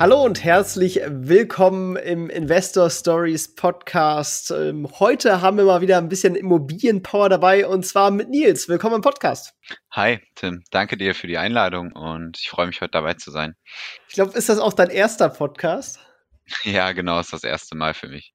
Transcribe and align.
Hallo 0.00 0.24
und 0.24 0.44
herzlich 0.44 1.00
willkommen 1.08 1.96
im 1.96 2.30
Investor 2.30 2.88
Stories 2.88 3.56
Podcast. 3.56 4.52
Ähm, 4.52 4.88
heute 5.00 5.40
haben 5.40 5.56
wir 5.56 5.64
mal 5.64 5.80
wieder 5.80 5.98
ein 5.98 6.08
bisschen 6.08 6.36
Immobilienpower 6.36 7.28
dabei 7.28 7.66
und 7.66 7.84
zwar 7.84 8.12
mit 8.12 8.28
Nils. 8.28 8.68
Willkommen 8.68 8.94
im 8.94 9.00
Podcast. 9.00 9.54
Hi, 9.90 10.20
Tim. 10.36 10.62
Danke 10.70 10.96
dir 10.96 11.16
für 11.16 11.26
die 11.26 11.36
Einladung 11.36 11.90
und 11.90 12.38
ich 12.38 12.48
freue 12.48 12.68
mich, 12.68 12.80
heute 12.80 12.92
dabei 12.92 13.14
zu 13.14 13.32
sein. 13.32 13.56
Ich 14.06 14.14
glaube, 14.14 14.38
ist 14.38 14.48
das 14.48 14.60
auch 14.60 14.72
dein 14.72 14.90
erster 14.90 15.30
Podcast? 15.30 15.98
Ja, 16.64 16.92
genau, 16.92 17.20
ist 17.20 17.34
das 17.34 17.44
erste 17.44 17.76
Mal 17.76 17.92
für 17.92 18.08
mich. 18.08 18.32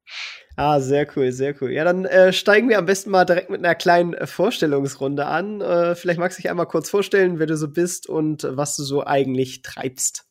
Ah, 0.56 0.80
sehr 0.80 1.08
cool, 1.16 1.32
sehr 1.32 1.56
cool. 1.60 1.72
Ja, 1.72 1.84
dann 1.84 2.06
äh, 2.06 2.32
steigen 2.32 2.70
wir 2.70 2.78
am 2.78 2.86
besten 2.86 3.10
mal 3.10 3.26
direkt 3.26 3.50
mit 3.50 3.64
einer 3.64 3.74
kleinen 3.74 4.14
äh, 4.14 4.28
Vorstellungsrunde 4.28 5.26
an. 5.26 5.62
Äh, 5.62 5.96
vielleicht 5.96 6.20
magst 6.20 6.38
du 6.38 6.42
dich 6.44 6.52
einmal 6.52 6.68
kurz 6.68 6.92
vorstellen, 6.92 7.40
wer 7.40 7.48
du 7.48 7.58
so 7.58 7.70
bist 7.70 8.08
und 8.08 8.46
was 8.48 8.76
du 8.76 8.84
so 8.84 9.04
eigentlich 9.04 9.64
treibst. 9.64 10.26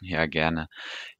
Ja, 0.00 0.26
gerne. 0.26 0.68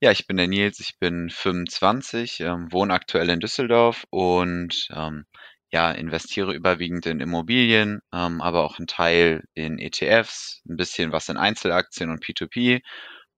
Ja, 0.00 0.10
ich 0.10 0.27
bin 0.27 0.36
der 0.36 0.48
Nils, 0.48 0.80
ich 0.80 0.98
bin 0.98 1.30
25, 1.30 2.41
ähm, 2.41 2.68
wohne 2.70 2.95
aktuell 2.95 3.30
in 3.30 3.41
Düsseldorf 3.41 4.05
und 4.10 4.88
ähm, 4.95 5.24
ja, 5.70 5.91
investiere 5.92 6.55
überwiegend 6.55 7.06
in 7.06 7.20
Immobilien, 7.20 8.00
ähm, 8.12 8.41
aber 8.41 8.64
auch 8.64 8.78
ein 8.78 8.86
Teil 8.86 9.42
in 9.55 9.78
ETFs, 9.78 10.62
ein 10.69 10.77
bisschen 10.77 11.12
was 11.12 11.28
in 11.28 11.36
Einzelaktien 11.36 12.11
und 12.11 12.22
P2P 12.22 12.83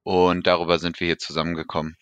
und 0.03 0.47
darüber 0.47 0.79
sind 0.79 1.01
wir 1.01 1.07
hier 1.07 1.19
zusammengekommen. 1.19 1.97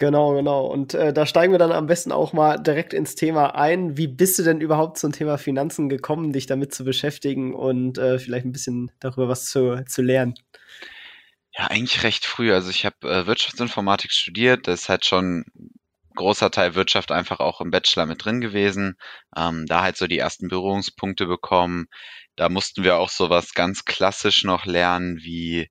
Genau, 0.00 0.34
genau. 0.34 0.66
Und 0.66 0.94
äh, 0.94 1.12
da 1.12 1.26
steigen 1.26 1.52
wir 1.52 1.58
dann 1.58 1.72
am 1.72 1.86
besten 1.86 2.12
auch 2.12 2.32
mal 2.32 2.56
direkt 2.56 2.94
ins 2.94 3.16
Thema 3.16 3.56
ein. 3.56 3.96
Wie 3.96 4.06
bist 4.06 4.38
du 4.38 4.44
denn 4.44 4.60
überhaupt 4.60 4.96
zum 4.96 5.10
Thema 5.10 5.38
Finanzen 5.38 5.88
gekommen, 5.88 6.32
dich 6.32 6.46
damit 6.46 6.72
zu 6.72 6.84
beschäftigen 6.84 7.52
und 7.52 7.98
äh, 7.98 8.20
vielleicht 8.20 8.46
ein 8.46 8.52
bisschen 8.52 8.92
darüber 9.00 9.28
was 9.28 9.46
zu, 9.50 9.84
zu 9.86 10.02
lernen? 10.02 10.34
Ja, 11.58 11.66
eigentlich 11.66 12.02
recht 12.04 12.24
früh. 12.24 12.52
Also 12.52 12.70
ich 12.70 12.84
habe 12.86 12.96
äh, 13.10 13.26
Wirtschaftsinformatik 13.26 14.12
studiert. 14.12 14.66
Das 14.68 14.82
ist 14.82 14.88
halt 14.88 15.04
schon 15.04 15.44
großer 16.14 16.50
Teil 16.50 16.74
Wirtschaft 16.74 17.12
einfach 17.12 17.40
auch 17.40 17.60
im 17.60 17.70
Bachelor 17.70 18.06
mit 18.06 18.24
drin 18.24 18.40
gewesen. 18.40 18.96
Ähm, 19.36 19.66
da 19.66 19.82
halt 19.82 19.96
so 19.96 20.06
die 20.06 20.18
ersten 20.18 20.48
Berührungspunkte 20.48 21.26
bekommen. 21.26 21.86
Da 22.36 22.48
mussten 22.48 22.84
wir 22.84 22.96
auch 22.98 23.10
sowas 23.10 23.54
ganz 23.54 23.84
klassisch 23.84 24.44
noch 24.44 24.66
lernen, 24.66 25.18
wie 25.18 25.68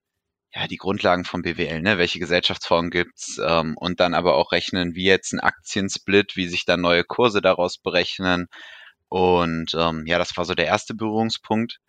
ja 0.55 0.67
die 0.67 0.77
Grundlagen 0.77 1.25
von 1.25 1.43
BWL, 1.43 1.81
ne? 1.83 1.97
Welche 1.99 2.19
Gesellschaftsform 2.19 2.89
gibt's? 2.91 3.39
Ähm, 3.45 3.75
und 3.77 3.99
dann 4.02 4.13
aber 4.15 4.35
auch 4.35 4.52
rechnen, 4.53 4.95
wie 4.95 5.05
jetzt 5.05 5.33
ein 5.33 5.39
Aktiensplit, 5.41 6.35
wie 6.38 6.47
sich 6.49 6.65
dann 6.65 6.81
neue 6.81 7.03
Kurse 7.05 7.41
daraus 7.41 7.77
berechnen. 7.80 8.47
Und 9.09 9.73
ähm, 9.75 10.05
ja, 10.08 10.17
das 10.19 10.35
war 10.38 10.45
so 10.45 10.55
der 10.55 10.67
erste 10.67 10.95
Berührungspunkt. 10.95 11.80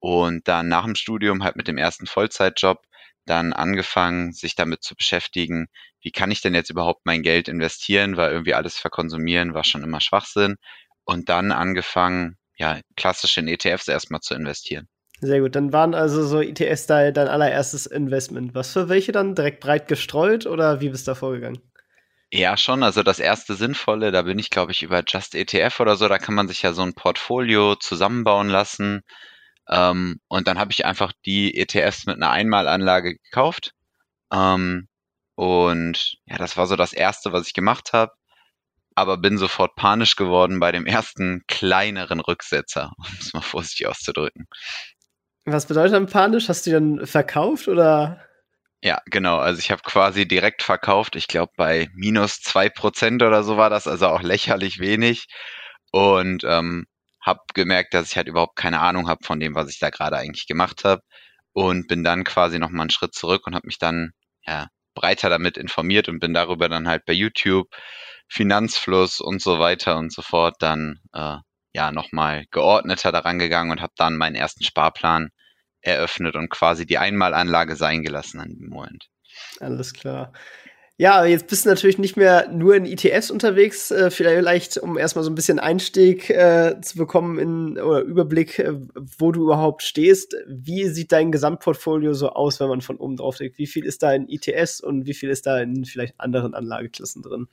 Und 0.00 0.48
dann 0.48 0.68
nach 0.68 0.84
dem 0.84 0.94
Studium 0.96 1.44
halt 1.44 1.56
mit 1.56 1.68
dem 1.68 1.78
ersten 1.78 2.06
Vollzeitjob 2.06 2.78
dann 3.26 3.52
angefangen, 3.52 4.32
sich 4.32 4.54
damit 4.54 4.82
zu 4.82 4.94
beschäftigen, 4.94 5.68
wie 6.00 6.10
kann 6.10 6.30
ich 6.30 6.40
denn 6.40 6.54
jetzt 6.54 6.70
überhaupt 6.70 7.06
mein 7.06 7.22
Geld 7.22 7.48
investieren, 7.48 8.16
weil 8.16 8.32
irgendwie 8.32 8.54
alles 8.54 8.76
verkonsumieren 8.76 9.54
war 9.54 9.64
schon 9.64 9.82
immer 9.82 10.00
Schwachsinn. 10.00 10.56
Und 11.04 11.28
dann 11.28 11.52
angefangen, 11.52 12.38
ja, 12.56 12.80
klassisch 12.96 13.36
in 13.38 13.48
ETFs 13.48 13.88
erstmal 13.88 14.20
zu 14.20 14.34
investieren. 14.34 14.88
Sehr 15.20 15.40
gut, 15.40 15.54
dann 15.54 15.72
waren 15.72 15.94
also 15.94 16.24
so 16.26 16.40
ETFs 16.40 16.86
da 16.86 17.10
dein 17.10 17.28
allererstes 17.28 17.86
Investment. 17.86 18.54
Was 18.54 18.72
für 18.72 18.88
welche 18.88 19.12
dann? 19.12 19.34
Direkt 19.34 19.60
breit 19.60 19.88
gestreut 19.88 20.46
oder 20.46 20.80
wie 20.80 20.90
bist 20.90 21.06
du 21.06 21.12
da 21.12 21.14
vorgegangen? 21.14 21.60
Ja, 22.30 22.56
schon. 22.56 22.82
Also 22.82 23.02
das 23.02 23.20
erste 23.20 23.54
Sinnvolle, 23.54 24.10
da 24.10 24.22
bin 24.22 24.38
ich, 24.38 24.50
glaube 24.50 24.72
ich, 24.72 24.82
über 24.82 25.02
Just 25.06 25.34
ETF 25.34 25.78
oder 25.80 25.96
so, 25.96 26.08
da 26.08 26.18
kann 26.18 26.34
man 26.34 26.48
sich 26.48 26.62
ja 26.62 26.72
so 26.72 26.82
ein 26.82 26.94
Portfolio 26.94 27.76
zusammenbauen 27.76 28.48
lassen 28.48 29.02
ähm, 29.68 30.20
und 30.28 30.46
dann 30.48 30.58
habe 30.58 30.72
ich 30.72 30.84
einfach 30.84 31.12
die 31.24 31.56
ETFs 31.56 32.06
mit 32.06 32.16
einer 32.16 32.30
Einmalanlage 32.30 33.16
gekauft. 33.16 33.72
Ähm, 34.32 34.88
und 35.36 36.16
ja, 36.26 36.36
das 36.38 36.56
war 36.56 36.66
so 36.66 36.76
das 36.76 36.92
Erste, 36.92 37.32
was 37.32 37.46
ich 37.46 37.54
gemacht 37.54 37.92
habe. 37.92 38.12
Aber 38.96 39.16
bin 39.18 39.38
sofort 39.38 39.74
panisch 39.74 40.14
geworden 40.14 40.60
bei 40.60 40.70
dem 40.70 40.86
ersten 40.86 41.42
kleineren 41.48 42.20
Rücksetzer, 42.20 42.92
um 42.98 43.06
es 43.20 43.32
mal 43.32 43.40
vorsichtig 43.40 43.88
auszudrücken. 43.88 44.46
Was 45.46 45.66
bedeutet 45.66 45.94
dann 45.94 46.06
panisch? 46.06 46.48
Hast 46.48 46.66
du 46.66 46.70
dann 46.70 47.06
verkauft 47.06 47.68
oder? 47.68 48.24
Ja, 48.82 49.00
genau. 49.06 49.38
Also 49.38 49.58
ich 49.58 49.70
habe 49.70 49.82
quasi 49.82 50.28
direkt 50.28 50.62
verkauft. 50.62 51.16
Ich 51.16 51.26
glaube, 51.26 51.52
bei 51.56 51.88
minus 51.94 52.40
zwei 52.40 52.68
Prozent 52.68 53.22
oder 53.22 53.42
so 53.42 53.56
war 53.56 53.70
das, 53.70 53.86
also 53.86 54.08
auch 54.08 54.22
lächerlich 54.22 54.78
wenig. 54.78 55.26
Und 55.90 56.44
ähm, 56.44 56.86
habe 57.24 57.40
gemerkt, 57.54 57.94
dass 57.94 58.10
ich 58.10 58.16
halt 58.16 58.28
überhaupt 58.28 58.56
keine 58.56 58.80
Ahnung 58.80 59.08
habe 59.08 59.24
von 59.24 59.40
dem, 59.40 59.54
was 59.54 59.70
ich 59.70 59.78
da 59.78 59.90
gerade 59.90 60.16
eigentlich 60.16 60.46
gemacht 60.46 60.84
habe 60.84 61.02
und 61.52 61.88
bin 61.88 62.04
dann 62.04 62.24
quasi 62.24 62.58
noch 62.58 62.70
mal 62.70 62.82
einen 62.82 62.90
Schritt 62.90 63.14
zurück 63.14 63.46
und 63.46 63.54
habe 63.54 63.66
mich 63.66 63.78
dann 63.78 64.12
ja 64.46 64.68
breiter 64.94 65.30
damit 65.30 65.56
informiert 65.56 66.08
und 66.08 66.20
bin 66.20 66.34
darüber 66.34 66.68
dann 66.68 66.86
halt 66.86 67.04
bei 67.06 67.12
YouTube 67.12 67.68
Finanzfluss 68.28 69.20
und 69.20 69.42
so 69.42 69.58
weiter 69.58 69.96
und 69.96 70.12
so 70.12 70.22
fort 70.22 70.56
dann 70.60 71.00
äh, 71.12 71.36
ja 71.72 71.90
nochmal 71.90 72.44
geordneter 72.50 73.10
daran 73.12 73.38
gegangen 73.38 73.70
und 73.70 73.80
habe 73.80 73.92
dann 73.96 74.16
meinen 74.16 74.36
ersten 74.36 74.64
Sparplan 74.64 75.30
eröffnet 75.80 76.36
und 76.36 76.48
quasi 76.48 76.86
die 76.86 76.98
Einmalanlage 76.98 77.76
sein 77.76 78.02
gelassen 78.02 78.40
an 78.40 78.48
dem 78.48 78.68
Moment. 78.68 79.08
Alles 79.60 79.92
klar. 79.92 80.32
Ja, 80.96 81.24
jetzt 81.24 81.48
bist 81.48 81.64
du 81.64 81.70
natürlich 81.70 81.98
nicht 81.98 82.16
mehr 82.16 82.48
nur 82.52 82.76
in 82.76 82.86
ETFs 82.86 83.32
unterwegs. 83.32 83.90
Äh, 83.90 84.12
vielleicht, 84.12 84.78
um 84.78 84.96
erstmal 84.96 85.24
so 85.24 85.30
ein 85.30 85.34
bisschen 85.34 85.58
Einstieg 85.58 86.30
äh, 86.30 86.80
zu 86.82 86.96
bekommen 86.96 87.38
in, 87.40 87.78
oder 87.78 88.02
Überblick, 88.02 88.60
äh, 88.60 88.74
wo 89.18 89.32
du 89.32 89.42
überhaupt 89.42 89.82
stehst. 89.82 90.36
Wie 90.46 90.86
sieht 90.86 91.10
dein 91.10 91.32
Gesamtportfolio 91.32 92.14
so 92.14 92.30
aus, 92.30 92.60
wenn 92.60 92.68
man 92.68 92.80
von 92.80 92.98
oben 92.98 93.16
drauf 93.16 93.36
denkt? 93.38 93.58
Wie 93.58 93.66
viel 93.66 93.84
ist 93.84 94.04
da 94.04 94.12
in 94.12 94.28
ETFs 94.28 94.80
und 94.80 95.04
wie 95.04 95.14
viel 95.14 95.30
ist 95.30 95.46
da 95.46 95.58
in 95.58 95.84
vielleicht 95.84 96.14
anderen 96.18 96.54
Anlageklassen 96.54 97.22
drin? 97.22 97.48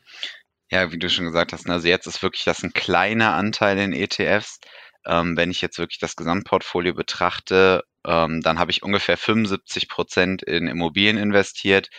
Ja, 0.70 0.92
wie 0.92 1.00
du 1.00 1.10
schon 1.10 1.26
gesagt 1.26 1.52
hast, 1.52 1.68
ne, 1.68 1.74
also 1.74 1.88
jetzt 1.88 2.06
ist 2.06 2.22
wirklich 2.22 2.44
das 2.44 2.62
ein 2.64 2.74
kleiner 2.74 3.34
Anteil 3.34 3.80
in 3.80 3.92
ETFs. 3.92 4.60
Ähm, 5.04 5.36
wenn 5.36 5.50
ich 5.50 5.62
jetzt 5.62 5.80
wirklich 5.80 6.00
das 6.00 6.16
Gesamtportfolio 6.16 6.94
betrachte, 6.94 7.84
ähm, 8.06 8.42
dann 8.42 8.60
habe 8.60 8.70
ich 8.70 8.84
ungefähr 8.84 9.18
75 9.18 9.90
Prozent 9.90 10.44
in 10.44 10.68
Immobilien 10.68 11.18
investiert 11.18 11.90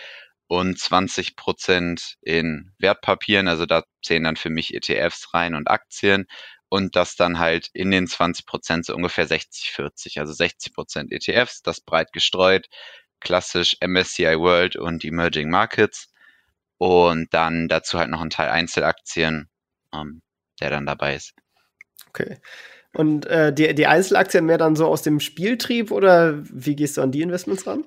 und 0.52 0.78
20 0.78 1.34
Prozent 1.34 2.18
in 2.20 2.72
Wertpapieren. 2.78 3.48
Also 3.48 3.64
da 3.64 3.84
zählen 4.02 4.24
dann 4.24 4.36
für 4.36 4.50
mich 4.50 4.74
ETFs 4.74 5.32
rein 5.32 5.54
und 5.54 5.70
Aktien 5.70 6.26
und 6.68 6.94
das 6.94 7.16
dann 7.16 7.38
halt 7.38 7.70
in 7.72 7.90
den 7.90 8.06
20 8.06 8.44
Prozent 8.44 8.84
so 8.84 8.94
ungefähr 8.94 9.26
60, 9.26 9.70
40. 9.70 10.20
Also 10.20 10.34
60 10.34 10.74
Prozent 10.74 11.10
ETFs, 11.10 11.62
das 11.62 11.80
breit 11.80 12.12
gestreut, 12.12 12.66
klassisch 13.18 13.78
MSCI 13.80 14.38
World 14.38 14.76
und 14.76 15.06
Emerging 15.06 15.48
Markets 15.48 16.12
und 16.76 17.32
dann 17.32 17.68
dazu 17.68 17.98
halt 17.98 18.10
noch 18.10 18.20
ein 18.20 18.28
Teil 18.28 18.50
Einzelaktien, 18.50 19.48
ähm, 19.94 20.20
der 20.60 20.68
dann 20.68 20.84
dabei 20.84 21.14
ist. 21.14 21.32
Okay. 22.10 22.42
Und 22.92 23.24
äh, 23.24 23.54
die, 23.54 23.74
die 23.74 23.86
Einzelaktien 23.86 24.44
mehr 24.44 24.58
dann 24.58 24.76
so 24.76 24.86
aus 24.86 25.00
dem 25.00 25.18
Spieltrieb 25.18 25.90
oder 25.90 26.44
wie 26.44 26.76
gehst 26.76 26.98
du 26.98 27.00
an 27.00 27.10
die 27.10 27.22
Investments 27.22 27.66
ran? 27.66 27.84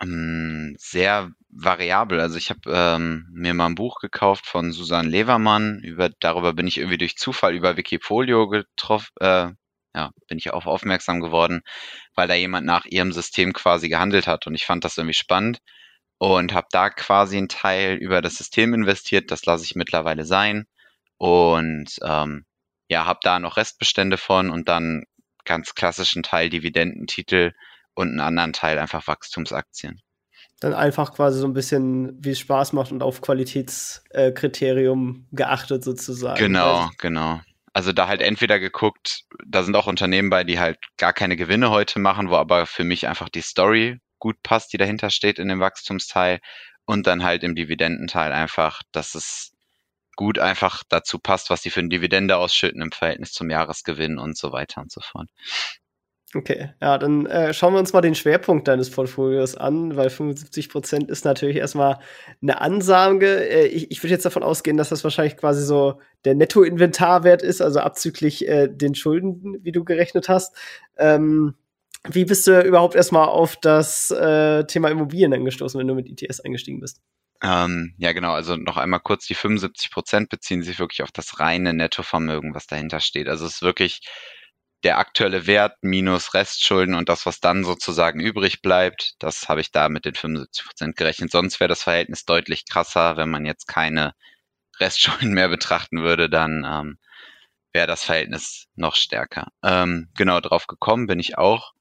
Ähm, 0.00 0.76
sehr 0.78 1.32
variabel. 1.58 2.20
Also 2.20 2.36
ich 2.36 2.50
habe 2.50 2.60
ähm, 2.66 3.26
mir 3.32 3.54
mal 3.54 3.66
ein 3.66 3.74
Buch 3.74 4.00
gekauft 4.00 4.46
von 4.46 4.72
Susan 4.72 5.08
Levermann. 5.08 5.80
Über, 5.82 6.10
darüber 6.20 6.52
bin 6.52 6.66
ich 6.66 6.78
irgendwie 6.78 6.98
durch 6.98 7.16
Zufall 7.16 7.54
über 7.54 7.76
Wikifolio 7.76 8.48
getroffen, 8.48 9.12
äh, 9.20 9.48
ja, 9.94 10.10
bin 10.28 10.38
ich 10.38 10.52
auch 10.52 10.66
aufmerksam 10.66 11.20
geworden, 11.20 11.62
weil 12.14 12.28
da 12.28 12.34
jemand 12.34 12.66
nach 12.66 12.84
ihrem 12.84 13.12
System 13.12 13.54
quasi 13.54 13.88
gehandelt 13.88 14.26
hat 14.26 14.46
und 14.46 14.54
ich 14.54 14.66
fand 14.66 14.84
das 14.84 14.98
irgendwie 14.98 15.14
spannend 15.14 15.60
und 16.18 16.52
habe 16.54 16.68
da 16.70 16.90
quasi 16.90 17.38
einen 17.38 17.48
Teil 17.48 17.96
über 17.96 18.20
das 18.22 18.36
System 18.36 18.74
investiert. 18.74 19.30
Das 19.30 19.46
lasse 19.46 19.64
ich 19.64 19.74
mittlerweile 19.74 20.24
sein 20.26 20.66
und 21.18 21.88
ähm, 22.04 22.44
ja, 22.88 23.06
habe 23.06 23.20
da 23.22 23.38
noch 23.40 23.56
Restbestände 23.56 24.18
von 24.18 24.50
und 24.50 24.68
dann 24.68 25.04
ganz 25.44 25.74
klassischen 25.74 26.22
Teil 26.22 26.50
Dividendentitel 26.50 27.52
und 27.94 28.08
einen 28.10 28.20
anderen 28.20 28.52
Teil 28.52 28.78
einfach 28.78 29.06
Wachstumsaktien. 29.06 30.02
Dann 30.60 30.72
einfach 30.72 31.12
quasi 31.12 31.38
so 31.38 31.46
ein 31.46 31.52
bisschen, 31.52 32.16
wie 32.24 32.30
es 32.30 32.38
Spaß 32.38 32.72
macht 32.72 32.90
und 32.90 33.02
auf 33.02 33.20
Qualitätskriterium 33.20 35.26
äh, 35.30 35.36
geachtet 35.36 35.84
sozusagen. 35.84 36.38
Genau, 36.38 36.76
also, 36.76 36.90
genau. 36.98 37.40
Also 37.74 37.92
da 37.92 38.08
halt 38.08 38.22
entweder 38.22 38.58
geguckt, 38.58 39.24
da 39.46 39.62
sind 39.62 39.76
auch 39.76 39.86
Unternehmen 39.86 40.30
bei, 40.30 40.44
die 40.44 40.58
halt 40.58 40.78
gar 40.96 41.12
keine 41.12 41.36
Gewinne 41.36 41.70
heute 41.70 41.98
machen, 41.98 42.30
wo 42.30 42.36
aber 42.36 42.64
für 42.64 42.84
mich 42.84 43.06
einfach 43.06 43.28
die 43.28 43.42
Story 43.42 44.00
gut 44.18 44.42
passt, 44.42 44.72
die 44.72 44.78
dahinter 44.78 45.10
steht 45.10 45.38
in 45.38 45.48
dem 45.48 45.60
Wachstumsteil 45.60 46.40
und 46.86 47.06
dann 47.06 47.22
halt 47.22 47.42
im 47.42 47.54
Dividendenteil 47.54 48.32
einfach, 48.32 48.80
dass 48.92 49.14
es 49.14 49.52
gut 50.16 50.38
einfach 50.38 50.82
dazu 50.88 51.18
passt, 51.18 51.50
was 51.50 51.62
sie 51.62 51.70
für 51.70 51.80
eine 51.80 51.90
Dividende 51.90 52.38
ausschütten 52.38 52.80
im 52.80 52.92
Verhältnis 52.92 53.32
zum 53.32 53.50
Jahresgewinn 53.50 54.18
und 54.18 54.36
so 54.36 54.52
weiter 54.52 54.80
und 54.80 54.90
so 54.90 55.02
fort. 55.02 55.28
Okay, 56.36 56.68
ja, 56.82 56.98
dann 56.98 57.24
äh, 57.24 57.54
schauen 57.54 57.72
wir 57.72 57.78
uns 57.78 57.94
mal 57.94 58.02
den 58.02 58.14
Schwerpunkt 58.14 58.68
deines 58.68 58.90
Portfolios 58.90 59.56
an, 59.56 59.96
weil 59.96 60.10
75 60.10 60.68
Prozent 60.68 61.10
ist 61.10 61.24
natürlich 61.24 61.56
erstmal 61.56 61.98
eine 62.42 62.60
Ansage. 62.60 63.48
Äh, 63.48 63.68
ich, 63.68 63.90
ich 63.90 64.02
würde 64.02 64.12
jetzt 64.12 64.26
davon 64.26 64.42
ausgehen, 64.42 64.76
dass 64.76 64.90
das 64.90 65.02
wahrscheinlich 65.02 65.38
quasi 65.38 65.64
so 65.64 65.98
der 66.26 66.34
Nettoinventarwert 66.34 67.40
ist, 67.40 67.62
also 67.62 67.80
abzüglich 67.80 68.46
äh, 68.46 68.68
den 68.68 68.94
Schulden, 68.94 69.56
wie 69.62 69.72
du 69.72 69.82
gerechnet 69.82 70.28
hast. 70.28 70.54
Ähm, 70.98 71.54
wie 72.06 72.26
bist 72.26 72.46
du 72.46 72.60
überhaupt 72.60 72.96
erstmal 72.96 73.28
auf 73.28 73.56
das 73.56 74.10
äh, 74.10 74.64
Thema 74.64 74.90
Immobilien 74.90 75.32
angestoßen, 75.32 75.80
wenn 75.80 75.88
du 75.88 75.94
mit 75.94 76.08
ITS 76.08 76.40
eingestiegen 76.40 76.80
bist? 76.80 77.00
Ähm, 77.42 77.94
ja, 77.96 78.12
genau. 78.12 78.32
Also 78.32 78.56
noch 78.56 78.76
einmal 78.76 79.00
kurz, 79.00 79.26
die 79.26 79.34
75 79.34 79.90
Prozent 79.90 80.28
beziehen 80.28 80.62
sich 80.62 80.78
wirklich 80.78 81.02
auf 81.02 81.12
das 81.12 81.40
reine 81.40 81.72
Nettovermögen, 81.72 82.54
was 82.54 82.66
dahinter 82.66 83.00
steht. 83.00 83.28
Also 83.28 83.46
es 83.46 83.54
ist 83.54 83.62
wirklich 83.62 84.00
der 84.86 84.98
aktuelle 84.98 85.48
Wert 85.48 85.78
minus 85.82 86.32
Restschulden 86.32 86.94
und 86.94 87.08
das, 87.08 87.26
was 87.26 87.40
dann 87.40 87.64
sozusagen 87.64 88.20
übrig 88.20 88.62
bleibt, 88.62 89.14
das 89.18 89.48
habe 89.48 89.60
ich 89.60 89.72
da 89.72 89.88
mit 89.88 90.04
den 90.04 90.14
75 90.14 90.64
Prozent 90.64 90.96
gerechnet. 90.96 91.32
Sonst 91.32 91.58
wäre 91.58 91.66
das 91.66 91.82
Verhältnis 91.82 92.24
deutlich 92.24 92.66
krasser, 92.66 93.16
wenn 93.16 93.28
man 93.28 93.44
jetzt 93.44 93.66
keine 93.66 94.14
Restschulden 94.78 95.34
mehr 95.34 95.48
betrachten 95.48 96.04
würde, 96.04 96.30
dann 96.30 96.64
ähm, 96.64 96.98
wäre 97.72 97.88
das 97.88 98.04
Verhältnis 98.04 98.68
noch 98.76 98.94
stärker. 98.94 99.48
Ähm, 99.64 100.08
genau, 100.16 100.38
drauf 100.38 100.68
gekommen 100.68 101.08
bin 101.08 101.18
ich 101.18 101.36
auch. 101.36 101.72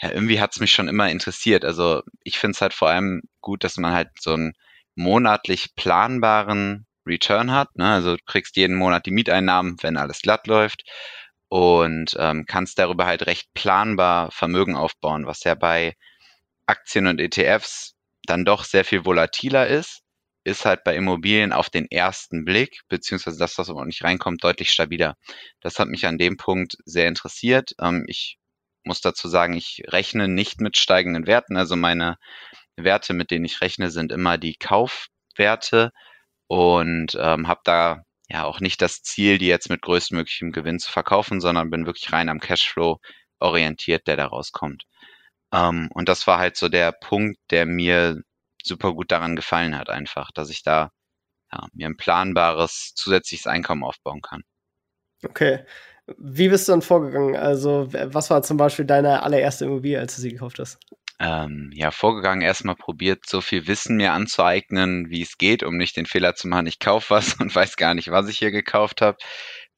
Ja, 0.00 0.12
irgendwie 0.12 0.40
hat 0.40 0.52
es 0.52 0.60
mich 0.60 0.72
schon 0.72 0.86
immer 0.86 1.10
interessiert. 1.10 1.64
Also 1.64 2.02
ich 2.22 2.38
finde 2.38 2.54
es 2.54 2.60
halt 2.60 2.72
vor 2.72 2.88
allem 2.88 3.22
gut, 3.40 3.64
dass 3.64 3.78
man 3.78 3.94
halt 3.94 4.10
so 4.20 4.34
einen 4.34 4.52
monatlich 4.94 5.74
planbaren 5.74 6.86
Return 7.04 7.50
hat. 7.50 7.74
Ne? 7.74 7.90
Also 7.90 8.14
du 8.16 8.22
kriegst 8.24 8.54
jeden 8.54 8.76
Monat 8.76 9.06
die 9.06 9.10
Mieteinnahmen, 9.10 9.76
wenn 9.82 9.96
alles 9.96 10.22
glatt 10.22 10.46
läuft 10.46 10.84
und 11.54 12.16
ähm, 12.18 12.46
kannst 12.48 12.80
darüber 12.80 13.06
halt 13.06 13.28
recht 13.28 13.46
planbar 13.54 14.32
Vermögen 14.32 14.74
aufbauen, 14.74 15.24
was 15.24 15.44
ja 15.44 15.54
bei 15.54 15.94
Aktien 16.66 17.06
und 17.06 17.20
ETFs 17.20 17.94
dann 18.26 18.44
doch 18.44 18.64
sehr 18.64 18.84
viel 18.84 19.04
volatiler 19.04 19.68
ist, 19.68 20.00
ist 20.42 20.64
halt 20.64 20.82
bei 20.82 20.96
Immobilien 20.96 21.52
auf 21.52 21.70
den 21.70 21.86
ersten 21.88 22.44
Blick, 22.44 22.80
beziehungsweise 22.88 23.38
das, 23.38 23.56
was 23.56 23.70
aber 23.70 23.84
nicht 23.84 24.02
reinkommt, 24.02 24.42
deutlich 24.42 24.70
stabiler. 24.70 25.14
Das 25.60 25.78
hat 25.78 25.86
mich 25.86 26.08
an 26.08 26.18
dem 26.18 26.36
Punkt 26.38 26.76
sehr 26.86 27.06
interessiert. 27.06 27.70
Ähm, 27.80 28.04
ich 28.08 28.36
muss 28.82 29.00
dazu 29.00 29.28
sagen, 29.28 29.54
ich 29.54 29.84
rechne 29.86 30.26
nicht 30.26 30.60
mit 30.60 30.76
steigenden 30.76 31.28
Werten. 31.28 31.56
Also 31.56 31.76
meine 31.76 32.16
Werte, 32.74 33.14
mit 33.14 33.30
denen 33.30 33.44
ich 33.44 33.60
rechne, 33.60 33.92
sind 33.92 34.10
immer 34.10 34.38
die 34.38 34.56
Kaufwerte 34.56 35.92
und 36.48 37.16
ähm, 37.16 37.46
habe 37.46 37.60
da 37.62 38.02
ja 38.28 38.44
auch 38.44 38.60
nicht 38.60 38.80
das 38.82 39.02
Ziel, 39.02 39.38
die 39.38 39.46
jetzt 39.46 39.70
mit 39.70 39.82
größtmöglichem 39.82 40.52
Gewinn 40.52 40.78
zu 40.78 40.90
verkaufen, 40.90 41.40
sondern 41.40 41.70
bin 41.70 41.86
wirklich 41.86 42.12
rein 42.12 42.28
am 42.28 42.40
Cashflow 42.40 42.98
orientiert, 43.38 44.06
der 44.06 44.16
da 44.16 44.26
rauskommt. 44.26 44.84
Ähm, 45.52 45.88
und 45.94 46.08
das 46.08 46.26
war 46.26 46.38
halt 46.38 46.56
so 46.56 46.68
der 46.68 46.92
Punkt, 46.92 47.38
der 47.50 47.66
mir 47.66 48.20
super 48.62 48.94
gut 48.94 49.12
daran 49.12 49.36
gefallen 49.36 49.76
hat, 49.78 49.90
einfach, 49.90 50.30
dass 50.32 50.50
ich 50.50 50.62
da 50.62 50.90
ja, 51.52 51.66
mir 51.72 51.86
ein 51.86 51.96
planbares 51.96 52.92
zusätzliches 52.94 53.46
Einkommen 53.46 53.84
aufbauen 53.84 54.20
kann. 54.22 54.42
Okay. 55.24 55.64
Wie 56.18 56.48
bist 56.48 56.68
du 56.68 56.72
dann 56.72 56.82
vorgegangen? 56.82 57.36
Also, 57.36 57.88
was 57.90 58.28
war 58.28 58.42
zum 58.42 58.58
Beispiel 58.58 58.84
deine 58.84 59.22
allererste 59.22 59.64
Immobilie, 59.64 59.98
als 59.98 60.16
du 60.16 60.22
sie 60.22 60.30
gekauft 60.30 60.58
hast? 60.58 60.78
Ähm, 61.20 61.70
ja, 61.74 61.90
vorgegangen, 61.90 62.42
erstmal 62.42 62.76
probiert, 62.76 63.26
so 63.26 63.40
viel 63.40 63.66
Wissen 63.66 63.96
mir 63.96 64.12
anzueignen, 64.12 65.10
wie 65.10 65.22
es 65.22 65.38
geht, 65.38 65.62
um 65.62 65.76
nicht 65.76 65.96
den 65.96 66.06
Fehler 66.06 66.34
zu 66.34 66.48
machen, 66.48 66.66
ich 66.66 66.78
kaufe 66.78 67.10
was 67.10 67.34
und 67.40 67.54
weiß 67.54 67.76
gar 67.76 67.94
nicht, 67.94 68.10
was 68.10 68.28
ich 68.28 68.38
hier 68.38 68.50
gekauft 68.50 69.00
habe, 69.00 69.18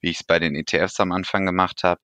wie 0.01 0.11
ich 0.11 0.21
es 0.21 0.25
bei 0.25 0.39
den 0.39 0.55
ETFs 0.55 1.01
am 1.01 1.13
Anfang 1.13 1.47
gemacht 1.47 1.83
habe, 1.85 2.01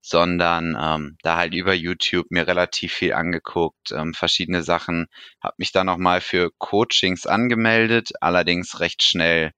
sondern 0.00 0.76
ähm, 0.80 1.16
da 1.22 1.36
halt 1.36 1.54
über 1.54 1.74
YouTube 1.74 2.26
mir 2.30 2.46
relativ 2.46 2.92
viel 2.92 3.12
angeguckt, 3.12 3.90
ähm, 3.92 4.14
verschiedene 4.14 4.62
Sachen, 4.62 5.06
habe 5.42 5.54
mich 5.58 5.72
dann 5.72 5.86
nochmal 5.86 6.20
für 6.20 6.50
Coachings 6.58 7.26
angemeldet, 7.26 8.10
allerdings 8.20 8.78
recht 8.80 9.02
schnell 9.02 9.52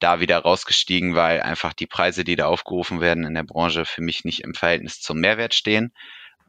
da 0.00 0.20
wieder 0.20 0.38
rausgestiegen, 0.38 1.14
weil 1.14 1.40
einfach 1.40 1.72
die 1.72 1.86
Preise, 1.86 2.24
die 2.24 2.36
da 2.36 2.46
aufgerufen 2.46 3.00
werden 3.00 3.24
in 3.24 3.34
der 3.34 3.44
Branche, 3.44 3.84
für 3.84 4.02
mich 4.02 4.24
nicht 4.24 4.40
im 4.40 4.54
Verhältnis 4.54 5.00
zum 5.00 5.18
Mehrwert 5.20 5.54
stehen. 5.54 5.92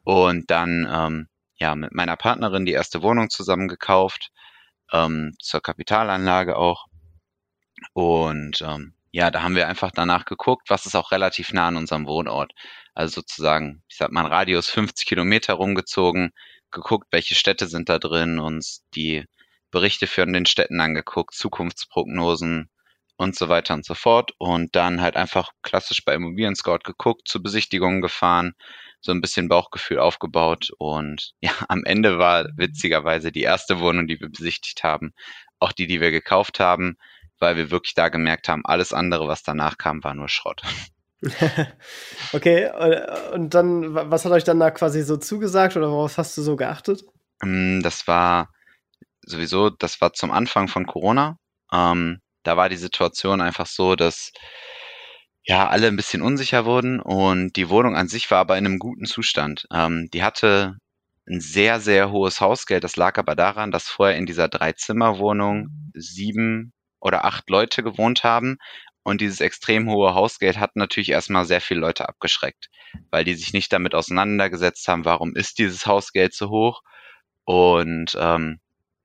Und 0.04 0.52
dann 0.52 0.88
ähm, 0.92 1.28
ja 1.60 1.76
mit 1.76 1.94
meiner 1.94 2.18
Partnerin 2.18 2.66
die 2.66 2.74
erste 2.74 3.02
Wohnung 3.02 3.30
zusammen 3.30 3.68
gekauft, 3.68 4.32
ähm, 4.92 5.36
zur 5.40 5.62
Kapitalanlage 5.62 6.58
auch. 6.58 6.86
Und 7.94 8.62
ähm, 8.62 8.94
ja, 9.12 9.32
da 9.32 9.42
haben 9.42 9.56
wir 9.56 9.68
einfach 9.68 9.92
danach 9.92 10.26
geguckt, 10.26 10.70
was 10.70 10.86
ist 10.86 10.96
auch 10.96 11.12
relativ 11.12 11.54
nah 11.54 11.68
an 11.68 11.78
unserem 11.78 12.06
Wohnort. 12.08 12.54
Also 12.94 13.22
sozusagen, 13.22 13.84
ich 13.88 13.98
sag 13.98 14.12
mal, 14.12 14.26
ein 14.26 14.32
Radius 14.32 14.70
50 14.70 15.08
Kilometer 15.08 15.56
rumgezogen, 15.56 16.32
geguckt, 16.72 17.08
welche 17.12 17.36
Städte 17.36 17.68
sind 17.68 17.90
da 17.90 18.00
drin, 18.00 18.40
uns 18.40 18.86
die 18.96 19.26
Berichte 19.72 20.08
für 20.08 20.26
den 20.26 20.46
Städten 20.46 20.80
angeguckt, 20.82 21.34
Zukunftsprognosen 21.34 22.70
und 23.18 23.36
so 23.36 23.50
weiter 23.50 23.74
und 23.74 23.86
so 23.86 23.96
fort. 23.96 24.34
Und 24.38 24.76
dann 24.76 25.02
halt 25.02 25.16
einfach 25.16 25.52
klassisch 25.64 26.04
bei 26.06 26.14
Immobilien 26.14 26.56
Scout 26.56 26.80
geguckt, 26.84 27.28
zu 27.28 27.42
Besichtigungen 27.42 28.02
gefahren, 28.02 28.54
so 29.02 29.12
ein 29.12 29.22
bisschen 29.22 29.48
Bauchgefühl 29.48 30.00
aufgebaut 30.00 30.72
und 30.78 31.34
ja, 31.42 31.52
am 31.68 31.84
Ende 31.86 32.18
war 32.18 32.48
witzigerweise 32.56 33.32
die 33.32 33.42
erste 33.44 33.80
Wohnung, 33.80 34.08
die 34.08 34.20
wir 34.20 34.30
besichtigt 34.30 34.84
haben, 34.84 35.14
auch 35.60 35.72
die, 35.72 35.88
die 35.88 36.02
wir 36.02 36.12
gekauft 36.12 36.60
haben, 36.60 36.98
weil 37.40 37.56
wir 37.56 37.72
wirklich 37.72 37.94
da 37.94 38.10
gemerkt 38.10 38.50
haben, 38.50 38.66
alles 38.66 38.94
andere, 38.94 39.28
was 39.28 39.44
danach 39.44 39.78
kam, 39.78 40.04
war 40.04 40.14
nur 40.14 40.30
Schrott. 40.30 40.62
okay, 42.34 42.72
und 43.34 43.54
dann, 43.54 43.94
was 43.94 44.24
hat 44.24 44.32
euch 44.32 44.46
dann 44.46 44.60
da 44.60 44.72
quasi 44.72 45.04
so 45.04 45.18
zugesagt 45.18 45.76
oder 45.76 45.92
worauf 45.92 46.18
hast 46.18 46.38
du 46.38 46.42
so 46.42 46.56
geachtet? 46.56 47.04
Mm, 47.42 47.82
das 47.82 48.08
war 48.08 48.50
sowieso, 49.24 49.70
das 49.70 50.00
war 50.00 50.14
zum 50.14 50.32
Anfang 50.32 50.68
von 50.70 50.86
Corona. 50.86 51.38
Ähm, 51.74 52.22
da 52.44 52.56
war 52.56 52.70
die 52.70 52.78
Situation 52.78 53.42
einfach 53.42 53.66
so, 53.66 53.96
dass 53.96 54.32
ja, 55.50 55.68
alle 55.68 55.88
ein 55.88 55.96
bisschen 55.96 56.22
unsicher 56.22 56.66
wurden 56.66 57.00
und 57.00 57.56
die 57.56 57.70
Wohnung 57.70 57.96
an 57.96 58.08
sich 58.08 58.30
war 58.30 58.38
aber 58.38 58.60
in 58.60 58.68
einem 58.68 58.78
guten 58.78 59.06
Zustand. 59.06 59.66
Ähm, 59.74 60.08
die 60.14 60.22
hatte 60.22 60.78
ein 61.28 61.42
sehr, 61.42 61.80
sehr 61.80 62.12
hohes 62.12 62.40
Hausgeld. 62.40 62.84
Das 62.84 62.98
lag 62.98 63.18
aber 63.18 63.36
daran, 63.36 63.72
dass 63.72 63.88
vorher 63.90 64.16
in 64.16 64.28
dieser 64.28 64.48
Drei-Zimmer-Wohnung 64.48 65.70
sieben 65.96 66.72
oder 67.00 67.26
acht 67.26 67.50
Leute 67.50 67.82
gewohnt 67.82 68.24
haben. 68.24 68.58
Und 69.02 69.22
dieses 69.22 69.42
extrem 69.42 69.90
hohe 69.90 70.14
Hausgeld 70.14 70.60
hat 70.60 70.76
natürlich 70.76 71.10
erstmal 71.10 71.46
sehr 71.46 71.62
viele 71.62 71.80
Leute 71.80 72.08
abgeschreckt, 72.08 72.68
weil 73.10 73.24
die 73.24 73.34
sich 73.34 73.52
nicht 73.52 73.74
damit 73.74 73.96
auseinandergesetzt 73.96 74.88
haben, 74.88 75.04
warum 75.04 75.36
ist 75.36 75.58
dieses 75.58 75.88
Hausgeld 75.88 76.36
so 76.36 76.50
hoch. 76.52 76.84
Und 77.46 78.16
ähm, 78.20 78.60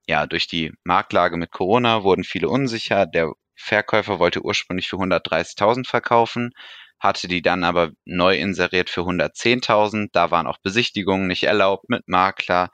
ja, 0.06 0.26
durch 0.26 0.46
die 0.46 0.74
Marktlage 0.84 1.38
mit 1.38 1.52
Corona 1.52 2.02
wurden 2.02 2.22
viele 2.22 2.50
unsicher. 2.50 3.06
Der 3.06 3.32
Verkäufer 3.56 4.18
wollte 4.18 4.42
ursprünglich 4.42 4.88
für 4.88 4.96
130.000 4.96 5.86
verkaufen, 5.86 6.52
hatte 7.00 7.28
die 7.28 7.42
dann 7.42 7.64
aber 7.64 7.90
neu 8.04 8.36
inseriert 8.36 8.90
für 8.90 9.02
110.000. 9.02 10.08
Da 10.12 10.30
waren 10.30 10.46
auch 10.46 10.58
Besichtigungen 10.62 11.26
nicht 11.26 11.44
erlaubt 11.44 11.88
mit 11.88 12.08
Makler, 12.08 12.70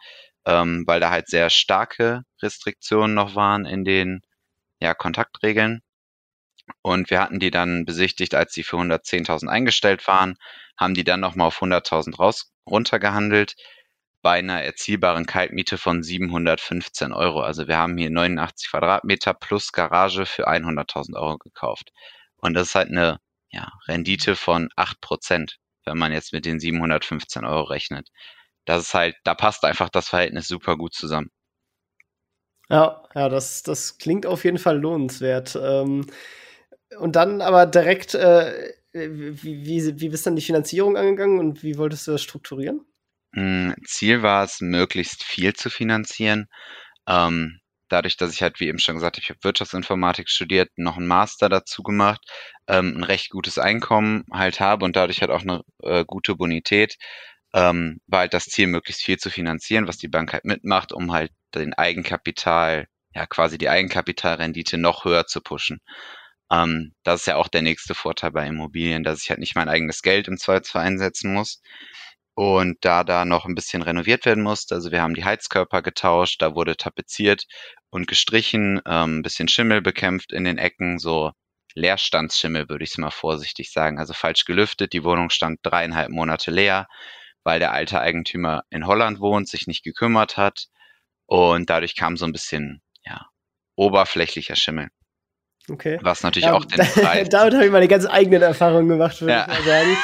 ähm, 0.47 0.85
weil 0.87 1.01
da 1.01 1.11
halt 1.11 1.29
sehr 1.29 1.51
starke 1.51 2.23
Restriktionen 2.43 3.15
noch 3.15 3.35
waren 3.35 3.67
in 3.67 3.85
den 3.85 4.21
ja, 4.81 4.95
Kontaktregeln. 4.95 5.81
Und 6.83 7.11
wir 7.11 7.21
hatten 7.21 7.41
die 7.41 7.51
dann 7.51 7.85
besichtigt, 7.85 8.35
als 8.35 8.53
die 8.53 8.63
für 8.63 8.77
110.000 8.77 9.49
eingestellt 9.49 10.07
waren, 10.07 10.37
haben 10.79 10.95
die 10.95 11.05
dann 11.05 11.21
nochmal 11.21 11.49
auf 11.49 11.61
100.000 11.61 12.17
raus 12.17 12.53
runtergehandelt 12.67 13.55
bei 14.23 14.39
einer 14.39 14.63
erzielbaren 14.63 15.27
Kaltmiete 15.27 15.79
von 15.79 16.03
715 16.03 17.13
Euro. 17.13 17.41
Also 17.41 17.69
wir 17.69 17.79
haben 17.79 17.97
hier 17.97 18.11
89 18.11 18.71
Quadratmeter 18.71 19.35
plus 19.35 19.73
Garage 19.73 20.27
für 20.27 20.49
100.000 20.49 21.17
Euro 21.17 21.39
gekauft. 21.39 21.91
Und 22.37 22.55
das 22.55 22.69
ist 22.69 22.75
halt 22.75 22.89
eine 22.89 23.19
ja, 23.51 23.73
Rendite 23.89 24.37
von 24.37 24.69
8 24.77 25.01
Prozent, 25.01 25.59
wenn 25.85 25.99
man 25.99 26.13
jetzt 26.13 26.33
mit 26.33 26.47
den 26.47 26.61
715 26.61 27.45
Euro 27.45 27.65
rechnet. 27.65 28.09
Das 28.67 28.83
ist 28.83 28.95
halt, 28.95 29.17
da 29.25 29.35
passt 29.35 29.65
einfach 29.65 29.89
das 29.89 30.09
Verhältnis 30.09 30.49
super 30.49 30.77
gut 30.77 30.95
zusammen. 30.95 31.31
Ja, 32.69 33.03
ja, 33.15 33.29
das, 33.29 33.63
das 33.63 33.99
klingt 33.99 34.27
auf 34.27 34.45
jeden 34.45 34.59
Fall 34.59 34.79
lohnenswert. 34.79 35.59
Ähm, 35.61 36.07
und 36.99 37.17
dann 37.17 37.41
aber 37.41 37.67
direkt, 37.67 38.15
äh, 38.15 38.73
wie, 38.93 39.65
wie, 39.65 40.01
wie 40.01 40.09
bist 40.09 40.27
dann 40.27 40.37
die 40.37 40.43
Finanzierung 40.43 40.97
angegangen 40.97 41.39
und 41.39 41.63
wie 41.63 41.79
wolltest 41.79 42.07
du 42.07 42.13
das 42.13 42.23
strukturieren? 42.23 42.85
Hm, 43.35 43.75
Ziel 43.87 44.23
war 44.23 44.45
es, 44.45 44.61
möglichst 44.61 45.23
viel 45.25 45.55
zu 45.55 45.71
finanzieren. 45.71 46.47
Ähm, 47.09 47.61
dadurch, 47.89 48.17
dass 48.17 48.33
ich 48.35 48.43
halt, 48.43 48.61
wie 48.61 48.69
eben 48.69 48.79
schon 48.79 48.97
gesagt 48.97 49.19
ich 49.19 49.31
habe 49.31 49.41
Wirtschaftsinformatik 49.43 50.29
studiert, 50.29 50.71
noch 50.77 50.97
einen 50.97 51.07
Master 51.09 51.49
dazu 51.49 51.83
gemacht, 51.83 52.21
ähm, 52.69 52.97
ein 52.99 53.05
recht 53.05 53.31
gutes 53.31 53.59
Einkommen 53.59 54.25
halt 54.33 54.61
habe 54.61 54.85
und 54.85 54.97
dadurch 54.97 55.21
halt 55.23 55.31
auch 55.31 55.43
eine 55.43 55.63
äh, 55.83 56.05
gute 56.07 56.37
Bonität, 56.37 56.97
ähm, 57.55 58.01
war 58.07 58.21
halt 58.21 58.35
das 58.35 58.47
Ziel, 58.47 58.67
möglichst 58.69 59.03
viel 59.03 59.19
zu 59.19 59.31
finanzieren, 59.31 59.89
was 59.89 59.99
die 59.99 60.09
Bank 60.09 60.33
halt 60.33 60.45
mitmacht, 60.45 60.93
um 60.93 61.13
halt 61.13 61.33
den 61.55 61.75
Eigenkapital, 61.75 62.87
ja 63.15 63.27
quasi 63.27 63.59
die 63.59 63.69
Eigenkapitalrendite 63.69 64.79
noch 64.79 65.05
höher 65.05 65.27
zu 65.27 65.41
pushen. 65.41 65.81
Ähm, 66.51 66.95
das 67.05 67.21
ist 67.21 67.27
ja 67.27 67.37
auch 67.37 67.49
der 67.49 67.63
nächste 67.63 67.95
Vorteil 67.95 68.33
bei 68.33 68.47
Immobilien, 68.47 69.05
dass 69.05 69.23
ich 69.23 69.31
halt 69.31 69.41
nicht 69.41 69.55
mein 69.57 69.69
eigenes 69.69 70.03
Geld 70.03 70.29
im 70.29 70.37
Zweifelsfall 70.39 70.85
einsetzen 70.87 71.33
muss. 71.33 71.63
Und 72.43 72.79
da 72.87 73.05
da 73.05 73.27
noch 73.27 73.45
ein 73.45 73.55
bisschen 73.55 73.83
renoviert 73.83 74.25
werden 74.25 74.43
musste, 74.43 74.75
also 74.75 74.91
wir 74.91 75.03
haben 75.03 75.13
die 75.13 75.27
Heizkörper 75.27 75.83
getauscht, 75.83 76.41
da 76.41 76.55
wurde 76.55 76.75
tapeziert 76.75 77.45
und 77.91 78.07
gestrichen, 78.09 78.81
ähm, 78.87 79.19
ein 79.19 79.23
bisschen 79.23 79.47
Schimmel 79.47 79.83
bekämpft 79.83 80.33
in 80.33 80.45
den 80.45 80.57
Ecken, 80.57 80.99
so 80.99 81.33
Leerstandsschimmel 81.75 82.71
würde 82.71 82.85
ich 82.85 82.93
es 82.93 82.97
mal 82.97 83.11
vorsichtig 83.11 83.71
sagen, 83.71 83.99
also 83.99 84.15
falsch 84.15 84.47
gelüftet. 84.47 84.95
Die 84.95 85.05
Wohnung 85.05 85.29
stand 85.29 85.59
dreieinhalb 85.63 86.09
Monate 86.09 86.51
leer, 86.51 86.89
weil 87.45 87.59
der 87.59 87.73
alte 87.73 88.01
Eigentümer 88.01 88.63
in 88.71 88.87
Holland 88.87 89.21
wohnt, 89.21 89.47
sich 89.47 89.67
nicht 89.67 89.85
gekümmert 89.85 90.39
hat 90.39 90.69
und 91.27 91.69
dadurch 91.69 91.95
kam 91.95 92.17
so 92.17 92.25
ein 92.25 92.33
bisschen 92.33 92.81
ja, 93.05 93.27
oberflächlicher 93.77 94.57
Schimmel. 94.57 94.89
Okay. 95.71 95.99
Was 96.03 96.23
natürlich 96.23 96.47
ja, 96.47 96.55
auch 96.55 96.65
den 96.65 96.79
Preis. 96.85 97.29
Damit 97.29 97.55
habe 97.55 97.65
ich 97.65 97.71
meine 97.71 97.89
ganz 97.89 98.07
eigenen 98.07 98.43
Erfahrungen 98.43 98.89
gemacht, 98.89 99.21
würde 99.21 99.33
ja. 99.35 99.43
ich 99.43 99.49
mal 99.49 99.63
sagen. 99.65 99.97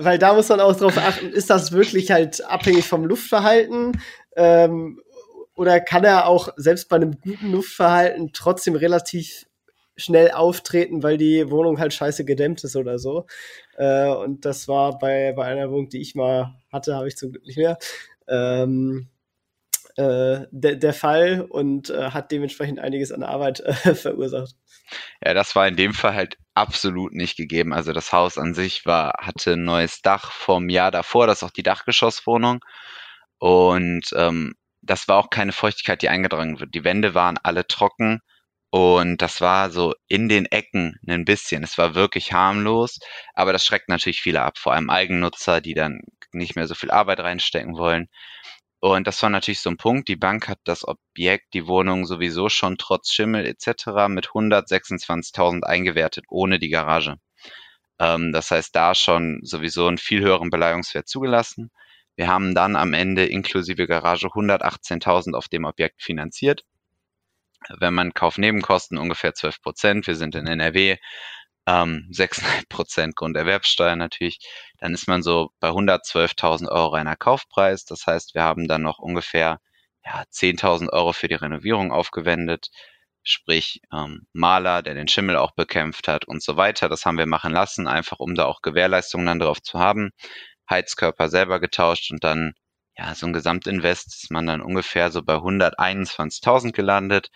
äh, 0.00 0.04
weil, 0.04 0.18
da 0.18 0.34
muss 0.34 0.48
man 0.48 0.60
auch 0.60 0.76
drauf 0.76 0.98
achten, 0.98 1.28
ist 1.30 1.50
das 1.50 1.72
wirklich 1.72 2.10
halt 2.10 2.44
abhängig 2.44 2.84
vom 2.84 3.04
Luftverhalten? 3.04 4.00
Ähm, 4.36 5.00
oder 5.54 5.80
kann 5.80 6.04
er 6.04 6.28
auch 6.28 6.50
selbst 6.56 6.88
bei 6.88 6.96
einem 6.96 7.18
guten 7.20 7.50
Luftverhalten 7.52 8.30
trotzdem 8.32 8.76
relativ 8.76 9.46
schnell 9.96 10.30
auftreten, 10.30 11.02
weil 11.02 11.16
die 11.16 11.50
Wohnung 11.50 11.80
halt 11.80 11.92
scheiße 11.92 12.24
gedämmt 12.24 12.62
ist 12.62 12.76
oder 12.76 12.98
so. 12.98 13.26
Äh, 13.76 14.08
und 14.08 14.44
das 14.44 14.68
war 14.68 14.98
bei, 14.98 15.32
bei 15.32 15.44
einer 15.44 15.70
Wohnung, 15.70 15.88
die 15.88 16.00
ich 16.00 16.14
mal 16.14 16.54
hatte, 16.72 16.94
habe 16.94 17.08
ich 17.08 17.16
zum 17.16 17.32
Glück 17.32 17.44
nicht 17.44 17.58
mehr. 17.58 17.78
Ähm, 18.28 19.08
äh, 19.98 20.46
der, 20.52 20.76
der 20.76 20.94
Fall 20.94 21.44
und 21.48 21.90
äh, 21.90 22.10
hat 22.12 22.30
dementsprechend 22.30 22.78
einiges 22.78 23.10
an 23.10 23.24
Arbeit 23.24 23.60
äh, 23.60 23.72
verursacht. 23.94 24.54
Ja, 25.24 25.34
das 25.34 25.56
war 25.56 25.66
in 25.66 25.76
dem 25.76 25.92
Fall 25.92 26.14
halt 26.14 26.36
absolut 26.54 27.12
nicht 27.12 27.36
gegeben. 27.36 27.72
Also 27.74 27.92
das 27.92 28.12
Haus 28.12 28.38
an 28.38 28.54
sich 28.54 28.86
war, 28.86 29.14
hatte 29.20 29.54
ein 29.54 29.64
neues 29.64 30.00
Dach 30.00 30.30
vom 30.30 30.68
Jahr 30.68 30.92
davor, 30.92 31.26
das 31.26 31.38
ist 31.38 31.42
auch 31.42 31.50
die 31.50 31.64
Dachgeschosswohnung. 31.64 32.60
Und 33.38 34.06
ähm, 34.14 34.54
das 34.82 35.08
war 35.08 35.18
auch 35.18 35.30
keine 35.30 35.52
Feuchtigkeit, 35.52 36.00
die 36.00 36.08
eingedrang 36.08 36.60
wird. 36.60 36.74
Die 36.74 36.84
Wände 36.84 37.14
waren 37.14 37.38
alle 37.42 37.66
trocken 37.66 38.20
und 38.70 39.20
das 39.20 39.40
war 39.40 39.70
so 39.70 39.94
in 40.06 40.28
den 40.28 40.46
Ecken 40.46 40.96
ein 41.08 41.24
bisschen. 41.24 41.64
Es 41.64 41.76
war 41.76 41.96
wirklich 41.96 42.32
harmlos, 42.32 43.00
aber 43.34 43.52
das 43.52 43.66
schreckt 43.66 43.88
natürlich 43.88 44.20
viele 44.20 44.42
ab, 44.42 44.58
vor 44.58 44.74
allem 44.74 44.90
Eigennutzer, 44.90 45.60
die 45.60 45.74
dann 45.74 46.02
nicht 46.32 46.54
mehr 46.54 46.68
so 46.68 46.74
viel 46.74 46.92
Arbeit 46.92 47.20
reinstecken 47.20 47.76
wollen. 47.76 48.08
Und 48.80 49.06
das 49.06 49.22
war 49.22 49.30
natürlich 49.30 49.60
so 49.60 49.70
ein 49.70 49.76
Punkt. 49.76 50.08
Die 50.08 50.16
Bank 50.16 50.48
hat 50.48 50.60
das 50.64 50.86
Objekt, 50.86 51.54
die 51.54 51.66
Wohnung 51.66 52.06
sowieso 52.06 52.48
schon 52.48 52.78
trotz 52.78 53.12
Schimmel 53.12 53.44
etc. 53.46 54.08
mit 54.08 54.28
126.000 54.28 55.64
eingewertet, 55.64 56.26
ohne 56.28 56.58
die 56.58 56.68
Garage. 56.68 57.16
Ähm, 57.98 58.32
das 58.32 58.50
heißt, 58.50 58.74
da 58.76 58.94
schon 58.94 59.40
sowieso 59.42 59.86
einen 59.88 59.98
viel 59.98 60.20
höheren 60.22 60.50
Beleihungswert 60.50 61.08
zugelassen. 61.08 61.70
Wir 62.16 62.28
haben 62.28 62.54
dann 62.54 62.76
am 62.76 62.94
Ende 62.94 63.26
inklusive 63.26 63.86
Garage 63.86 64.28
118.000 64.28 65.34
auf 65.34 65.48
dem 65.48 65.64
Objekt 65.64 66.02
finanziert. 66.02 66.64
Wenn 67.78 67.94
man 67.94 68.14
Kaufnebenkosten 68.14 68.98
ungefähr 68.98 69.34
12 69.34 69.60
Prozent, 69.60 70.06
wir 70.06 70.14
sind 70.14 70.34
in 70.36 70.46
NRW, 70.46 70.96
ähm, 71.68 72.08
6,5 72.12 72.68
Prozent 72.68 73.16
Grunderwerbsteuer 73.16 73.96
natürlich, 73.96 74.40
dann 74.78 74.94
ist 74.94 75.06
man 75.08 75.22
so 75.22 75.50
bei 75.60 75.68
112.000 75.68 76.68
Euro 76.68 76.88
reiner 76.88 77.16
Kaufpreis. 77.16 77.84
Das 77.84 78.06
heißt, 78.06 78.34
wir 78.34 78.42
haben 78.42 78.68
dann 78.68 78.82
noch 78.82 78.98
ungefähr 78.98 79.60
ja, 80.04 80.24
10.000 80.32 80.90
Euro 80.92 81.12
für 81.12 81.28
die 81.28 81.34
Renovierung 81.34 81.92
aufgewendet, 81.92 82.70
sprich 83.22 83.82
ähm, 83.92 84.26
Maler, 84.32 84.82
der 84.82 84.94
den 84.94 85.08
Schimmel 85.08 85.36
auch 85.36 85.52
bekämpft 85.52 86.08
hat 86.08 86.26
und 86.26 86.42
so 86.42 86.56
weiter. 86.56 86.88
Das 86.88 87.04
haben 87.04 87.18
wir 87.18 87.26
machen 87.26 87.52
lassen, 87.52 87.86
einfach 87.86 88.18
um 88.20 88.34
da 88.34 88.46
auch 88.46 88.62
Gewährleistungen 88.62 89.26
dann 89.26 89.40
drauf 89.40 89.60
zu 89.62 89.78
haben. 89.78 90.10
Heizkörper 90.70 91.28
selber 91.28 91.60
getauscht 91.60 92.10
und 92.10 92.24
dann 92.24 92.54
ja, 92.96 93.14
so 93.14 93.26
ein 93.26 93.32
Gesamtinvest 93.32 94.08
ist 94.08 94.30
man 94.30 94.46
dann 94.46 94.60
ungefähr 94.62 95.10
so 95.12 95.22
bei 95.22 95.34
121.000 95.36 96.72
gelandet 96.72 97.30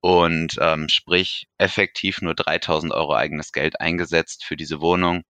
und 0.00 0.56
ähm, 0.60 0.88
sprich 0.88 1.48
effektiv 1.58 2.22
nur 2.22 2.34
3000 2.34 2.92
Euro 2.92 3.14
eigenes 3.14 3.52
Geld 3.52 3.80
eingesetzt 3.80 4.44
für 4.44 4.56
diese 4.56 4.80
Wohnung, 4.80 5.22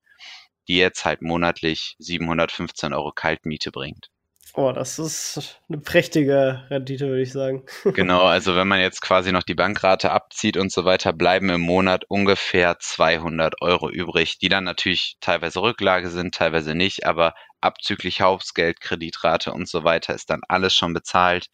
die 0.68 0.76
jetzt 0.76 1.04
halt 1.04 1.22
monatlich 1.22 1.96
715 1.98 2.92
Euro 2.92 3.12
Kaltmiete 3.12 3.72
bringt. 3.72 4.08
Oh, 4.54 4.72
das 4.72 4.98
ist 4.98 5.60
eine 5.68 5.78
prächtige 5.78 6.66
Rendite, 6.70 7.06
würde 7.06 7.22
ich 7.22 7.32
sagen. 7.32 7.64
genau, 7.94 8.22
also 8.22 8.56
wenn 8.56 8.66
man 8.66 8.80
jetzt 8.80 9.00
quasi 9.00 9.30
noch 9.30 9.44
die 9.44 9.54
Bankrate 9.54 10.10
abzieht 10.10 10.56
und 10.56 10.72
so 10.72 10.84
weiter, 10.84 11.12
bleiben 11.12 11.50
im 11.50 11.60
Monat 11.60 12.04
ungefähr 12.08 12.76
200 12.78 13.62
Euro 13.62 13.88
übrig, 13.90 14.38
die 14.38 14.48
dann 14.48 14.64
natürlich 14.64 15.16
teilweise 15.20 15.62
Rücklage 15.62 16.10
sind, 16.10 16.34
teilweise 16.34 16.74
nicht, 16.74 17.06
aber 17.06 17.34
abzüglich 17.60 18.22
Hausgeld, 18.22 18.80
Kreditrate 18.80 19.52
und 19.52 19.68
so 19.68 19.84
weiter 19.84 20.14
ist 20.14 20.30
dann 20.30 20.40
alles 20.48 20.74
schon 20.74 20.94
bezahlt. 20.94 21.46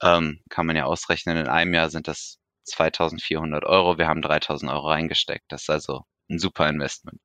Ähm, 0.00 0.40
kann 0.48 0.66
man 0.66 0.76
ja 0.76 0.84
ausrechnen, 0.84 1.36
in 1.38 1.48
einem 1.48 1.74
Jahr 1.74 1.90
sind 1.90 2.06
das 2.06 2.37
2400 2.68 3.64
Euro. 3.64 3.98
Wir 3.98 4.08
haben 4.08 4.22
3000 4.22 4.70
Euro 4.70 4.88
reingesteckt. 4.88 5.44
Das 5.48 5.62
ist 5.62 5.70
also 5.70 6.02
ein 6.30 6.38
super 6.38 6.68
Investment. 6.68 7.20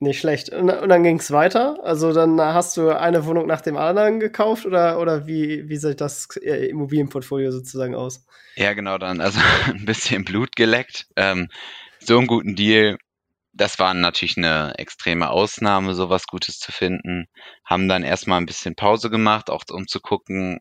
Nicht 0.00 0.20
schlecht. 0.20 0.50
Und, 0.50 0.70
und 0.70 0.88
dann 0.88 1.02
ging 1.02 1.18
es 1.18 1.30
weiter. 1.30 1.78
Also 1.82 2.12
dann 2.12 2.40
hast 2.40 2.76
du 2.76 2.90
eine 2.90 3.24
Wohnung 3.26 3.46
nach 3.46 3.60
dem 3.60 3.76
anderen 3.76 4.20
gekauft 4.20 4.66
oder, 4.66 4.98
oder 5.00 5.26
wie, 5.26 5.68
wie 5.68 5.76
sieht 5.76 6.00
das 6.00 6.28
äh, 6.42 6.66
Immobilienportfolio 6.66 7.50
sozusagen 7.50 7.94
aus? 7.94 8.26
Ja, 8.56 8.74
genau 8.74 8.98
dann. 8.98 9.20
Also 9.20 9.40
ein 9.66 9.84
bisschen 9.84 10.24
Blut 10.24 10.56
geleckt. 10.56 11.06
Ähm, 11.16 11.48
so 12.00 12.18
einen 12.18 12.26
guten 12.26 12.54
Deal. 12.56 12.98
Das 13.52 13.78
war 13.78 13.94
natürlich 13.94 14.36
eine 14.36 14.74
extreme 14.78 15.30
Ausnahme, 15.30 15.94
sowas 15.94 16.26
Gutes 16.26 16.58
zu 16.58 16.72
finden. 16.72 17.26
Haben 17.64 17.88
dann 17.88 18.02
erstmal 18.02 18.40
ein 18.40 18.46
bisschen 18.46 18.74
Pause 18.74 19.10
gemacht, 19.10 19.48
auch 19.48 19.62
um 19.70 19.86
zu 19.86 20.00
gucken, 20.00 20.58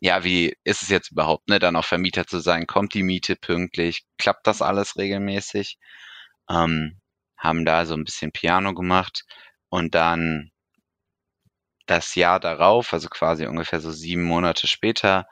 ja, 0.00 0.24
wie 0.24 0.56
ist 0.64 0.82
es 0.82 0.88
jetzt 0.88 1.10
überhaupt, 1.12 1.48
ne, 1.48 1.58
dann 1.58 1.76
auch 1.76 1.84
Vermieter 1.84 2.26
zu 2.26 2.38
sein? 2.40 2.66
Kommt 2.66 2.94
die 2.94 3.02
Miete 3.02 3.36
pünktlich? 3.36 4.04
Klappt 4.18 4.46
das 4.46 4.62
alles 4.62 4.96
regelmäßig? 4.96 5.78
Ähm, 6.50 7.00
haben 7.36 7.64
da 7.64 7.86
so 7.86 7.94
ein 7.94 8.04
bisschen 8.04 8.32
Piano 8.32 8.74
gemacht 8.74 9.24
und 9.70 9.94
dann 9.94 10.50
das 11.86 12.14
Jahr 12.14 12.38
darauf, 12.40 12.92
also 12.92 13.08
quasi 13.08 13.46
ungefähr 13.46 13.80
so 13.80 13.90
sieben 13.90 14.22
Monate 14.24 14.66
später, 14.66 15.26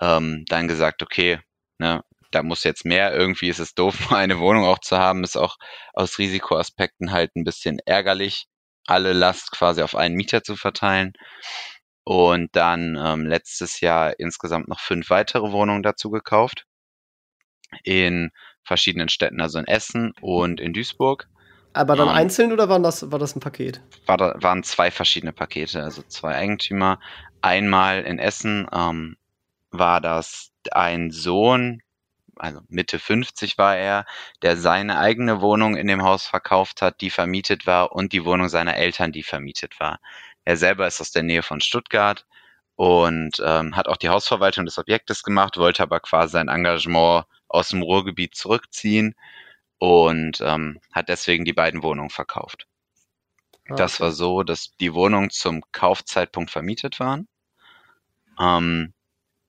ähm, 0.00 0.44
dann 0.48 0.68
gesagt, 0.68 1.02
okay, 1.02 1.40
ne, 1.78 2.02
da 2.30 2.42
muss 2.42 2.64
jetzt 2.64 2.84
mehr, 2.84 3.14
irgendwie 3.14 3.48
ist 3.48 3.58
es 3.60 3.74
doof, 3.74 3.96
eine 4.12 4.38
Wohnung 4.38 4.64
auch 4.64 4.80
zu 4.80 4.98
haben, 4.98 5.24
ist 5.24 5.36
auch 5.36 5.56
aus 5.94 6.18
Risikoaspekten 6.18 7.12
halt 7.12 7.34
ein 7.36 7.44
bisschen 7.44 7.78
ärgerlich, 7.86 8.46
alle 8.86 9.12
Last 9.12 9.52
quasi 9.52 9.82
auf 9.82 9.94
einen 9.94 10.16
Mieter 10.16 10.42
zu 10.42 10.56
verteilen 10.56 11.12
und 12.10 12.56
dann 12.56 12.98
ähm, 13.00 13.24
letztes 13.24 13.78
Jahr 13.78 14.18
insgesamt 14.18 14.66
noch 14.66 14.80
fünf 14.80 15.10
weitere 15.10 15.52
Wohnungen 15.52 15.84
dazu 15.84 16.10
gekauft 16.10 16.66
in 17.84 18.32
verschiedenen 18.64 19.08
Städten, 19.08 19.40
also 19.40 19.60
in 19.60 19.68
Essen 19.68 20.12
und 20.20 20.58
in 20.58 20.72
Duisburg. 20.72 21.28
Aber 21.72 21.94
dann 21.94 22.08
um, 22.08 22.14
ähm, 22.14 22.18
einzeln 22.18 22.52
oder 22.52 22.68
waren 22.68 22.82
das, 22.82 23.12
war 23.12 23.20
das 23.20 23.36
ein 23.36 23.40
Paket? 23.40 23.80
War 24.06 24.16
da, 24.16 24.34
waren 24.40 24.64
zwei 24.64 24.90
verschiedene 24.90 25.32
Pakete, 25.32 25.84
also 25.84 26.02
zwei 26.02 26.34
Eigentümer. 26.34 26.98
Einmal 27.42 28.02
in 28.02 28.18
Essen 28.18 28.66
ähm, 28.72 29.16
war 29.70 30.00
das 30.00 30.50
ein 30.72 31.12
Sohn, 31.12 31.80
also 32.40 32.60
Mitte 32.68 32.98
50 32.98 33.56
war 33.56 33.76
er, 33.76 34.04
der 34.42 34.56
seine 34.56 34.98
eigene 34.98 35.40
Wohnung 35.40 35.76
in 35.76 35.86
dem 35.86 36.02
Haus 36.02 36.26
verkauft 36.26 36.82
hat, 36.82 37.00
die 37.02 37.10
vermietet 37.10 37.68
war 37.68 37.92
und 37.92 38.12
die 38.12 38.24
Wohnung 38.24 38.48
seiner 38.48 38.76
Eltern, 38.76 39.12
die 39.12 39.22
vermietet 39.22 39.78
war. 39.78 40.00
Er 40.44 40.56
selber 40.56 40.86
ist 40.86 41.00
aus 41.00 41.10
der 41.10 41.22
Nähe 41.22 41.42
von 41.42 41.60
Stuttgart 41.60 42.26
und 42.76 43.42
ähm, 43.44 43.76
hat 43.76 43.88
auch 43.88 43.96
die 43.96 44.08
Hausverwaltung 44.08 44.64
des 44.64 44.78
Objektes 44.78 45.22
gemacht, 45.22 45.58
wollte 45.58 45.82
aber 45.82 46.00
quasi 46.00 46.32
sein 46.32 46.48
Engagement 46.48 47.26
aus 47.48 47.68
dem 47.68 47.82
Ruhrgebiet 47.82 48.34
zurückziehen 48.34 49.14
und 49.78 50.40
ähm, 50.40 50.80
hat 50.92 51.08
deswegen 51.08 51.44
die 51.44 51.52
beiden 51.52 51.82
Wohnungen 51.82 52.10
verkauft. 52.10 52.66
Ah, 53.68 53.72
okay. 53.72 53.76
Das 53.76 54.00
war 54.00 54.12
so, 54.12 54.42
dass 54.42 54.76
die 54.80 54.94
Wohnungen 54.94 55.30
zum 55.30 55.62
Kaufzeitpunkt 55.72 56.50
vermietet 56.50 57.00
waren. 57.00 57.28
Ähm, 58.38 58.94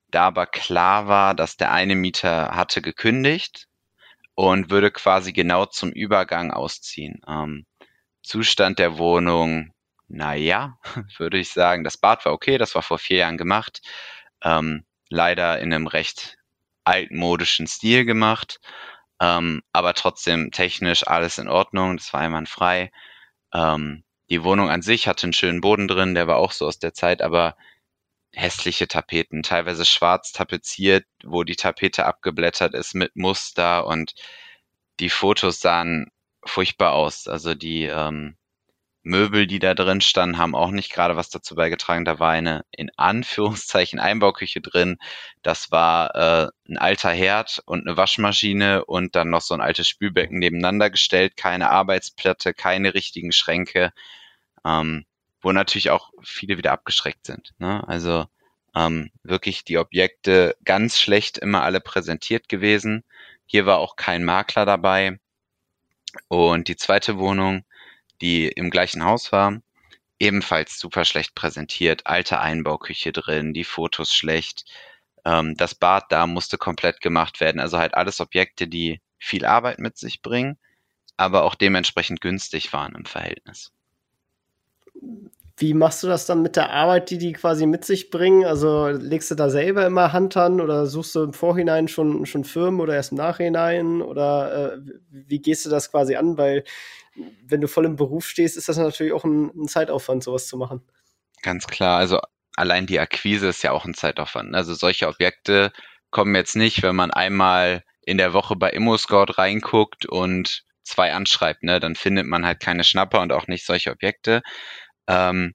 da 0.09 0.27
aber 0.27 0.45
klar 0.45 1.07
war, 1.07 1.33
dass 1.33 1.57
der 1.57 1.71
eine 1.71 1.95
Mieter 1.95 2.51
hatte 2.51 2.81
gekündigt 2.81 3.69
und 4.35 4.69
würde 4.69 4.91
quasi 4.91 5.31
genau 5.33 5.65
zum 5.65 5.91
Übergang 5.91 6.51
ausziehen. 6.51 7.21
Ähm, 7.27 7.65
Zustand 8.21 8.79
der 8.79 8.97
Wohnung 8.97 9.73
naja, 10.11 10.77
würde 11.17 11.39
ich 11.39 11.49
sagen. 11.51 11.83
Das 11.83 11.97
Bad 11.97 12.25
war 12.25 12.33
okay, 12.33 12.57
das 12.57 12.75
war 12.75 12.81
vor 12.81 12.99
vier 12.99 13.17
Jahren 13.17 13.37
gemacht. 13.37 13.81
Ähm, 14.43 14.85
leider 15.09 15.59
in 15.59 15.73
einem 15.73 15.87
recht 15.87 16.37
altmodischen 16.83 17.67
Stil 17.67 18.05
gemacht, 18.05 18.59
ähm, 19.19 19.61
aber 19.71 19.93
trotzdem 19.93 20.51
technisch 20.51 21.07
alles 21.07 21.37
in 21.37 21.47
Ordnung, 21.47 21.97
das 21.97 22.11
war 22.13 22.21
einwandfrei. 22.21 22.91
Ähm, 23.53 24.03
die 24.29 24.43
Wohnung 24.43 24.69
an 24.69 24.81
sich 24.81 25.07
hatte 25.07 25.25
einen 25.25 25.33
schönen 25.33 25.61
Boden 25.61 25.87
drin, 25.87 26.15
der 26.15 26.27
war 26.27 26.37
auch 26.37 26.51
so 26.53 26.65
aus 26.67 26.79
der 26.79 26.93
Zeit, 26.93 27.21
aber 27.21 27.55
hässliche 28.33 28.87
Tapeten, 28.87 29.43
teilweise 29.43 29.85
schwarz 29.85 30.31
tapeziert, 30.31 31.05
wo 31.23 31.43
die 31.43 31.55
Tapete 31.57 32.05
abgeblättert 32.05 32.73
ist 32.73 32.95
mit 32.95 33.15
Muster 33.15 33.85
und 33.85 34.15
die 34.99 35.09
Fotos 35.09 35.59
sahen 35.59 36.11
furchtbar 36.45 36.93
aus. 36.93 37.27
Also 37.27 37.55
die 37.55 37.83
ähm, 37.85 38.37
Möbel, 39.03 39.47
die 39.47 39.59
da 39.59 39.73
drin 39.73 40.01
standen, 40.01 40.37
haben 40.37 40.55
auch 40.55 40.69
nicht 40.69 40.91
gerade 40.91 41.15
was 41.15 41.29
dazu 41.29 41.55
beigetragen. 41.55 42.05
Da 42.05 42.19
war 42.19 42.31
eine 42.31 42.63
in 42.71 42.91
Anführungszeichen 42.97 43.99
Einbauküche 43.99 44.61
drin. 44.61 44.97
Das 45.41 45.71
war 45.71 46.15
äh, 46.15 46.49
ein 46.69 46.77
alter 46.77 47.11
Herd 47.11 47.61
und 47.65 47.87
eine 47.87 47.97
Waschmaschine 47.97 48.85
und 48.85 49.15
dann 49.15 49.29
noch 49.29 49.41
so 49.41 49.53
ein 49.53 49.61
altes 49.61 49.87
Spülbecken 49.87 50.39
nebeneinander 50.39 50.89
gestellt. 50.89 51.35
Keine 51.35 51.71
Arbeitsplatte, 51.71 52.53
keine 52.53 52.93
richtigen 52.93 53.31
Schränke, 53.31 53.91
ähm, 54.65 55.05
wo 55.41 55.51
natürlich 55.51 55.89
auch 55.89 56.11
viele 56.21 56.57
wieder 56.57 56.71
abgeschreckt 56.71 57.25
sind. 57.25 57.53
Ne? 57.57 57.87
Also 57.87 58.27
ähm, 58.75 59.11
wirklich 59.23 59.63
die 59.63 59.77
Objekte 59.79 60.55
ganz 60.63 60.99
schlecht 60.99 61.37
immer 61.39 61.63
alle 61.63 61.81
präsentiert 61.81 62.49
gewesen. 62.49 63.03
Hier 63.45 63.65
war 63.65 63.79
auch 63.79 63.95
kein 63.95 64.23
Makler 64.23 64.65
dabei. 64.65 65.19
Und 66.27 66.67
die 66.67 66.75
zweite 66.75 67.17
Wohnung, 67.17 67.63
die 68.21 68.47
im 68.47 68.69
gleichen 68.69 69.03
Haus 69.03 69.31
war, 69.31 69.61
ebenfalls 70.19 70.79
super 70.79 71.03
schlecht 71.03 71.35
präsentiert, 71.35 72.05
alte 72.05 72.39
Einbauküche 72.39 73.11
drin, 73.11 73.53
die 73.53 73.63
Fotos 73.63 74.13
schlecht. 74.13 74.65
Ähm, 75.25 75.55
das 75.57 75.75
Bad 75.75 76.05
da 76.09 76.27
musste 76.27 76.57
komplett 76.57 77.01
gemacht 77.01 77.39
werden. 77.39 77.59
Also 77.59 77.79
halt 77.79 77.95
alles 77.95 78.21
Objekte, 78.21 78.67
die 78.67 79.01
viel 79.17 79.45
Arbeit 79.45 79.79
mit 79.79 79.97
sich 79.97 80.21
bringen, 80.21 80.57
aber 81.17 81.43
auch 81.43 81.55
dementsprechend 81.55 82.21
günstig 82.21 82.71
waren 82.73 82.95
im 82.95 83.05
Verhältnis. 83.05 83.71
Wie 85.57 85.73
machst 85.73 86.01
du 86.01 86.07
das 86.07 86.25
dann 86.25 86.41
mit 86.41 86.55
der 86.55 86.71
Arbeit, 86.71 87.11
die 87.11 87.19
die 87.19 87.33
quasi 87.33 87.67
mit 87.67 87.85
sich 87.85 88.09
bringen? 88.09 88.45
Also 88.45 88.87
legst 88.87 89.29
du 89.29 89.35
da 89.35 89.49
selber 89.49 89.85
immer 89.85 90.11
Hand 90.11 90.35
an 90.37 90.59
oder 90.59 90.87
suchst 90.87 91.13
du 91.13 91.23
im 91.23 91.33
Vorhinein 91.33 91.87
schon, 91.87 92.25
schon 92.25 92.43
Firmen 92.43 92.79
oder 92.79 92.95
erst 92.95 93.11
im 93.11 93.17
Nachhinein? 93.17 94.01
Oder 94.01 94.73
äh, 94.73 94.77
wie 95.09 95.39
gehst 95.39 95.65
du 95.65 95.69
das 95.69 95.91
quasi 95.91 96.15
an? 96.15 96.37
Weil 96.37 96.63
wenn 97.15 97.61
du 97.61 97.67
voll 97.67 97.85
im 97.85 97.95
Beruf 97.95 98.27
stehst, 98.27 98.57
ist 98.57 98.69
das 98.69 98.77
natürlich 98.77 99.13
auch 99.13 99.23
ein, 99.23 99.51
ein 99.55 99.67
Zeitaufwand, 99.67 100.23
sowas 100.23 100.47
zu 100.47 100.57
machen. 100.57 100.81
Ganz 101.41 101.67
klar. 101.67 101.97
Also 101.97 102.19
allein 102.55 102.85
die 102.85 102.99
Akquise 102.99 103.47
ist 103.47 103.63
ja 103.63 103.71
auch 103.71 103.85
ein 103.85 103.93
Zeitaufwand. 103.93 104.55
Also 104.55 104.73
solche 104.73 105.07
Objekte 105.07 105.71
kommen 106.09 106.35
jetzt 106.35 106.55
nicht, 106.55 106.83
wenn 106.83 106.95
man 106.95 107.11
einmal 107.11 107.83
in 108.03 108.17
der 108.17 108.33
Woche 108.33 108.55
bei 108.55 108.69
ImmoScout 108.71 109.37
reinguckt 109.37 110.05
und 110.05 110.63
zwei 110.83 111.13
anschreibt, 111.13 111.63
ne, 111.63 111.79
dann 111.79 111.95
findet 111.95 112.25
man 112.25 112.45
halt 112.45 112.59
keine 112.59 112.83
Schnapper 112.83 113.21
und 113.21 113.31
auch 113.31 113.47
nicht 113.47 113.65
solche 113.65 113.91
Objekte. 113.91 114.41
Ähm, 115.07 115.53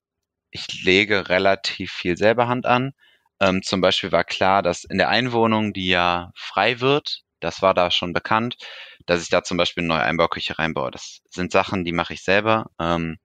ich 0.50 0.84
lege 0.84 1.28
relativ 1.28 1.92
viel 1.92 2.16
selber 2.16 2.48
Hand 2.48 2.66
an. 2.66 2.92
Ähm, 3.40 3.62
zum 3.62 3.80
Beispiel 3.80 4.12
war 4.12 4.24
klar, 4.24 4.62
dass 4.62 4.84
in 4.84 4.98
der 4.98 5.08
Einwohnung, 5.08 5.72
die 5.72 5.88
ja 5.88 6.30
frei 6.34 6.80
wird, 6.80 7.22
das 7.40 7.60
war 7.60 7.74
da 7.74 7.90
schon 7.90 8.12
bekannt, 8.12 8.56
dass 9.06 9.22
ich 9.22 9.28
da 9.28 9.42
zum 9.42 9.56
Beispiel 9.56 9.82
eine 9.82 9.94
neue 9.94 10.02
Einbauküche 10.02 10.58
reinbaue. 10.58 10.90
Das 10.90 11.20
sind 11.30 11.52
Sachen, 11.52 11.84
die 11.84 11.92
mache 11.92 12.14
ich 12.14 12.22
selber. 12.22 12.66
Ähm, 12.80 13.18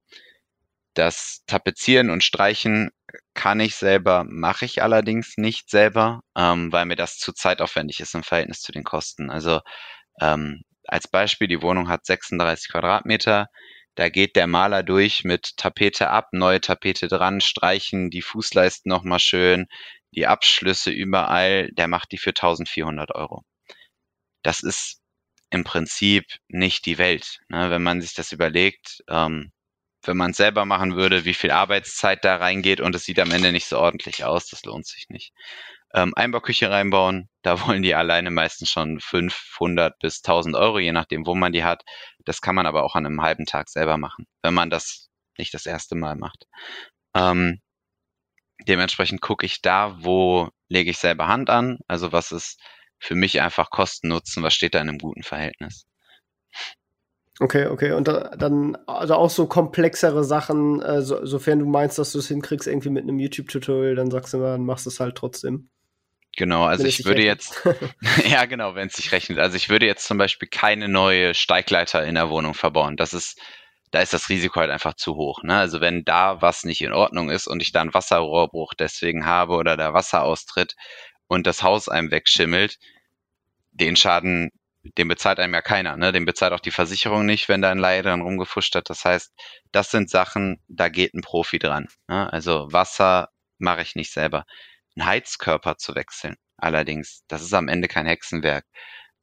das 0.93 1.43
Tapezieren 1.47 2.09
und 2.09 2.23
Streichen 2.23 2.91
kann 3.33 3.59
ich 3.59 3.75
selber, 3.75 4.25
mache 4.27 4.65
ich 4.65 4.83
allerdings 4.83 5.37
nicht 5.37 5.69
selber, 5.69 6.21
ähm, 6.37 6.71
weil 6.71 6.85
mir 6.85 6.95
das 6.95 7.17
zu 7.17 7.33
zeitaufwendig 7.33 7.99
ist 7.99 8.15
im 8.15 8.23
Verhältnis 8.23 8.61
zu 8.61 8.71
den 8.71 8.83
Kosten. 8.83 9.29
Also 9.29 9.61
ähm, 10.19 10.63
als 10.85 11.07
Beispiel, 11.07 11.47
die 11.47 11.61
Wohnung 11.61 11.89
hat 11.89 12.05
36 12.05 12.71
Quadratmeter. 12.71 13.47
Da 13.95 14.09
geht 14.09 14.35
der 14.35 14.47
Maler 14.47 14.83
durch 14.83 15.23
mit 15.23 15.57
Tapete 15.57 16.09
ab, 16.09 16.29
neue 16.31 16.61
Tapete 16.61 17.07
dran, 17.07 17.41
streichen 17.41 18.09
die 18.09 18.21
Fußleisten 18.21 18.89
nochmal 18.89 19.19
schön, 19.19 19.67
die 20.15 20.27
Abschlüsse 20.27 20.91
überall, 20.91 21.69
der 21.73 21.87
macht 21.87 22.11
die 22.11 22.17
für 22.17 22.29
1400 22.31 23.13
Euro. 23.15 23.43
Das 24.43 24.63
ist 24.63 25.00
im 25.51 25.63
Prinzip 25.63 26.25
nicht 26.47 26.85
die 26.85 26.97
Welt. 26.97 27.39
Ne? 27.49 27.69
Wenn 27.69 27.83
man 27.83 28.01
sich 28.01 28.13
das 28.13 28.31
überlegt, 28.31 29.03
ähm, 29.09 29.51
wenn 30.03 30.17
man 30.17 30.31
es 30.31 30.37
selber 30.37 30.65
machen 30.65 30.95
würde, 30.95 31.25
wie 31.25 31.33
viel 31.33 31.51
Arbeitszeit 31.51 32.25
da 32.25 32.37
reingeht 32.37 32.81
und 32.81 32.95
es 32.95 33.03
sieht 33.05 33.19
am 33.19 33.31
Ende 33.31 33.51
nicht 33.51 33.67
so 33.67 33.77
ordentlich 33.77 34.23
aus, 34.23 34.47
das 34.47 34.63
lohnt 34.63 34.87
sich 34.87 35.09
nicht. 35.09 35.33
Ähm, 35.93 36.13
Einbauküche 36.15 36.71
reinbauen, 36.71 37.29
da 37.43 37.67
wollen 37.67 37.83
die 37.83 37.93
alleine 37.93 38.31
meistens 38.31 38.69
schon 38.71 38.99
500 38.99 39.99
bis 39.99 40.23
1000 40.23 40.55
Euro, 40.55 40.79
je 40.79 40.93
nachdem, 40.93 41.27
wo 41.27 41.35
man 41.35 41.51
die 41.51 41.63
hat. 41.63 41.83
Das 42.25 42.41
kann 42.41 42.55
man 42.55 42.65
aber 42.65 42.83
auch 42.83 42.95
an 42.95 43.05
einem 43.05 43.21
halben 43.21 43.45
Tag 43.45 43.69
selber 43.69 43.97
machen, 43.97 44.25
wenn 44.41 44.53
man 44.53 44.69
das 44.69 45.09
nicht 45.37 45.53
das 45.53 45.65
erste 45.65 45.95
Mal 45.95 46.15
macht. 46.15 46.45
Ähm, 47.15 47.61
dementsprechend 48.67 49.21
gucke 49.21 49.45
ich 49.45 49.61
da, 49.61 49.97
wo 50.03 50.49
lege 50.69 50.91
ich 50.91 50.97
selber 50.97 51.27
Hand 51.27 51.49
an, 51.49 51.79
also 51.87 52.11
was 52.11 52.31
ist 52.31 52.59
für 53.01 53.15
mich 53.15 53.41
einfach 53.41 53.71
Kosten 53.71 54.07
nutzen, 54.07 54.43
was 54.43 54.53
steht 54.53 54.75
da 54.75 54.79
in 54.79 54.87
einem 54.87 54.99
guten 54.99 55.23
Verhältnis. 55.23 55.85
Okay, 57.39 57.65
okay. 57.65 57.93
Und 57.93 58.07
da, 58.07 58.35
dann 58.37 58.77
also 58.85 59.15
auch 59.15 59.31
so 59.31 59.47
komplexere 59.47 60.23
Sachen, 60.23 60.81
äh, 60.81 61.01
so, 61.01 61.25
sofern 61.25 61.59
du 61.59 61.65
meinst, 61.65 61.97
dass 61.97 62.11
du 62.11 62.19
es 62.19 62.27
hinkriegst, 62.27 62.67
irgendwie 62.67 62.91
mit 62.91 63.03
einem 63.03 63.17
YouTube-Tutorial, 63.17 63.95
dann 63.95 64.11
sagst 64.11 64.33
du 64.33 64.37
mal, 64.37 64.51
dann 64.51 64.65
machst 64.65 64.85
du 64.85 64.91
es 64.91 64.99
halt 64.99 65.15
trotzdem. 65.15 65.69
Genau, 66.37 66.63
also 66.63 66.85
ich 66.85 67.03
würde 67.03 67.23
jetzt, 67.23 67.61
ja 68.29 68.45
genau, 68.45 68.75
wenn 68.75 68.87
es 68.87 68.93
sich 68.93 69.11
rechnet. 69.11 69.39
Also 69.39 69.57
ich 69.57 69.69
würde 69.69 69.87
jetzt 69.87 70.05
zum 70.05 70.19
Beispiel 70.19 70.47
keine 70.47 70.87
neue 70.87 71.33
Steigleiter 71.33 72.05
in 72.05 72.15
der 72.15 72.29
Wohnung 72.29 72.53
verbauen. 72.53 72.95
Das 72.95 73.13
ist, 73.13 73.41
da 73.89 74.01
ist 74.01 74.13
das 74.13 74.29
Risiko 74.29 74.59
halt 74.59 74.69
einfach 74.69 74.93
zu 74.93 75.15
hoch. 75.15 75.41
Ne? 75.43 75.57
Also 75.57 75.81
wenn 75.81 76.05
da 76.05 76.41
was 76.41 76.63
nicht 76.63 76.81
in 76.81 76.93
Ordnung 76.93 77.29
ist 77.31 77.47
und 77.47 77.61
ich 77.61 77.71
da 77.71 77.81
einen 77.81 77.93
Wasserrohrbruch 77.93 78.75
deswegen 78.75 79.25
habe 79.25 79.55
oder 79.55 79.75
der 79.75 79.93
Wasser 79.93 80.23
austritt 80.23 80.75
und 81.31 81.47
das 81.47 81.63
Haus 81.63 81.87
einem 81.87 82.11
wegschimmelt, 82.11 82.77
den 83.71 83.95
Schaden, 83.95 84.51
den 84.97 85.07
bezahlt 85.07 85.39
einem 85.39 85.53
ja 85.53 85.61
keiner. 85.61 85.95
Ne? 85.95 86.11
Den 86.11 86.25
bezahlt 86.25 86.51
auch 86.51 86.59
die 86.59 86.71
Versicherung 86.71 87.25
nicht, 87.25 87.47
wenn 87.47 87.61
da 87.61 87.71
ein 87.71 87.77
Laie 87.77 88.01
dran 88.01 88.19
rumgefuscht 88.19 88.75
hat. 88.75 88.89
Das 88.89 89.05
heißt, 89.05 89.31
das 89.71 89.91
sind 89.91 90.09
Sachen, 90.09 90.61
da 90.67 90.89
geht 90.89 91.13
ein 91.13 91.21
Profi 91.21 91.57
dran. 91.57 91.87
Ne? 92.09 92.31
Also 92.33 92.67
Wasser 92.73 93.29
mache 93.59 93.81
ich 93.81 93.95
nicht 93.95 94.11
selber 94.11 94.45
einen 94.97 95.07
Heizkörper 95.07 95.77
zu 95.77 95.95
wechseln. 95.95 96.35
Allerdings, 96.57 97.23
das 97.29 97.43
ist 97.43 97.53
am 97.53 97.69
Ende 97.69 97.87
kein 97.87 98.07
Hexenwerk. 98.07 98.65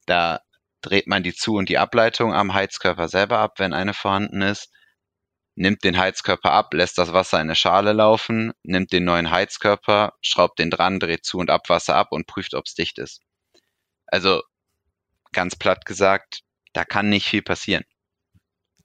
Da 0.07 0.41
dreht 0.81 1.09
man 1.09 1.23
die 1.23 1.35
Zu- 1.35 1.57
und 1.57 1.69
die 1.69 1.77
Ableitung 1.77 2.33
am 2.33 2.55
Heizkörper 2.55 3.09
selber 3.09 3.41
ab, 3.41 3.59
wenn 3.59 3.75
eine 3.75 3.93
vorhanden 3.93 4.41
ist, 4.41 4.73
nimmt 5.59 5.85
den 5.85 5.99
Heizkörper 5.99 6.53
ab, 6.53 6.73
lässt 6.73 6.99
das 6.99 7.13
Wasser 7.13 7.39
in 7.39 7.49
eine 7.49 7.57
Schale 7.57 7.93
laufen, 7.93 8.53
nimmt 8.63 8.93
den 8.93 9.05
neuen 9.05 9.31
Heizkörper, 9.31 10.15
schraubt 10.21 10.59
den 10.59 10.71
dran, 10.71 11.01
dreht 11.01 11.25
Zu- 11.25 11.39
und 11.39 11.51
Abwasser 11.51 11.97
ab 11.97 12.09
und 12.11 12.27
prüft, 12.27 12.55
ob 12.55 12.67
es 12.67 12.75
dicht 12.75 12.99
ist. 12.99 13.23
Also 14.07 14.43
ganz 15.33 15.57
platt 15.57 15.85
gesagt, 15.85 16.41
da 16.73 16.85
kann 16.85 17.09
nicht 17.09 17.27
viel 17.27 17.43
passieren. 17.43 17.85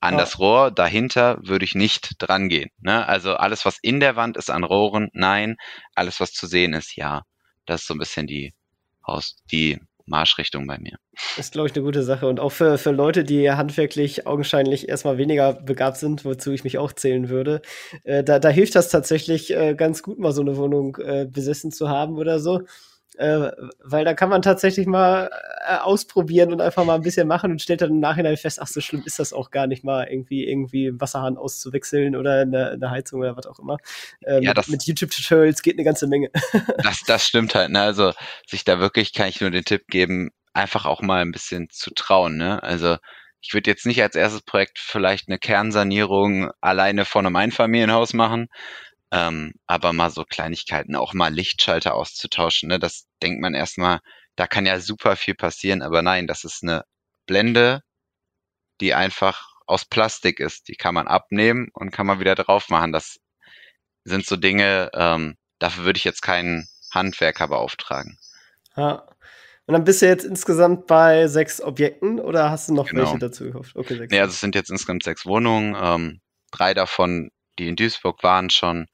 An 0.01 0.15
ja. 0.15 0.19
das 0.19 0.39
Rohr 0.39 0.71
dahinter 0.71 1.37
würde 1.43 1.63
ich 1.63 1.75
nicht 1.75 2.15
dran 2.17 2.49
gehen. 2.49 2.71
Ne? 2.79 3.07
Also 3.07 3.35
alles, 3.35 3.65
was 3.65 3.77
in 3.81 3.99
der 3.99 4.15
Wand 4.15 4.35
ist 4.35 4.49
an 4.49 4.63
Rohren, 4.63 5.09
nein. 5.13 5.55
Alles, 5.95 6.19
was 6.19 6.33
zu 6.33 6.47
sehen 6.47 6.73
ist, 6.73 6.97
ja. 6.97 7.21
Das 7.65 7.81
ist 7.81 7.87
so 7.87 7.93
ein 7.93 7.99
bisschen 7.99 8.27
die, 8.27 8.53
Haus, 9.05 9.37
die 9.51 9.79
Marschrichtung 10.05 10.67
bei 10.67 10.77
mir. 10.77 10.97
Ist, 11.37 11.53
glaube 11.53 11.67
ich, 11.67 11.75
eine 11.75 11.83
gute 11.83 12.03
Sache. 12.03 12.27
Und 12.27 12.39
auch 12.39 12.51
für, 12.51 12.77
für 12.77 12.91
Leute, 12.91 13.23
die 13.23 13.49
handwerklich 13.49 14.27
augenscheinlich 14.27 14.89
erstmal 14.89 15.17
weniger 15.17 15.53
begabt 15.53 15.97
sind, 15.97 16.25
wozu 16.25 16.51
ich 16.51 16.63
mich 16.63 16.77
auch 16.77 16.91
zählen 16.91 17.29
würde, 17.29 17.61
äh, 18.03 18.23
da, 18.23 18.39
da 18.39 18.49
hilft 18.49 18.75
das 18.75 18.89
tatsächlich 18.89 19.55
äh, 19.55 19.75
ganz 19.75 20.03
gut, 20.03 20.19
mal 20.19 20.31
so 20.31 20.41
eine 20.41 20.57
Wohnung 20.57 20.97
äh, 20.97 21.25
besessen 21.25 21.71
zu 21.71 21.89
haben 21.89 22.17
oder 22.17 22.39
so. 22.39 22.61
Äh, 23.15 23.51
weil 23.79 24.05
da 24.05 24.13
kann 24.13 24.29
man 24.29 24.41
tatsächlich 24.41 24.87
mal 24.87 25.29
äh, 25.67 25.77
ausprobieren 25.77 26.51
und 26.51 26.61
einfach 26.61 26.83
mal 26.85 26.95
ein 26.95 27.01
bisschen 27.01 27.27
machen 27.27 27.51
und 27.51 27.61
stellt 27.61 27.81
dann 27.81 27.91
im 27.91 27.99
Nachhinein 27.99 28.37
fest, 28.37 28.59
ach, 28.61 28.67
so 28.67 28.81
schlimm 28.81 29.03
ist 29.05 29.19
das 29.19 29.33
auch 29.33 29.51
gar 29.51 29.67
nicht 29.67 29.83
mal, 29.83 30.07
irgendwie, 30.09 30.47
irgendwie 30.47 30.87
einen 30.87 31.01
Wasserhahn 31.01 31.37
auszuwechseln 31.37 32.15
oder 32.15 32.41
eine, 32.41 32.71
eine 32.71 32.89
Heizung 32.89 33.21
oder 33.21 33.37
was 33.37 33.45
auch 33.45 33.59
immer. 33.59 33.77
Äh, 34.21 34.41
ja, 34.41 34.49
mit, 34.49 34.57
das, 34.57 34.67
mit 34.67 34.83
YouTube-Tutorials 34.83 35.61
geht 35.61 35.75
eine 35.75 35.83
ganze 35.83 36.07
Menge. 36.07 36.29
das, 36.83 37.01
das 37.05 37.25
stimmt 37.25 37.55
halt, 37.55 37.71
ne? 37.71 37.81
Also 37.81 38.13
sich 38.47 38.63
da 38.63 38.79
wirklich 38.79 39.13
kann 39.13 39.29
ich 39.29 39.41
nur 39.41 39.51
den 39.51 39.65
Tipp 39.65 39.87
geben, 39.87 40.31
einfach 40.53 40.85
auch 40.85 41.01
mal 41.01 41.21
ein 41.21 41.31
bisschen 41.31 41.69
zu 41.69 41.91
trauen, 41.93 42.37
ne? 42.37 42.61
Also 42.63 42.97
ich 43.41 43.53
würde 43.53 43.69
jetzt 43.69 43.85
nicht 43.85 44.01
als 44.01 44.15
erstes 44.15 44.41
Projekt 44.41 44.79
vielleicht 44.79 45.27
eine 45.27 45.37
Kernsanierung 45.37 46.51
alleine 46.61 47.03
von 47.03 47.25
einem 47.25 47.35
Einfamilienhaus 47.35 48.13
machen, 48.13 48.47
ähm, 49.13 49.53
aber 49.67 49.93
mal 49.93 50.09
so 50.09 50.25
Kleinigkeiten, 50.25 50.95
auch 50.95 51.13
mal 51.13 51.31
Lichtschalter 51.31 51.93
auszutauschen, 51.93 52.69
ne? 52.69 52.79
das 52.79 53.05
denkt 53.21 53.41
man 53.41 53.53
erstmal, 53.53 53.99
da 54.35 54.47
kann 54.47 54.65
ja 54.65 54.79
super 54.79 55.15
viel 55.15 55.35
passieren, 55.35 55.83
aber 55.83 56.01
nein, 56.01 56.25
das 56.25 56.43
ist 56.43 56.63
eine 56.63 56.83
Blende, 57.27 57.81
die 58.81 58.95
einfach 58.95 59.53
aus 59.67 59.85
Plastik 59.85 60.39
ist. 60.39 60.67
Die 60.67 60.75
kann 60.75 60.95
man 60.95 61.07
abnehmen 61.07 61.69
und 61.73 61.91
kann 61.91 62.07
man 62.07 62.19
wieder 62.19 62.35
drauf 62.35 62.69
machen. 62.69 62.91
Das 62.91 63.19
sind 64.03 64.25
so 64.25 64.35
Dinge, 64.35 64.89
ähm, 64.93 65.37
dafür 65.59 65.85
würde 65.85 65.97
ich 65.97 66.03
jetzt 66.03 66.21
keinen 66.21 66.67
Handwerker 66.91 67.47
beauftragen. 67.47 68.17
Ja. 68.75 69.07
Und 69.65 69.73
dann 69.73 69.85
bist 69.85 70.01
du 70.01 70.07
jetzt 70.07 70.25
insgesamt 70.25 70.87
bei 70.87 71.27
sechs 71.27 71.61
Objekten 71.61 72.19
oder 72.19 72.49
hast 72.49 72.67
du 72.67 72.73
noch 72.73 72.87
genau. 72.89 73.03
welche 73.03 73.19
dazu 73.19 73.45
gehofft? 73.45 73.75
Okay, 73.75 73.95
sechs. 73.95 74.11
Nee, 74.11 74.19
also 74.19 74.31
es 74.31 74.41
sind 74.41 74.55
jetzt 74.55 74.69
insgesamt 74.69 75.03
sechs 75.03 75.25
Wohnungen. 75.25 75.77
Ähm, 75.79 76.21
drei 76.51 76.73
davon 76.73 77.31
die 77.59 77.67
in 77.67 77.75
Duisburg 77.75 78.23
waren 78.23 78.49
schon, 78.49 78.87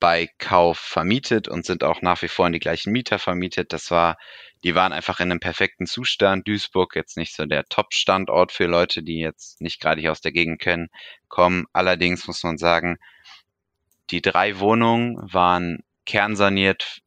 bei 0.00 0.28
Kauf 0.38 0.78
vermietet 0.78 1.46
und 1.46 1.66
sind 1.66 1.84
auch 1.84 2.00
nach 2.00 2.22
wie 2.22 2.28
vor 2.28 2.46
in 2.46 2.54
die 2.54 2.58
gleichen 2.58 2.90
Mieter 2.90 3.18
vermietet. 3.18 3.72
Das 3.74 3.90
war, 3.90 4.16
die 4.64 4.74
waren 4.74 4.92
einfach 4.92 5.20
in 5.20 5.30
einem 5.30 5.40
perfekten 5.40 5.86
Zustand. 5.86 6.48
Duisburg 6.48 6.96
jetzt 6.96 7.18
nicht 7.18 7.34
so 7.36 7.44
der 7.44 7.66
Top-Standort 7.66 8.50
für 8.50 8.64
Leute, 8.64 9.02
die 9.02 9.18
jetzt 9.18 9.60
nicht 9.60 9.78
gerade 9.78 10.00
hier 10.00 10.10
aus 10.10 10.22
der 10.22 10.32
Gegend 10.32 10.60
kennen, 10.60 10.88
kommen. 11.28 11.66
Allerdings 11.74 12.26
muss 12.26 12.42
man 12.42 12.56
sagen, 12.56 12.96
die 14.08 14.22
drei 14.22 14.58
Wohnungen 14.58 15.18
waren 15.32 15.84
kernsaniert 16.06 17.02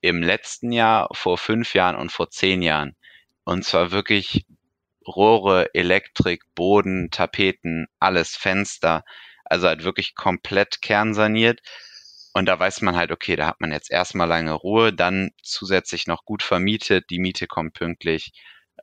im 0.00 0.22
letzten 0.22 0.70
Jahr, 0.70 1.08
vor 1.12 1.38
fünf 1.38 1.74
Jahren 1.74 1.96
und 1.96 2.12
vor 2.12 2.30
zehn 2.30 2.62
Jahren. 2.62 2.94
Und 3.44 3.64
zwar 3.64 3.90
wirklich 3.90 4.46
Rohre, 5.06 5.74
Elektrik, 5.74 6.42
Boden, 6.54 7.10
Tapeten, 7.10 7.86
alles, 7.98 8.36
Fenster. 8.36 9.04
Also 9.48 9.68
halt 9.68 9.84
wirklich 9.84 10.14
komplett 10.14 10.82
kernsaniert. 10.82 11.60
Und 12.34 12.46
da 12.46 12.58
weiß 12.58 12.82
man 12.82 12.96
halt, 12.96 13.12
okay, 13.12 13.36
da 13.36 13.46
hat 13.46 13.60
man 13.60 13.72
jetzt 13.72 13.90
erstmal 13.90 14.28
lange 14.28 14.52
Ruhe, 14.52 14.92
dann 14.92 15.30
zusätzlich 15.42 16.06
noch 16.06 16.24
gut 16.24 16.42
vermietet, 16.42 17.08
die 17.08 17.18
Miete 17.18 17.46
kommt 17.46 17.74
pünktlich. 17.74 18.32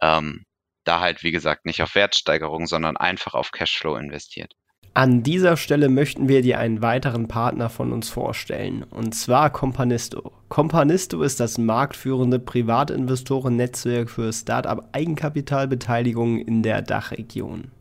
Ähm, 0.02 0.46
da 0.84 1.00
halt, 1.00 1.24
wie 1.24 1.32
gesagt, 1.32 1.66
nicht 1.66 1.82
auf 1.82 1.96
Wertsteigerung, 1.96 2.68
sondern 2.68 2.98
einfach 2.98 3.36
auf 3.36 3.52
Cashflow 3.52 3.96
investiert. 3.96 4.54
An 4.96 5.24
dieser 5.24 5.58
Stelle 5.58 5.90
möchten 5.90 6.28
wir 6.28 6.44
dir 6.44 6.60
einen 6.60 6.84
weiteren 6.84 7.28
Partner 7.28 7.68
von 7.70 7.92
uns 7.92 8.10
vorstellen, 8.10 8.84
und 8.84 9.16
zwar 9.16 9.50
Companisto. 9.50 10.32
Companisto 10.50 11.24
ist 11.24 11.40
das 11.40 11.58
marktführende 11.58 12.38
Privatinvestoren-Netzwerk 12.38 14.12
für 14.12 14.32
Startup-Eigenkapitalbeteiligung 14.32 16.38
in 16.38 16.62
der 16.62 16.84
Dachregion. 16.84 17.72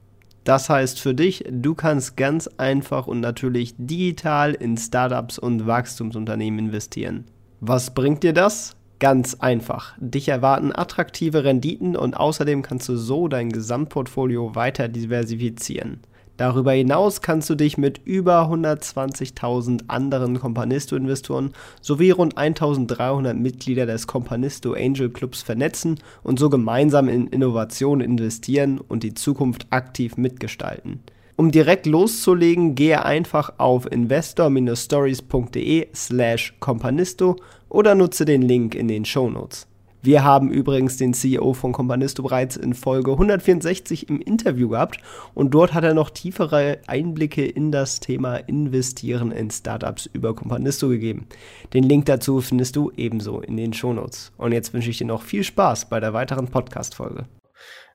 Das 0.44 0.68
heißt 0.68 1.00
für 1.00 1.14
dich, 1.14 1.44
du 1.48 1.74
kannst 1.74 2.16
ganz 2.16 2.48
einfach 2.57 3.07
und 3.07 3.20
natürlich 3.20 3.74
digital 3.78 4.55
in 4.55 4.76
Startups 4.76 5.38
und 5.38 5.66
Wachstumsunternehmen 5.66 6.66
investieren. 6.66 7.24
Was 7.61 7.94
bringt 7.94 8.24
dir 8.24 8.33
das? 8.33 8.76
Ganz 8.98 9.35
einfach. 9.35 9.94
Dich 9.98 10.28
erwarten 10.28 10.72
attraktive 10.74 11.44
Renditen 11.44 11.96
und 11.96 12.14
außerdem 12.14 12.62
kannst 12.62 12.88
du 12.88 12.96
so 12.96 13.28
dein 13.28 13.50
Gesamtportfolio 13.50 14.55
weiter 14.55 14.88
diversifizieren. 14.88 16.00
Darüber 16.37 16.73
hinaus 16.73 17.21
kannst 17.21 17.51
du 17.51 17.55
dich 17.55 17.77
mit 17.79 18.01
über 18.05 18.51
120.000 18.51 19.83
anderen 19.88 20.40
Companisto-Investoren 20.40 21.53
sowie 21.81 22.11
rund 22.11 22.37
1.300 22.37 23.35
Mitglieder 23.35 23.87
des 23.87 24.07
Companisto 24.07 24.73
Angel 24.73 25.11
Clubs 25.11 25.42
vernetzen 25.42 25.99
und 26.23 26.38
so 26.38 26.49
gemeinsam 26.51 27.09
in 27.09 27.27
Innovationen 27.27 28.01
investieren 28.01 28.79
und 28.81 29.03
die 29.03 29.14
Zukunft 29.14 29.66
aktiv 29.71 30.16
mitgestalten. 30.16 31.01
Um 31.37 31.51
direkt 31.51 31.87
loszulegen, 31.87 32.75
gehe 32.75 33.05
einfach 33.05 33.55
auf 33.59 33.90
investor-stories.de 33.90 35.88
slash 35.95 36.55
companisto 36.61 37.37
oder 37.68 37.95
nutze 37.95 38.25
den 38.25 38.42
Link 38.42 38.75
in 38.75 38.88
den 38.88 39.05
Show 39.05 39.31
Notes. 39.31 39.66
Wir 40.05 40.25
haben 40.25 40.51
übrigens 40.51 40.97
den 40.97 41.15
CEO 41.15 41.53
von 41.53 41.71
Companisto 41.71 42.25
bereits 42.25 42.57
in 42.57 42.75
Folge 42.75 43.12
164 43.12 44.09
im 44.09 44.21
Interview 44.21 44.69
gehabt 44.69 44.99
und 45.33 45.55
dort 45.55 45.75
hat 45.75 45.85
er 45.85 45.95
noch 45.95 46.11
tiefere 46.11 46.81
Einblicke 46.88 47.47
in 47.47 47.71
das 47.71 48.01
Thema 48.01 48.35
Investieren 48.35 49.31
in 49.31 49.53
Startups 49.53 50.07
über 50.07 50.35
Companisto 50.35 50.88
gegeben. 50.88 51.29
Den 51.73 51.85
Link 51.85 52.07
dazu 52.07 52.41
findest 52.41 52.75
du 52.75 52.91
ebenso 52.97 53.43
in 53.43 53.57
den 53.57 53.73
Shownotes. 53.73 54.33
Und 54.38 54.51
jetzt 54.51 54.75
wünsche 54.75 54.91
ich 54.91 54.99
dir 54.99 55.07
noch 55.07 55.23
viel 55.23 55.45
Spaß 55.45 55.88
bei 55.88 56.01
der 56.01 56.12
weiteren 56.12 56.49
Podcast-Folge. 56.49 57.27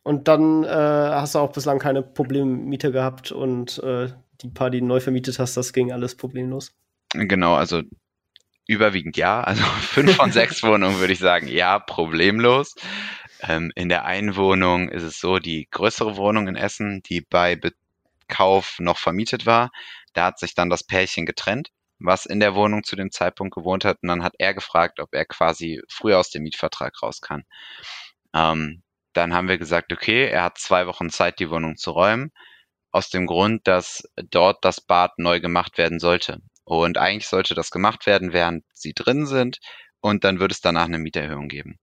Und 0.03 0.29
dann 0.29 0.63
äh, 0.63 0.69
hast 0.69 1.35
du 1.35 1.39
auch 1.39 1.51
bislang 1.51 1.77
keine 1.77 2.03
Problemmieter 2.03 2.91
gehabt 2.91 3.33
und 3.33 3.83
äh, 3.83 4.07
die 4.39 4.47
paar, 4.47 4.69
die 4.69 4.79
du 4.79 4.85
neu 4.85 5.01
vermietet 5.01 5.39
hast, 5.39 5.57
das 5.57 5.73
ging 5.73 5.91
alles 5.91 6.15
problemlos. 6.15 6.71
Genau, 7.13 7.55
also 7.55 7.81
Überwiegend 8.67 9.17
ja. 9.17 9.41
Also 9.41 9.63
fünf 9.81 10.15
von 10.15 10.31
sechs 10.31 10.61
Wohnungen 10.63 10.99
würde 10.99 11.13
ich 11.13 11.19
sagen, 11.19 11.47
ja, 11.47 11.79
problemlos. 11.79 12.75
Ähm, 13.41 13.71
in 13.75 13.89
der 13.89 14.05
einen 14.05 14.35
Wohnung 14.35 14.89
ist 14.89 15.03
es 15.03 15.19
so, 15.19 15.39
die 15.39 15.67
größere 15.71 16.17
Wohnung 16.17 16.47
in 16.47 16.55
Essen, 16.55 17.01
die 17.03 17.21
bei 17.21 17.59
Kauf 18.27 18.77
noch 18.79 18.97
vermietet 18.97 19.45
war, 19.45 19.71
da 20.13 20.25
hat 20.25 20.39
sich 20.39 20.53
dann 20.53 20.69
das 20.69 20.83
Pärchen 20.83 21.25
getrennt, 21.25 21.69
was 21.99 22.25
in 22.25 22.39
der 22.39 22.55
Wohnung 22.55 22.83
zu 22.83 22.95
dem 22.95 23.11
Zeitpunkt 23.11 23.55
gewohnt 23.55 23.85
hat. 23.85 23.99
Und 24.01 24.09
dann 24.09 24.23
hat 24.23 24.33
er 24.37 24.53
gefragt, 24.53 24.99
ob 24.99 25.13
er 25.13 25.25
quasi 25.25 25.81
früher 25.89 26.19
aus 26.19 26.29
dem 26.31 26.43
Mietvertrag 26.43 27.01
raus 27.01 27.21
kann. 27.21 27.43
Ähm, 28.33 28.83
dann 29.13 29.33
haben 29.33 29.47
wir 29.47 29.57
gesagt, 29.57 29.93
okay, 29.93 30.27
er 30.27 30.43
hat 30.43 30.57
zwei 30.57 30.87
Wochen 30.87 31.09
Zeit, 31.09 31.39
die 31.39 31.49
Wohnung 31.49 31.77
zu 31.77 31.91
räumen. 31.91 32.31
Aus 32.91 33.09
dem 33.09 33.27
Grund, 33.27 33.67
dass 33.67 34.03
dort 34.15 34.63
das 34.65 34.81
Bad 34.81 35.17
neu 35.17 35.39
gemacht 35.39 35.77
werden 35.77 35.99
sollte. 35.99 36.41
Und 36.67 36.97
eigentlich 36.97 37.29
sollte 37.29 37.55
das 37.55 37.71
gemacht 37.71 38.05
werden, 38.05 38.33
während 38.33 38.65
sie 38.73 38.93
drin 38.93 39.25
sind. 39.25 39.59
Und 40.01 40.25
dann 40.25 40.41
würde 40.41 40.51
es 40.51 40.59
danach 40.59 40.83
eine 40.85 40.99
Mieterhöhung 40.99 41.47
geben. 41.47 41.79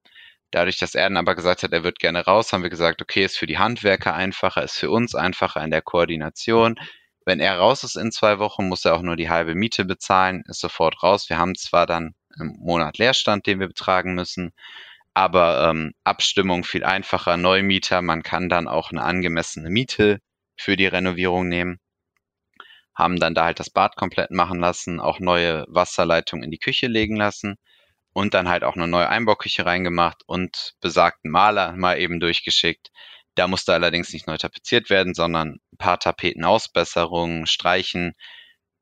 Dadurch, 0.50 0.78
dass 0.78 0.94
er 0.94 1.04
dann 1.04 1.16
aber 1.16 1.34
gesagt 1.34 1.62
hat, 1.62 1.72
er 1.72 1.84
wird 1.84 1.98
gerne 1.98 2.22
raus, 2.22 2.52
haben 2.52 2.62
wir 2.62 2.70
gesagt, 2.70 3.00
okay, 3.00 3.24
ist 3.24 3.38
für 3.38 3.46
die 3.46 3.56
Handwerker 3.56 4.14
einfacher, 4.14 4.62
ist 4.62 4.76
für 4.76 4.90
uns 4.90 5.14
einfacher 5.14 5.64
in 5.64 5.70
der 5.70 5.80
Koordination. 5.80 6.76
Wenn 7.24 7.40
er 7.40 7.58
raus 7.58 7.82
ist 7.82 7.96
in 7.96 8.12
zwei 8.12 8.38
Wochen, 8.38 8.68
muss 8.68 8.84
er 8.84 8.94
auch 8.94 9.00
nur 9.00 9.16
die 9.16 9.30
halbe 9.30 9.54
Miete 9.54 9.86
bezahlen, 9.86 10.44
ist 10.48 10.60
sofort 10.60 11.02
raus. 11.02 11.30
Wir 11.30 11.38
haben 11.38 11.54
zwar 11.54 11.86
dann 11.86 12.14
einen 12.38 12.54
Monat 12.58 12.98
Leerstand, 12.98 13.46
den 13.46 13.60
wir 13.60 13.68
betragen 13.68 14.14
müssen, 14.14 14.52
aber 15.14 15.70
ähm, 15.70 15.94
Abstimmung 16.04 16.62
viel 16.62 16.84
einfacher, 16.84 17.38
Neumieter, 17.38 18.02
man 18.02 18.22
kann 18.22 18.50
dann 18.50 18.68
auch 18.68 18.90
eine 18.90 19.02
angemessene 19.02 19.70
Miete 19.70 20.20
für 20.56 20.76
die 20.76 20.86
Renovierung 20.86 21.48
nehmen 21.48 21.80
haben 22.94 23.18
dann 23.18 23.34
da 23.34 23.44
halt 23.44 23.60
das 23.60 23.70
Bad 23.70 23.96
komplett 23.96 24.30
machen 24.30 24.60
lassen, 24.60 25.00
auch 25.00 25.18
neue 25.18 25.64
Wasserleitungen 25.68 26.44
in 26.44 26.50
die 26.50 26.58
Küche 26.58 26.86
legen 26.86 27.16
lassen 27.16 27.56
und 28.12 28.34
dann 28.34 28.48
halt 28.48 28.64
auch 28.64 28.76
eine 28.76 28.86
neue 28.86 29.08
Einbauküche 29.08 29.66
reingemacht 29.66 30.22
und 30.26 30.74
besagten 30.80 31.30
Maler 31.30 31.72
mal 31.72 31.98
eben 31.98 32.20
durchgeschickt. 32.20 32.90
Da 33.34 33.48
musste 33.48 33.74
allerdings 33.74 34.12
nicht 34.12 34.28
neu 34.28 34.36
tapeziert 34.36 34.90
werden, 34.90 35.14
sondern 35.14 35.58
ein 35.72 35.76
paar 35.78 35.98
Tapetenausbesserungen, 35.98 37.46
Streichen 37.46 38.14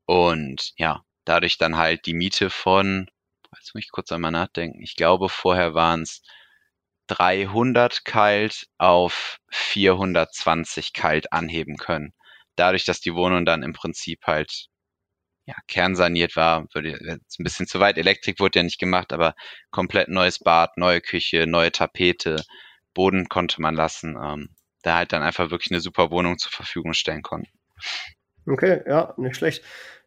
und 0.04 0.72
ja, 0.76 1.02
dadurch 1.24 1.56
dann 1.58 1.76
halt 1.78 2.06
die 2.06 2.14
Miete 2.14 2.50
von, 2.50 3.08
jetzt 3.56 3.74
muss 3.74 3.84
ich 3.84 3.90
kurz 3.90 4.12
einmal 4.12 4.30
nachdenken, 4.32 4.82
ich 4.82 4.96
glaube 4.96 5.30
vorher 5.30 5.74
waren 5.74 6.02
es 6.02 6.22
300 7.06 8.04
kalt 8.04 8.66
auf 8.78 9.38
420 9.50 10.92
kalt 10.92 11.32
anheben 11.32 11.76
können 11.76 12.12
dadurch, 12.56 12.84
dass 12.84 13.00
die 13.00 13.14
Wohnung 13.14 13.44
dann 13.44 13.62
im 13.62 13.72
Prinzip 13.72 14.20
halt 14.26 14.66
ja, 15.44 15.54
kernsaniert 15.66 16.36
war, 16.36 16.66
würde 16.72 16.90
jetzt 16.90 17.40
ein 17.40 17.44
bisschen 17.44 17.66
zu 17.66 17.80
weit. 17.80 17.98
Elektrik 17.98 18.38
wurde 18.38 18.60
ja 18.60 18.62
nicht 18.62 18.78
gemacht, 18.78 19.12
aber 19.12 19.34
komplett 19.70 20.08
neues 20.08 20.38
Bad, 20.38 20.76
neue 20.76 21.00
Küche, 21.00 21.46
neue 21.46 21.72
Tapete, 21.72 22.44
Boden 22.94 23.28
konnte 23.28 23.60
man 23.60 23.74
lassen. 23.74 24.16
Ähm, 24.22 24.50
da 24.82 24.96
halt 24.96 25.12
dann 25.12 25.22
einfach 25.22 25.50
wirklich 25.50 25.70
eine 25.70 25.80
super 25.80 26.10
Wohnung 26.10 26.38
zur 26.38 26.52
Verfügung 26.52 26.92
stellen 26.92 27.22
konnten. 27.22 27.50
Okay, 28.46 28.82
ja, 28.86 29.14
nicht 29.16 29.36
schlecht. 29.36 29.64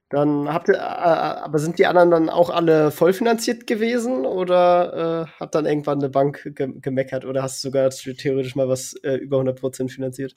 Dann 0.10 0.54
habt 0.54 0.70
ihr, 0.70 0.76
äh, 0.76 0.78
äh, 0.78 0.82
aber 0.82 1.58
sind 1.58 1.80
die 1.80 1.88
anderen 1.88 2.12
dann 2.12 2.30
auch 2.30 2.50
alle 2.50 2.92
vollfinanziert 2.92 3.66
gewesen 3.66 4.26
oder 4.26 5.28
äh, 5.28 5.40
hat 5.40 5.56
dann 5.56 5.66
irgendwann 5.66 6.00
eine 6.00 6.10
Bank 6.10 6.44
ge 6.56 6.74
gemeckert 6.80 7.26
oder 7.26 7.42
hast 7.42 7.64
du 7.64 7.70
sogar 7.70 7.90
theoretisch 7.90 8.56
mal 8.56 8.70
was 8.70 8.94
äh, 9.04 9.16
über 9.16 9.40
100% 9.40 9.90
finanziert? 9.90 10.36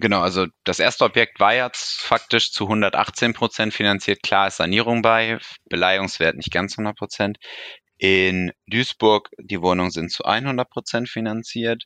Genau, 0.00 0.22
also 0.22 0.46
das 0.64 0.78
erste 0.78 1.04
Objekt 1.04 1.40
war 1.40 1.54
jetzt 1.54 2.00
faktisch 2.00 2.52
zu 2.52 2.64
118 2.64 3.34
Prozent 3.34 3.74
finanziert. 3.74 4.22
Klar 4.22 4.46
ist 4.48 4.56
Sanierung 4.56 5.02
bei, 5.02 5.38
Beleihungswert 5.68 6.36
nicht 6.36 6.50
ganz 6.50 6.72
100 6.72 6.96
Prozent. 6.96 7.38
In 7.98 8.50
Duisburg 8.66 9.28
die 9.38 9.60
Wohnungen 9.60 9.90
sind 9.90 10.10
zu 10.10 10.24
100 10.24 10.70
Prozent 10.70 11.10
finanziert 11.10 11.84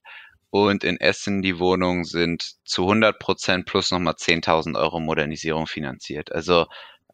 und 0.50 0.84
in 0.84 1.00
Essen 1.00 1.42
die 1.42 1.58
Wohnungen 1.58 2.04
sind 2.04 2.54
zu 2.64 2.82
100 2.82 3.18
Prozent 3.18 3.66
plus 3.66 3.90
nochmal 3.90 4.14
10.000 4.14 4.78
Euro 4.78 5.00
Modernisierung 5.00 5.66
finanziert. 5.66 6.30
Also 6.30 6.66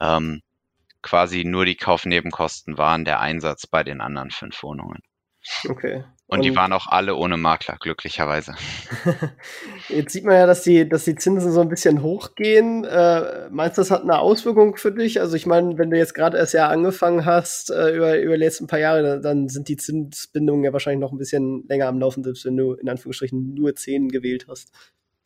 ähm, 0.03 0.43
quasi 1.01 1.45
nur 1.45 1.65
die 1.65 1.77
Kaufnebenkosten 1.77 2.77
waren 2.77 3.07
der 3.07 3.21
Einsatz 3.21 3.67
bei 3.67 3.85
den 3.85 4.03
anderen 4.03 4.31
fünf 4.31 4.63
Wohnungen. 4.63 5.01
Okay. 5.67 6.05
Und, 6.31 6.39
und 6.39 6.45
die 6.45 6.55
waren 6.55 6.73
auch 6.73 6.87
alle 6.87 7.17
ohne 7.17 7.37
Makler, 7.37 7.77
glücklicherweise. 7.81 8.55
Jetzt 9.89 10.13
sieht 10.13 10.25
man 10.25 10.37
ja, 10.37 10.47
dass 10.47 10.63
die, 10.63 10.89
dass 10.89 11.05
die 11.05 11.17
Zinsen 11.17 11.51
so 11.51 11.61
ein 11.61 11.69
bisschen 11.69 12.03
hochgehen. 12.03 12.85
Äh, 12.85 13.49
meinst 13.51 13.77
du, 13.77 13.81
das 13.81 13.91
hat 13.91 14.03
eine 14.03 14.21
Auswirkung 14.21 14.77
für 14.77 14.93
dich? 14.93 15.21
Also 15.21 15.35
ich 15.35 15.47
meine, 15.47 15.77
wenn 15.77 15.91
du 15.91 15.99
jetzt 15.99 16.15
gerade 16.15 16.39
erst 16.39 16.55
ja 16.55 16.69
angefangen 16.69 17.25
hast, 17.25 17.71
äh, 17.71 17.97
über, 17.97 18.17
über 18.21 18.35
die 18.35 18.45
letzten 18.45 18.69
paar 18.69 18.79
Jahre, 18.79 19.21
dann 19.21 19.49
sind 19.49 19.67
die 19.67 19.77
Zinsbindungen 19.77 20.63
ja 20.63 20.73
wahrscheinlich 20.73 21.01
noch 21.01 21.11
ein 21.11 21.19
bisschen 21.19 21.67
länger 21.67 21.89
am 21.89 21.99
Laufen, 21.99 22.23
selbst 22.23 22.45
wenn 22.45 22.57
du 22.57 22.75
in 22.75 22.89
Anführungsstrichen 22.89 23.55
nur 23.55 23.75
10 23.75 24.09
gewählt 24.11 24.47
hast. 24.49 24.71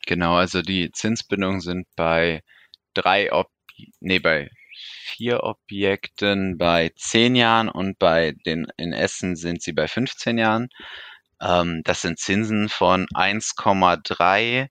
Genau, 0.07 0.33
also 0.33 0.63
die 0.63 0.91
Zinsbindungen 0.91 1.61
sind 1.61 1.85
bei 1.95 2.41
drei, 2.95 3.31
Ob 3.31 3.51
nee, 3.99 4.17
bei 4.17 4.49
vier 5.03 5.43
Objekten 5.43 6.57
bei 6.57 6.91
zehn 6.95 7.35
Jahren 7.35 7.69
und 7.69 7.99
bei 7.99 8.33
den 8.45 8.67
in 8.77 8.93
Essen 8.93 9.35
sind 9.35 9.61
sie 9.61 9.73
bei 9.73 9.87
15 9.87 10.37
Jahren. 10.37 10.69
Ähm, 11.41 11.81
das 11.83 12.01
sind 12.01 12.19
Zinsen 12.19 12.69
von 12.69 13.07
1,3 13.13 14.67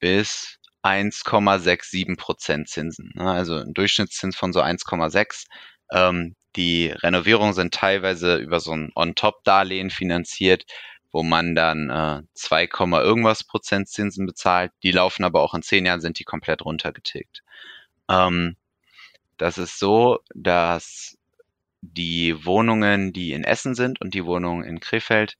bis 0.00 0.58
1,67 0.82 2.16
Prozent 2.16 2.68
Zinsen. 2.68 3.12
Ne? 3.14 3.30
Also 3.30 3.56
ein 3.56 3.74
Durchschnittszins 3.74 4.36
von 4.36 4.52
so 4.52 4.60
1,6. 4.62 5.46
Ähm, 5.92 6.36
Die 6.56 6.88
Renovierungen 6.88 7.54
sind 7.54 7.74
teilweise 7.74 8.36
über 8.36 8.60
so 8.60 8.72
ein 8.72 8.90
On-Top-Darlehen 8.94 9.90
finanziert, 9.90 10.64
wo 11.12 11.22
man 11.22 11.54
dann 11.54 11.90
äh, 11.90 12.22
2, 12.34 12.68
irgendwas 13.02 13.44
Prozent 13.44 13.88
Zinsen 13.88 14.26
bezahlt. 14.26 14.72
Die 14.82 14.92
laufen 14.92 15.24
aber 15.24 15.42
auch 15.42 15.54
in 15.54 15.62
zehn 15.62 15.86
Jahren, 15.86 16.00
sind 16.00 16.18
die 16.18 16.24
komplett 16.24 16.64
runtergetilgt. 16.64 17.42
Ähm, 18.08 18.56
das 19.40 19.56
ist 19.56 19.78
so, 19.78 20.18
dass 20.34 21.16
die 21.80 22.44
Wohnungen, 22.44 23.14
die 23.14 23.32
in 23.32 23.42
Essen 23.42 23.74
sind 23.74 24.00
und 24.00 24.12
die 24.12 24.26
Wohnungen 24.26 24.64
in 24.64 24.80
Krefeld, 24.80 25.36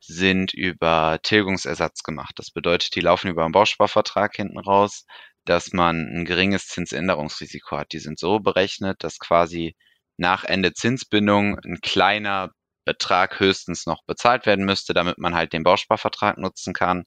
sind 0.00 0.52
über 0.52 1.18
Tilgungsersatz 1.22 2.02
gemacht. 2.02 2.34
Das 2.36 2.50
bedeutet, 2.50 2.94
die 2.94 3.00
laufen 3.00 3.28
über 3.28 3.44
einen 3.44 3.52
Bausparvertrag 3.52 4.36
hinten 4.36 4.58
raus, 4.58 5.06
dass 5.46 5.72
man 5.72 6.06
ein 6.06 6.26
geringes 6.26 6.68
Zinsänderungsrisiko 6.68 7.78
hat. 7.78 7.92
Die 7.92 7.98
sind 7.98 8.18
so 8.18 8.40
berechnet, 8.40 9.02
dass 9.04 9.18
quasi 9.18 9.74
nach 10.18 10.44
Ende 10.44 10.74
Zinsbindung 10.74 11.58
ein 11.60 11.80
kleiner 11.80 12.50
Betrag 12.84 13.40
höchstens 13.40 13.86
noch 13.86 14.04
bezahlt 14.04 14.44
werden 14.44 14.66
müsste, 14.66 14.92
damit 14.92 15.16
man 15.16 15.34
halt 15.34 15.54
den 15.54 15.62
Bausparvertrag 15.62 16.36
nutzen 16.36 16.74
kann. 16.74 17.04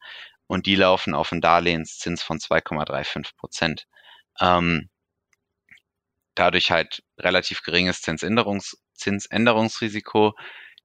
Und 0.47 0.65
die 0.65 0.75
laufen 0.75 1.13
auf 1.13 1.31
einen 1.31 1.41
Darlehenszins 1.41 2.23
von 2.23 2.39
2,35 2.39 3.35
Prozent. 3.37 3.85
Ähm, 4.39 4.89
dadurch 6.35 6.71
halt 6.71 7.03
relativ 7.19 7.61
geringes 7.63 8.01
Zinsänderungs 8.01 8.77
Zinsänderungsrisiko. 8.93 10.33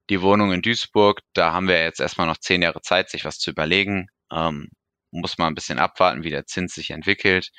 Die 0.09 0.21
Wohnung 0.21 0.51
in 0.51 0.61
Duisburg, 0.61 1.21
da 1.33 1.53
haben 1.53 1.67
wir 1.67 1.81
jetzt 1.83 1.99
erstmal 1.99 2.27
noch 2.27 2.37
zehn 2.37 2.61
Jahre 2.61 2.81
Zeit, 2.81 3.09
sich 3.09 3.25
was 3.25 3.37
zu 3.37 3.51
überlegen. 3.51 4.07
Ähm, 4.31 4.69
muss 5.11 5.37
man 5.37 5.47
ein 5.49 5.55
bisschen 5.55 5.79
abwarten, 5.79 6.23
wie 6.23 6.29
der 6.29 6.45
Zins 6.45 6.73
sich 6.73 6.91
entwickelt. 6.91 7.49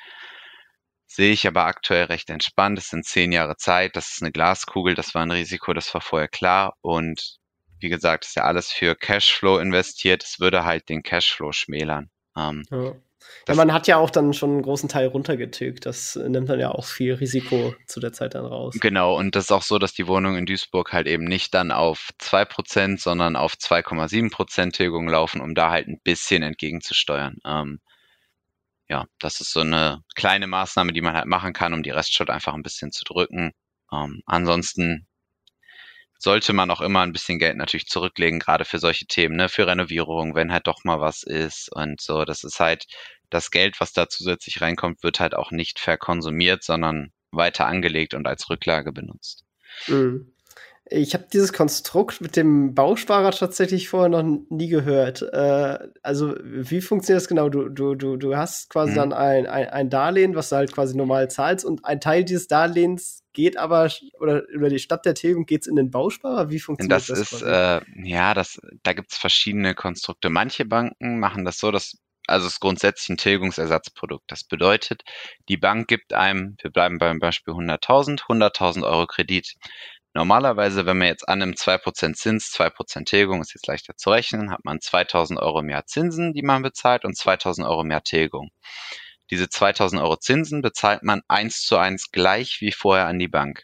Sehe 1.07 1.31
ich 1.31 1.47
aber 1.47 1.65
aktuell 1.65 2.05
recht 2.05 2.29
entspannt. 2.29 2.77
Es 2.77 2.89
sind 2.89 3.05
zehn 3.05 3.31
Jahre 3.31 3.57
Zeit, 3.57 3.95
das 3.95 4.11
ist 4.11 4.21
eine 4.21 4.31
Glaskugel, 4.31 4.95
das 4.95 5.13
war 5.13 5.23
ein 5.23 5.31
Risiko, 5.31 5.73
das 5.73 5.93
war 5.93 6.01
vorher 6.01 6.29
klar. 6.29 6.75
Und 6.81 7.37
wie 7.79 7.89
gesagt, 7.89 8.25
ist 8.25 8.35
ja 8.35 8.43
alles 8.43 8.71
für 8.71 8.95
Cashflow 8.95 9.57
investiert. 9.57 10.23
Es 10.23 10.39
würde 10.39 10.63
halt 10.63 10.87
den 10.87 11.03
Cashflow 11.03 11.51
schmälern. 11.51 12.09
Ähm, 12.37 12.63
ja. 12.69 12.93
Ja, 13.47 13.55
man 13.55 13.73
hat 13.73 13.87
ja 13.87 13.97
auch 13.97 14.09
dann 14.09 14.33
schon 14.33 14.51
einen 14.51 14.61
großen 14.61 14.89
Teil 14.89 15.07
runtergetilgt. 15.07 15.85
Das 15.85 16.15
nimmt 16.15 16.49
dann 16.49 16.59
ja 16.59 16.71
auch 16.71 16.85
viel 16.85 17.13
Risiko 17.13 17.73
zu 17.87 17.99
der 17.99 18.13
Zeit 18.13 18.35
dann 18.35 18.45
raus. 18.45 18.77
Genau, 18.79 19.17
und 19.17 19.35
das 19.35 19.45
ist 19.45 19.51
auch 19.51 19.63
so, 19.63 19.79
dass 19.79 19.93
die 19.93 20.07
Wohnungen 20.07 20.37
in 20.37 20.45
Duisburg 20.45 20.93
halt 20.93 21.07
eben 21.07 21.25
nicht 21.25 21.53
dann 21.53 21.71
auf 21.71 22.09
2%, 22.19 22.99
sondern 22.99 23.35
auf 23.35 23.53
2,7% 23.53 24.71
Tilgung 24.71 25.07
laufen, 25.07 25.41
um 25.41 25.55
da 25.55 25.71
halt 25.71 25.87
ein 25.87 25.99
bisschen 26.03 26.43
entgegenzusteuern. 26.43 27.37
Ähm, 27.45 27.79
ja, 28.89 29.05
das 29.19 29.39
ist 29.39 29.53
so 29.53 29.61
eine 29.61 30.03
kleine 30.15 30.47
Maßnahme, 30.47 30.91
die 30.91 31.01
man 31.01 31.15
halt 31.15 31.25
machen 31.25 31.53
kann, 31.53 31.73
um 31.73 31.83
die 31.83 31.91
Restschuld 31.91 32.29
einfach 32.29 32.53
ein 32.53 32.63
bisschen 32.63 32.91
zu 32.91 33.05
drücken. 33.05 33.51
Ähm, 33.91 34.21
ansonsten 34.25 35.07
sollte 36.21 36.53
man 36.53 36.69
auch 36.69 36.81
immer 36.81 37.01
ein 37.01 37.13
bisschen 37.13 37.39
Geld 37.39 37.57
natürlich 37.57 37.87
zurücklegen, 37.87 38.39
gerade 38.39 38.63
für 38.63 38.77
solche 38.77 39.05
Themen, 39.07 39.35
ne, 39.35 39.49
für 39.49 39.65
Renovierung, 39.67 40.35
wenn 40.35 40.51
halt 40.51 40.67
doch 40.67 40.83
mal 40.83 40.99
was 40.99 41.23
ist 41.23 41.69
und 41.73 41.99
so. 41.99 42.25
Das 42.25 42.43
ist 42.43 42.59
halt 42.59 42.85
das 43.31 43.49
Geld, 43.49 43.79
was 43.79 43.91
da 43.93 44.07
zusätzlich 44.07 44.61
reinkommt, 44.61 45.03
wird 45.03 45.19
halt 45.19 45.33
auch 45.33 45.51
nicht 45.51 45.79
verkonsumiert, 45.79 46.63
sondern 46.63 47.11
weiter 47.31 47.65
angelegt 47.65 48.13
und 48.13 48.27
als 48.27 48.49
Rücklage 48.49 48.91
benutzt. 48.91 49.45
Mhm. 49.87 50.31
Ich 50.93 51.13
habe 51.13 51.25
dieses 51.31 51.53
Konstrukt 51.53 52.19
mit 52.19 52.35
dem 52.35 52.75
Bausparer 52.75 53.31
tatsächlich 53.31 53.87
vorher 53.87 54.09
noch 54.09 54.23
nie 54.49 54.67
gehört. 54.67 55.21
Äh, 55.21 55.79
also, 56.03 56.35
wie 56.43 56.81
funktioniert 56.81 57.21
das 57.21 57.29
genau? 57.29 57.47
Du, 57.47 57.69
du, 57.69 57.95
du, 57.95 58.17
du 58.17 58.35
hast 58.35 58.69
quasi 58.69 58.91
mhm. 58.91 58.95
dann 58.95 59.13
ein, 59.13 59.47
ein, 59.47 59.69
ein 59.69 59.89
Darlehen, 59.89 60.35
was 60.35 60.49
du 60.49 60.57
halt 60.57 60.73
quasi 60.73 60.97
normal 60.97 61.31
zahlst, 61.31 61.63
und 61.63 61.85
ein 61.85 62.01
Teil 62.01 62.25
dieses 62.25 62.47
Darlehens 62.47 63.23
geht 63.31 63.55
aber, 63.55 63.89
oder 64.19 64.45
über 64.49 64.67
die 64.67 64.79
Stadt 64.79 65.05
der 65.05 65.15
Tilgung 65.15 65.45
geht 65.45 65.61
es 65.61 65.67
in 65.67 65.77
den 65.77 65.91
Bausparer? 65.91 66.49
Wie 66.49 66.59
funktioniert 66.59 66.99
das? 66.99 67.07
Das 67.07 67.31
ist, 67.31 67.41
äh, 67.41 67.79
ja, 68.03 68.33
das, 68.33 68.59
da 68.83 68.91
gibt 68.91 69.13
es 69.13 69.17
verschiedene 69.17 69.73
Konstrukte. 69.73 70.29
Manche 70.29 70.65
Banken 70.65 71.19
machen 71.19 71.45
das 71.45 71.57
so, 71.57 71.71
dass 71.71 71.97
also 72.27 72.47
es 72.47 72.53
ist 72.53 72.59
grundsätzlich 72.59 73.09
ein 73.09 73.17
Tilgungsersatzprodukt. 73.17 74.25
Das 74.27 74.43
bedeutet, 74.43 75.03
die 75.49 75.57
Bank 75.57 75.87
gibt 75.87 76.13
einem, 76.13 76.55
wir 76.61 76.71
bleiben 76.71 76.97
beim 76.97 77.19
Beispiel 77.19 77.53
100.000, 77.53 78.21
100.000 78.21 78.83
Euro 78.83 79.07
Kredit. 79.07 79.55
Normalerweise, 80.13 80.85
wenn 80.85 80.97
man 80.97 81.07
jetzt 81.07 81.27
annimmt 81.29 81.57
2% 81.57 82.15
Zins, 82.15 82.51
2% 82.51 83.05
Tilgung, 83.05 83.41
ist 83.41 83.53
jetzt 83.53 83.67
leichter 83.67 83.95
zu 83.95 84.09
rechnen, 84.09 84.51
hat 84.51 84.65
man 84.65 84.79
2.000 84.79 85.37
Euro 85.37 85.61
mehr 85.61 85.85
Zinsen, 85.85 86.33
die 86.33 86.41
man 86.41 86.61
bezahlt 86.61 87.05
und 87.05 87.17
2.000 87.17 87.67
Euro 87.67 87.83
mehr 87.83 88.03
Tilgung. 88.03 88.49
Diese 89.29 89.45
2.000 89.45 90.01
Euro 90.01 90.17
Zinsen 90.17 90.61
bezahlt 90.61 91.03
man 91.03 91.21
eins 91.29 91.61
zu 91.61 91.77
eins 91.77 92.11
gleich 92.11 92.57
wie 92.59 92.73
vorher 92.73 93.07
an 93.07 93.19
die 93.19 93.29
Bank. 93.29 93.63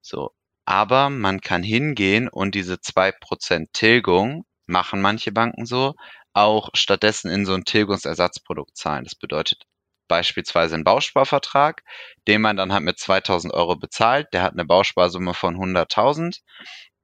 So. 0.00 0.32
Aber 0.64 1.10
man 1.10 1.40
kann 1.40 1.62
hingehen 1.62 2.28
und 2.28 2.56
diese 2.56 2.74
2% 2.74 3.68
Tilgung, 3.72 4.44
machen 4.66 5.00
manche 5.00 5.30
Banken 5.30 5.64
so, 5.64 5.94
auch 6.32 6.70
stattdessen 6.74 7.30
in 7.30 7.46
so 7.46 7.54
ein 7.54 7.64
Tilgungsersatzprodukt 7.64 8.76
zahlen. 8.76 9.04
Das 9.04 9.14
bedeutet, 9.14 9.62
beispielsweise 10.08 10.74
einen 10.74 10.84
Bausparvertrag, 10.84 11.82
den 12.26 12.40
man 12.40 12.56
dann 12.56 12.72
halt 12.72 12.84
mit 12.84 12.98
2000 12.98 13.52
Euro 13.52 13.76
bezahlt. 13.76 14.28
Der 14.32 14.42
hat 14.42 14.52
eine 14.52 14.64
Bausparsumme 14.64 15.34
von 15.34 15.56
100.000 15.56 16.40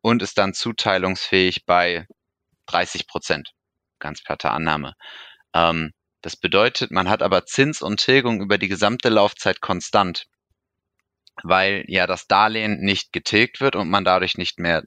und 0.01 0.23
ist 0.23 0.39
dann 0.39 0.55
zuteilungsfähig 0.55 1.65
bei 1.67 2.07
30 2.67 3.07
Prozent. 3.07 3.53
Ganz 3.99 4.23
platte 4.23 4.51
Annahme. 4.51 4.95
Ähm, 5.55 5.93
das 6.23 6.37
bedeutet, 6.37 6.91
man 6.91 7.09
hat 7.09 7.23
aber 7.23 7.47
Zins 7.47 7.83
und 7.83 7.99
Tilgung 8.01 8.41
über 8.41 8.59
die 8.59 8.69
gesamte 8.69 9.09
Laufzeit 9.09 9.61
konstant, 9.61 10.27
weil 11.43 11.85
ja 11.89 12.07
das 12.07 12.27
Darlehen 12.27 12.81
nicht 12.81 13.13
getilgt 13.13 13.61
wird 13.61 13.77
und 13.77 13.89
man 13.89 14.05
dadurch 14.05 14.37
nicht 14.37 14.59
mehr 14.59 14.85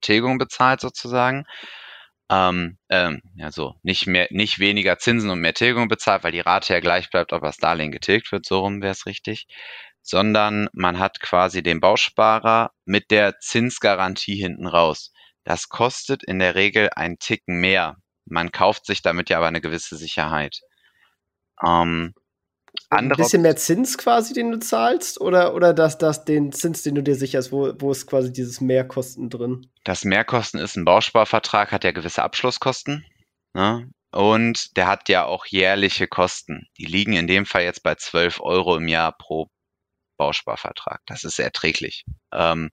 Tilgung 0.00 0.38
bezahlt 0.38 0.80
sozusagen 0.80 1.46
ähm, 2.34 2.78
ähm, 2.88 3.20
ja 3.36 3.52
so, 3.52 3.74
nicht 3.82 4.06
mehr, 4.06 4.26
nicht 4.30 4.58
weniger 4.58 4.98
Zinsen 4.98 5.30
und 5.30 5.40
mehr 5.40 5.54
Tilgung 5.54 5.88
bezahlt, 5.88 6.24
weil 6.24 6.32
die 6.32 6.40
Rate 6.40 6.72
ja 6.72 6.80
gleich 6.80 7.10
bleibt, 7.10 7.32
ob 7.32 7.42
das 7.42 7.58
Darlehen 7.58 7.92
getilgt 7.92 8.32
wird, 8.32 8.46
so 8.46 8.60
rum 8.60 8.82
wäre 8.82 8.92
es 8.92 9.06
richtig, 9.06 9.46
sondern 10.02 10.68
man 10.72 10.98
hat 10.98 11.20
quasi 11.20 11.62
den 11.62 11.80
Bausparer 11.80 12.72
mit 12.84 13.10
der 13.10 13.38
Zinsgarantie 13.38 14.36
hinten 14.36 14.66
raus. 14.66 15.12
Das 15.44 15.68
kostet 15.68 16.24
in 16.24 16.38
der 16.40 16.54
Regel 16.54 16.90
einen 16.96 17.18
Ticken 17.18 17.60
mehr. 17.60 17.96
Man 18.26 18.50
kauft 18.50 18.86
sich 18.86 19.02
damit 19.02 19.30
ja 19.30 19.36
aber 19.36 19.46
eine 19.46 19.60
gewisse 19.60 19.96
Sicherheit. 19.96 20.60
Ähm, 21.64 22.14
andere 22.94 23.20
ein 23.20 23.24
bisschen 23.24 23.42
mehr 23.42 23.56
Zins 23.56 23.98
quasi, 23.98 24.34
den 24.34 24.50
du 24.50 24.58
zahlst, 24.58 25.20
oder, 25.20 25.54
oder 25.54 25.74
das, 25.74 25.98
das, 25.98 26.24
den 26.24 26.52
Zins, 26.52 26.82
den 26.82 26.94
du 26.94 27.02
dir 27.02 27.14
sicherst, 27.14 27.52
wo, 27.52 27.72
wo 27.78 27.90
ist 27.90 28.06
quasi 28.06 28.32
dieses 28.32 28.60
Mehrkosten 28.60 29.30
drin? 29.30 29.70
Das 29.84 30.04
Mehrkosten 30.04 30.60
ist 30.60 30.76
ein 30.76 30.84
Bausparvertrag, 30.84 31.72
hat 31.72 31.84
ja 31.84 31.92
gewisse 31.92 32.22
Abschlusskosten. 32.22 33.04
Ne? 33.54 33.90
Und 34.12 34.76
der 34.76 34.86
hat 34.86 35.08
ja 35.08 35.24
auch 35.24 35.46
jährliche 35.46 36.06
Kosten. 36.06 36.68
Die 36.78 36.84
liegen 36.84 37.14
in 37.14 37.26
dem 37.26 37.46
Fall 37.46 37.64
jetzt 37.64 37.82
bei 37.82 37.96
12 37.96 38.40
Euro 38.40 38.76
im 38.76 38.88
Jahr 38.88 39.12
pro 39.16 39.48
Bausparvertrag. 40.16 41.00
Das 41.06 41.24
ist 41.24 41.38
erträglich. 41.38 42.04
Ähm, 42.32 42.70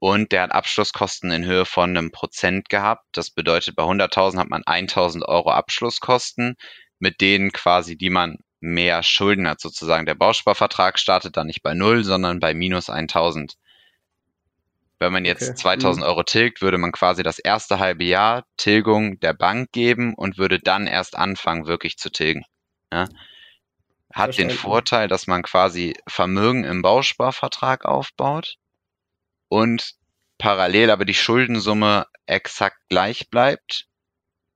und 0.00 0.30
der 0.30 0.42
hat 0.42 0.52
Abschlusskosten 0.52 1.30
in 1.30 1.44
Höhe 1.44 1.64
von 1.64 1.90
einem 1.90 2.12
Prozent 2.12 2.68
gehabt. 2.68 3.04
Das 3.12 3.30
bedeutet, 3.30 3.74
bei 3.74 3.82
100.000 3.82 4.38
hat 4.38 4.48
man 4.48 4.62
1.000 4.62 5.24
Euro 5.24 5.50
Abschlusskosten, 5.50 6.54
mit 6.98 7.20
denen 7.20 7.52
quasi, 7.52 7.96
die 7.96 8.10
man 8.10 8.38
mehr 8.60 9.02
Schulden 9.02 9.48
hat 9.48 9.60
sozusagen. 9.60 10.06
Der 10.06 10.14
Bausparvertrag 10.14 10.98
startet 10.98 11.36
dann 11.36 11.46
nicht 11.46 11.62
bei 11.62 11.74
null, 11.74 12.04
sondern 12.04 12.40
bei 12.40 12.54
minus 12.54 12.90
1000. 12.90 13.56
Wenn 14.98 15.12
man 15.12 15.24
jetzt 15.24 15.42
okay. 15.42 15.54
2000 15.54 16.04
mhm. 16.04 16.10
Euro 16.10 16.22
tilgt, 16.24 16.60
würde 16.60 16.78
man 16.78 16.90
quasi 16.90 17.22
das 17.22 17.38
erste 17.38 17.78
halbe 17.78 18.04
Jahr 18.04 18.44
Tilgung 18.56 19.20
der 19.20 19.32
Bank 19.32 19.70
geben 19.70 20.14
und 20.14 20.38
würde 20.38 20.58
dann 20.58 20.86
erst 20.86 21.16
anfangen, 21.16 21.66
wirklich 21.66 21.98
zu 21.98 22.10
tilgen. 22.10 22.44
Ja? 22.92 23.08
Hat 24.12 24.38
den 24.38 24.50
Vorteil, 24.50 25.06
dass 25.06 25.26
man 25.26 25.42
quasi 25.42 25.94
Vermögen 26.08 26.64
im 26.64 26.82
Bausparvertrag 26.82 27.84
aufbaut 27.84 28.56
und 29.48 29.94
parallel 30.38 30.90
aber 30.90 31.04
die 31.04 31.14
Schuldensumme 31.14 32.06
exakt 32.26 32.78
gleich 32.88 33.28
bleibt 33.30 33.88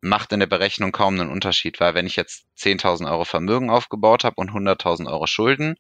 macht 0.03 0.33
in 0.33 0.41
der 0.41 0.49
Berechnung 0.49 0.93
kaum 0.93 1.19
einen 1.19 1.31
Unterschied, 1.31 1.81
weil 1.81 1.95
wenn 1.95 2.07
ich 2.07 2.17
jetzt 2.17 2.45
10.000 2.59 3.11
Euro 3.11 3.25
Vermögen 3.25 3.71
aufgebaut 3.71 4.25
habe 4.25 4.35
und 4.37 4.51
100.000 4.51 5.11
Euro 5.11 5.27
Schulden, 5.27 5.77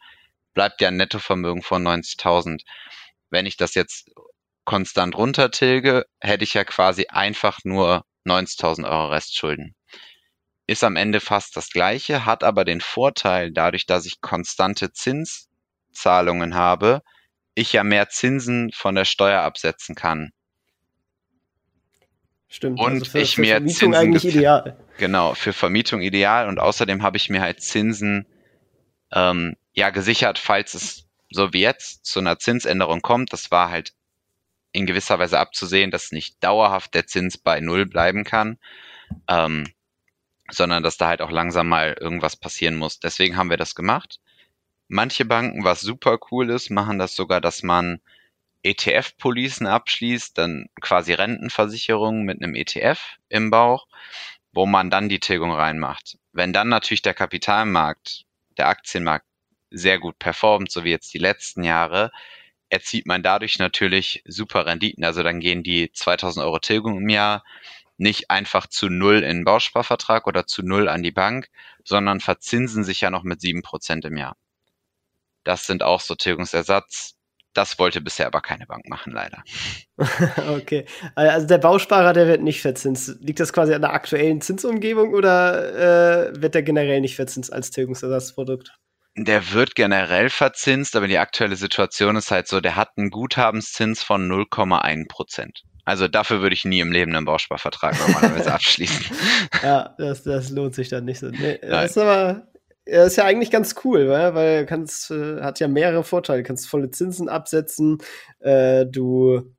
bleibt 0.54 0.80
ja 0.80 0.88
ein 0.88 0.96
Nettovermögen 0.96 1.62
von 1.62 1.82
90.000. 1.82 2.62
Wenn 3.30 3.46
ich 3.46 3.56
das 3.56 3.74
jetzt 3.74 4.10
konstant 4.64 5.16
runtertilge, 5.16 6.06
hätte 6.20 6.44
ich 6.44 6.54
ja 6.54 6.64
quasi 6.64 7.06
einfach 7.08 7.58
nur 7.64 8.04
90.000 8.24 8.88
Euro 8.88 9.08
Restschulden. 9.08 9.74
Ist 10.68 10.84
am 10.84 10.94
Ende 10.94 11.18
fast 11.20 11.56
das 11.56 11.70
gleiche, 11.70 12.24
hat 12.24 12.44
aber 12.44 12.64
den 12.64 12.80
Vorteil, 12.80 13.50
dadurch, 13.50 13.86
dass 13.86 14.06
ich 14.06 14.20
konstante 14.20 14.92
Zinszahlungen 14.92 16.54
habe, 16.54 17.02
ich 17.56 17.72
ja 17.72 17.82
mehr 17.82 18.08
Zinsen 18.08 18.70
von 18.72 18.94
der 18.94 19.04
Steuer 19.04 19.42
absetzen 19.42 19.96
kann. 19.96 20.30
Stimmt. 22.52 22.80
Und 22.80 22.92
also 22.92 23.04
für, 23.06 23.20
ich 23.20 23.36
für 23.36 23.40
mir 23.40 23.54
Vermietung 23.54 23.74
Zinsen 23.74 23.94
eigentlich 23.94 24.26
ideal. 24.26 24.76
Genau, 24.98 25.32
für 25.32 25.54
Vermietung 25.54 26.02
ideal 26.02 26.48
und 26.48 26.60
außerdem 26.60 27.02
habe 27.02 27.16
ich 27.16 27.30
mir 27.30 27.40
halt 27.40 27.62
Zinsen 27.62 28.26
ähm, 29.10 29.56
ja 29.72 29.88
gesichert, 29.88 30.38
falls 30.38 30.74
es 30.74 31.06
so 31.30 31.54
wie 31.54 31.62
jetzt 31.62 32.04
zu 32.04 32.20
einer 32.20 32.38
Zinsänderung 32.38 33.00
kommt, 33.00 33.32
das 33.32 33.50
war 33.50 33.70
halt 33.70 33.94
in 34.70 34.84
gewisser 34.84 35.18
Weise 35.18 35.38
abzusehen, 35.38 35.90
dass 35.90 36.12
nicht 36.12 36.44
dauerhaft 36.44 36.92
der 36.92 37.06
Zins 37.06 37.38
bei 37.38 37.58
Null 37.60 37.86
bleiben 37.86 38.22
kann, 38.22 38.58
ähm, 39.28 39.72
sondern 40.50 40.82
dass 40.82 40.98
da 40.98 41.08
halt 41.08 41.22
auch 41.22 41.30
langsam 41.30 41.68
mal 41.68 41.96
irgendwas 41.98 42.36
passieren 42.36 42.76
muss. 42.76 43.00
Deswegen 43.00 43.38
haben 43.38 43.48
wir 43.48 43.56
das 43.56 43.74
gemacht. 43.74 44.20
Manche 44.88 45.24
Banken, 45.24 45.64
was 45.64 45.80
super 45.80 46.18
cool 46.30 46.50
ist, 46.50 46.68
machen 46.68 46.98
das 46.98 47.16
sogar, 47.16 47.40
dass 47.40 47.62
man 47.62 48.02
ETF-Policen 48.62 49.66
abschließt, 49.66 50.36
dann 50.38 50.66
quasi 50.80 51.12
Rentenversicherungen 51.12 52.22
mit 52.22 52.42
einem 52.42 52.54
ETF 52.54 53.00
im 53.28 53.50
Bauch, 53.50 53.86
wo 54.52 54.66
man 54.66 54.90
dann 54.90 55.08
die 55.08 55.20
Tilgung 55.20 55.52
reinmacht. 55.52 56.18
Wenn 56.32 56.52
dann 56.52 56.68
natürlich 56.68 57.02
der 57.02 57.14
Kapitalmarkt, 57.14 58.24
der 58.56 58.68
Aktienmarkt 58.68 59.26
sehr 59.70 59.98
gut 59.98 60.18
performt, 60.18 60.70
so 60.70 60.84
wie 60.84 60.90
jetzt 60.90 61.12
die 61.14 61.18
letzten 61.18 61.64
Jahre, 61.64 62.12
erzielt 62.68 63.06
man 63.06 63.22
dadurch 63.22 63.58
natürlich 63.58 64.22
super 64.26 64.66
Renditen. 64.66 65.04
Also 65.04 65.22
dann 65.22 65.40
gehen 65.40 65.62
die 65.62 65.92
2000 65.92 66.44
Euro 66.44 66.58
Tilgung 66.58 66.98
im 66.98 67.08
Jahr 67.08 67.44
nicht 67.98 68.30
einfach 68.30 68.66
zu 68.66 68.88
null 68.88 69.22
in 69.22 69.38
den 69.38 69.44
Bausparvertrag 69.44 70.26
oder 70.26 70.46
zu 70.46 70.62
null 70.62 70.88
an 70.88 71.02
die 71.02 71.12
Bank, 71.12 71.48
sondern 71.84 72.20
verzinsen 72.20 72.84
sich 72.84 73.00
ja 73.00 73.10
noch 73.10 73.22
mit 73.22 73.40
sieben 73.40 73.62
Prozent 73.62 74.04
im 74.04 74.16
Jahr. 74.16 74.36
Das 75.44 75.66
sind 75.66 75.82
auch 75.82 76.00
so 76.00 76.14
Tilgungsersatz. 76.14 77.16
Das 77.54 77.78
wollte 77.78 78.00
bisher 78.00 78.26
aber 78.26 78.40
keine 78.40 78.66
Bank 78.66 78.88
machen, 78.88 79.12
leider. 79.12 79.42
okay. 80.54 80.86
Also 81.14 81.46
der 81.46 81.58
Bausparer, 81.58 82.12
der 82.12 82.26
wird 82.26 82.42
nicht 82.42 82.62
verzinst. 82.62 83.16
Liegt 83.20 83.40
das 83.40 83.52
quasi 83.52 83.74
an 83.74 83.82
der 83.82 83.92
aktuellen 83.92 84.40
Zinsumgebung 84.40 85.12
oder 85.12 86.30
äh, 86.30 86.40
wird 86.40 86.54
der 86.54 86.62
generell 86.62 87.00
nicht 87.00 87.16
verzinst 87.16 87.52
als 87.52 87.70
Tilgungsersatzprodukt? 87.70 88.72
Der 89.16 89.52
wird 89.52 89.74
generell 89.74 90.30
verzinst, 90.30 90.96
aber 90.96 91.06
die 91.06 91.18
aktuelle 91.18 91.56
Situation 91.56 92.16
ist 92.16 92.30
halt 92.30 92.48
so, 92.48 92.60
der 92.60 92.76
hat 92.76 92.90
einen 92.96 93.10
Guthabenszins 93.10 94.02
von 94.02 94.26
0,1 94.26 95.06
Prozent. 95.08 95.62
Also 95.84 96.08
dafür 96.08 96.40
würde 96.40 96.54
ich 96.54 96.64
nie 96.64 96.80
im 96.80 96.92
Leben 96.92 97.14
einen 97.14 97.26
Bausparvertrag 97.26 97.98
normalerweise 97.98 98.54
abschließen. 98.54 99.04
ja, 99.62 99.94
das, 99.98 100.22
das 100.22 100.50
lohnt 100.50 100.74
sich 100.74 100.88
dann 100.88 101.04
nicht 101.04 101.18
so. 101.18 101.26
Nee, 101.28 101.58
das 101.60 101.90
ist 101.90 101.98
aber 101.98 102.46
das 102.84 103.08
ist 103.08 103.16
ja 103.16 103.24
eigentlich 103.24 103.50
ganz 103.50 103.74
cool, 103.84 104.08
weil, 104.08 104.34
weil 104.34 104.60
du 104.60 104.66
kannst, 104.66 105.10
äh, 105.10 105.40
hat 105.40 105.60
ja 105.60 105.68
mehrere 105.68 106.04
Vorteile. 106.04 106.42
Du 106.42 106.48
kannst 106.48 106.68
volle 106.68 106.90
Zinsen 106.90 107.28
absetzen, 107.28 107.98
äh, 108.40 108.86
du 108.86 109.54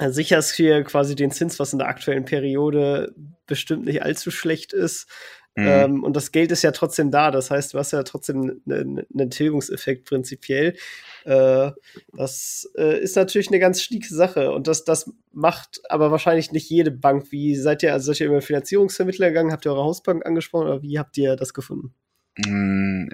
sicherst 0.00 0.54
hier 0.54 0.82
quasi 0.82 1.14
den 1.14 1.30
Zins, 1.30 1.58
was 1.58 1.72
in 1.72 1.78
der 1.78 1.88
aktuellen 1.88 2.24
Periode 2.24 3.14
bestimmt 3.46 3.84
nicht 3.84 4.02
allzu 4.02 4.30
schlecht 4.30 4.72
ist. 4.72 5.08
Mhm. 5.56 5.66
Ähm, 5.66 6.04
und 6.04 6.16
das 6.16 6.32
Geld 6.32 6.50
ist 6.50 6.62
ja 6.62 6.72
trotzdem 6.72 7.12
da. 7.12 7.30
Das 7.30 7.50
heißt, 7.50 7.74
du 7.74 7.78
hast 7.78 7.92
ja 7.92 8.02
trotzdem 8.02 8.60
einen, 8.66 9.06
einen 9.12 9.30
Tilgungseffekt 9.30 10.04
prinzipiell. 10.04 10.74
Äh, 11.24 11.70
das 12.12 12.68
äh, 12.76 12.98
ist 13.00 13.14
natürlich 13.14 13.48
eine 13.48 13.60
ganz 13.60 13.80
schnieke 13.80 14.12
Sache. 14.12 14.50
Und 14.50 14.66
das, 14.66 14.84
das 14.84 15.12
macht 15.32 15.80
aber 15.88 16.10
wahrscheinlich 16.10 16.50
nicht 16.50 16.68
jede 16.68 16.90
Bank. 16.90 17.30
Wie 17.30 17.54
seid 17.54 17.84
ihr, 17.84 17.92
also 17.92 18.12
seid 18.12 18.20
ihr 18.20 18.26
über 18.26 18.42
Finanzierungsvermittler 18.42 19.28
gegangen? 19.28 19.52
Habt 19.52 19.64
ihr 19.64 19.72
eure 19.72 19.84
Hausbank 19.84 20.26
angesprochen 20.26 20.66
oder 20.66 20.82
wie 20.82 20.98
habt 20.98 21.16
ihr 21.18 21.36
das 21.36 21.54
gefunden? 21.54 21.94
Hm, 22.36 23.08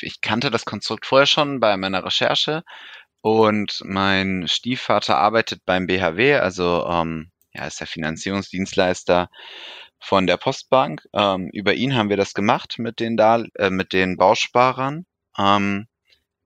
ich 0.00 0.20
kannte 0.20 0.50
das 0.50 0.64
Konstrukt 0.64 1.06
vorher 1.06 1.26
schon 1.26 1.60
bei 1.60 1.76
meiner 1.76 2.04
Recherche 2.04 2.64
und 3.20 3.80
mein 3.84 4.48
Stiefvater 4.48 5.16
arbeitet 5.16 5.64
beim 5.64 5.86
BHW, 5.86 6.34
also 6.36 6.86
ähm, 6.88 7.30
ja, 7.52 7.66
ist 7.66 7.80
der 7.80 7.86
Finanzierungsdienstleister 7.86 9.30
von 10.00 10.26
der 10.26 10.36
Postbank. 10.36 11.06
Ähm, 11.14 11.50
über 11.52 11.74
ihn 11.74 11.94
haben 11.94 12.10
wir 12.10 12.16
das 12.16 12.34
gemacht 12.34 12.76
mit 12.78 13.00
den, 13.00 13.16
Dar 13.16 13.44
äh, 13.54 13.70
mit 13.70 13.92
den 13.92 14.16
Bausparern, 14.16 15.06
ähm, 15.38 15.86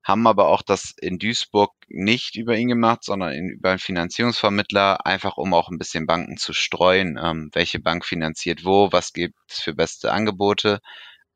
haben 0.05 0.27
aber 0.27 0.49
auch 0.49 0.63
das 0.63 0.95
in 1.01 1.19
Duisburg 1.19 1.73
nicht 1.89 2.37
über 2.37 2.57
ihn 2.57 2.69
gemacht, 2.69 3.05
sondern 3.05 3.33
in, 3.33 3.49
über 3.49 3.71
einen 3.71 3.79
Finanzierungsvermittler, 3.79 5.07
einfach 5.07 5.39
um 5.39 5.55
auch 5.55 5.71
ein 5.71 5.79
bisschen 5.79 6.07
Banken 6.07 6.37
zu 6.37 6.53
streuen, 6.53 7.19
ähm, 7.23 7.51
welche 7.55 7.81
Bank 7.81 8.05
finanziert 8.05 8.65
wo, 8.65 8.93
was 8.93 9.13
gibt 9.13 9.35
es 9.49 9.61
für 9.61 9.75
beste 9.75 10.13
Angebote, 10.13 10.81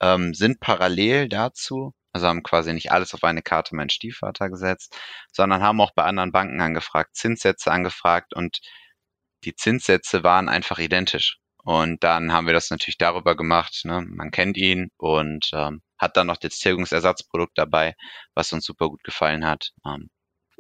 ähm, 0.03 0.35
sind 0.35 0.61
parallel 0.61 1.29
dazu, 1.29 1.95
also 2.13 2.27
haben 2.27 2.43
quasi 2.43 2.73
nicht 2.73 2.93
alles 2.93 3.15
auf 3.15 3.25
eine 3.25 3.43
Karte 3.43 3.75
mein 3.75 3.89
Stiefvater 3.89 4.51
gesetzt, 4.51 4.97
sondern 5.33 5.63
haben 5.63 5.81
auch 5.81 5.93
bei 5.95 6.05
anderen 6.05 6.33
Banken 6.33 6.61
angefragt, 6.61 7.17
Zinssätze 7.17 7.71
angefragt 7.71 8.35
und 8.35 8.61
die 9.45 9.55
Zinssätze 9.55 10.23
waren 10.23 10.49
einfach 10.49 10.79
identisch. 10.79 11.39
Und 11.65 12.03
dann 12.03 12.33
haben 12.33 12.47
wir 12.47 12.55
das 12.55 12.71
natürlich 12.71 12.99
darüber 12.99 13.37
gemacht. 13.37 13.83
Ne? 13.85 14.05
Man 14.07 14.33
kennt 14.33 14.57
ihn 14.57 14.91
und 14.97 15.51
ähm, 15.53 15.81
hat 15.97 16.17
dann 16.17 16.27
noch 16.27 16.37
das 16.37 16.59
Tilgungsersatzprodukt 16.59 17.57
dabei, 17.57 17.95
was 18.35 18.53
uns 18.53 18.65
super 18.65 18.89
gut 18.89 19.05
gefallen 19.05 19.47
hat. 19.47 19.71
Ähm, 19.87 20.11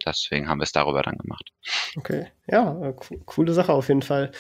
deswegen 0.06 0.48
haben 0.48 0.58
wir 0.58 0.64
es 0.64 0.72
darüber 0.72 1.02
dann 1.02 1.18
gemacht. 1.18 1.50
Okay, 1.96 2.28
ja, 2.46 2.80
äh, 2.80 2.94
coole 3.26 3.52
Sache 3.52 3.72
auf 3.72 3.88
jeden 3.88 4.02
Fall. 4.02 4.30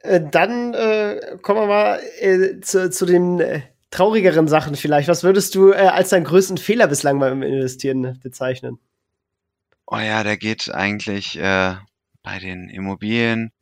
Äh, 0.00 0.20
dann 0.30 0.74
äh, 0.74 1.38
kommen 1.40 1.60
wir 1.60 1.66
mal 1.66 2.00
äh, 2.18 2.60
zu, 2.60 2.90
zu 2.90 3.06
den 3.06 3.40
äh, 3.40 3.62
traurigeren 3.92 4.48
Sachen 4.48 4.74
vielleicht. 4.74 5.06
Was 5.06 5.22
würdest 5.22 5.54
du 5.54 5.70
äh, 5.70 5.76
als 5.76 6.08
deinen 6.08 6.24
größten 6.24 6.58
Fehler 6.58 6.88
bislang 6.88 7.20
beim 7.20 7.42
Investieren 7.42 8.18
bezeichnen? 8.20 8.80
Oh 9.86 9.98
ja, 9.98 10.24
der 10.24 10.36
geht 10.36 10.72
eigentlich 10.72 11.38
bei 11.38 12.38
den 12.40 12.68
Immobilien 12.68 13.52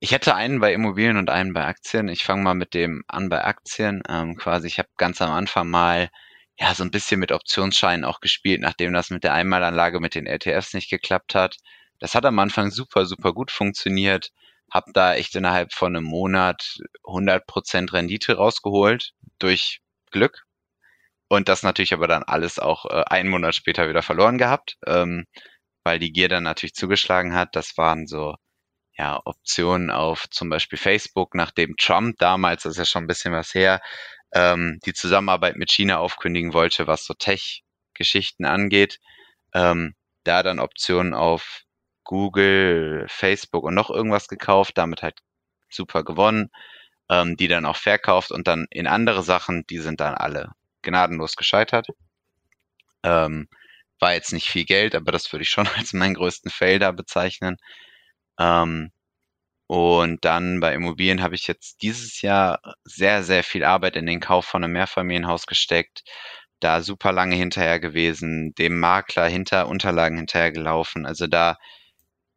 ich 0.00 0.12
hätte 0.12 0.34
einen 0.34 0.60
bei 0.60 0.72
Immobilien 0.72 1.16
und 1.16 1.28
einen 1.30 1.52
bei 1.52 1.64
Aktien. 1.64 2.08
Ich 2.08 2.24
fange 2.24 2.42
mal 2.42 2.54
mit 2.54 2.72
dem 2.74 3.02
an 3.08 3.28
bei 3.28 3.44
Aktien. 3.44 4.02
Ähm, 4.08 4.36
quasi, 4.36 4.68
ich 4.68 4.78
habe 4.78 4.88
ganz 4.96 5.20
am 5.20 5.30
Anfang 5.32 5.68
mal 5.68 6.10
ja 6.58 6.74
so 6.74 6.84
ein 6.84 6.90
bisschen 6.90 7.20
mit 7.20 7.32
Optionsscheinen 7.32 8.04
auch 8.04 8.20
gespielt, 8.20 8.60
nachdem 8.60 8.92
das 8.92 9.10
mit 9.10 9.24
der 9.24 9.34
Einmalanlage 9.34 10.00
mit 10.00 10.14
den 10.14 10.26
LTFs 10.26 10.74
nicht 10.74 10.90
geklappt 10.90 11.34
hat. 11.34 11.56
Das 11.98 12.14
hat 12.14 12.24
am 12.26 12.38
Anfang 12.38 12.70
super, 12.70 13.06
super 13.06 13.32
gut 13.32 13.50
funktioniert. 13.50 14.30
Hab 14.70 14.84
da 14.94 15.14
echt 15.14 15.34
innerhalb 15.34 15.72
von 15.72 15.96
einem 15.96 16.04
Monat 16.04 16.78
100% 17.04 17.92
Rendite 17.92 18.36
rausgeholt 18.36 19.14
durch 19.38 19.80
Glück. 20.10 20.44
Und 21.28 21.48
das 21.48 21.62
natürlich 21.62 21.92
aber 21.92 22.08
dann 22.08 22.22
alles 22.22 22.58
auch 22.58 22.86
äh, 22.86 23.04
einen 23.08 23.28
Monat 23.28 23.54
später 23.54 23.88
wieder 23.88 24.02
verloren 24.02 24.38
gehabt, 24.38 24.76
ähm, 24.86 25.26
weil 25.84 25.98
die 25.98 26.12
Gier 26.12 26.28
dann 26.28 26.44
natürlich 26.44 26.74
zugeschlagen 26.74 27.34
hat. 27.34 27.54
Das 27.56 27.76
waren 27.76 28.06
so 28.06 28.34
ja, 28.98 29.20
Optionen 29.24 29.90
auf 29.90 30.28
zum 30.30 30.50
Beispiel 30.50 30.78
Facebook, 30.78 31.34
nachdem 31.34 31.76
Trump 31.76 32.16
damals, 32.18 32.64
das 32.64 32.72
ist 32.72 32.78
ja 32.78 32.84
schon 32.84 33.04
ein 33.04 33.08
bisschen 33.08 33.32
was 33.32 33.54
her, 33.54 33.80
ähm, 34.32 34.80
die 34.84 34.92
Zusammenarbeit 34.94 35.56
mit 35.56 35.70
China 35.70 35.98
aufkündigen 35.98 36.52
wollte, 36.52 36.86
was 36.86 37.04
so 37.04 37.14
Tech-Geschichten 37.14 38.44
angeht. 38.44 38.98
Ähm, 39.54 39.94
da 40.24 40.42
dann 40.42 40.58
Optionen 40.60 41.14
auf 41.14 41.62
Google, 42.04 43.06
Facebook 43.08 43.64
und 43.64 43.74
noch 43.74 43.90
irgendwas 43.90 44.28
gekauft, 44.28 44.76
damit 44.76 45.02
halt 45.02 45.20
super 45.70 46.02
gewonnen, 46.04 46.50
ähm, 47.10 47.36
die 47.36 47.48
dann 47.48 47.66
auch 47.66 47.76
verkauft 47.76 48.30
und 48.32 48.48
dann 48.48 48.66
in 48.70 48.86
andere 48.86 49.22
Sachen, 49.22 49.64
die 49.68 49.78
sind 49.78 50.00
dann 50.00 50.14
alle 50.14 50.52
gnadenlos 50.82 51.36
gescheitert. 51.36 51.88
Ähm, 53.02 53.48
war 54.00 54.14
jetzt 54.14 54.32
nicht 54.32 54.48
viel 54.50 54.64
Geld, 54.64 54.94
aber 54.94 55.12
das 55.12 55.32
würde 55.32 55.42
ich 55.42 55.50
schon 55.50 55.66
als 55.76 55.92
meinen 55.92 56.14
größten 56.14 56.50
Fail 56.50 56.78
da 56.78 56.92
bezeichnen. 56.92 57.56
Ähm, 58.38 58.92
und 59.68 60.24
dann 60.24 60.60
bei 60.60 60.74
Immobilien 60.74 61.22
habe 61.22 61.34
ich 61.34 61.46
jetzt 61.46 61.82
dieses 61.82 62.22
Jahr 62.22 62.60
sehr, 62.84 63.22
sehr 63.22 63.44
viel 63.44 63.64
Arbeit 63.64 63.96
in 63.96 64.06
den 64.06 64.20
Kauf 64.20 64.46
von 64.46 64.64
einem 64.64 64.72
Mehrfamilienhaus 64.74 65.46
gesteckt, 65.46 66.04
da 66.60 66.82
super 66.82 67.12
lange 67.12 67.36
hinterher 67.36 67.80
gewesen, 67.80 68.54
dem 68.56 68.78
Makler 68.80 69.28
hinter 69.28 69.68
Unterlagen 69.68 70.16
hinterher 70.16 70.52
gelaufen. 70.52 71.06
Also 71.06 71.26
da, 71.26 71.58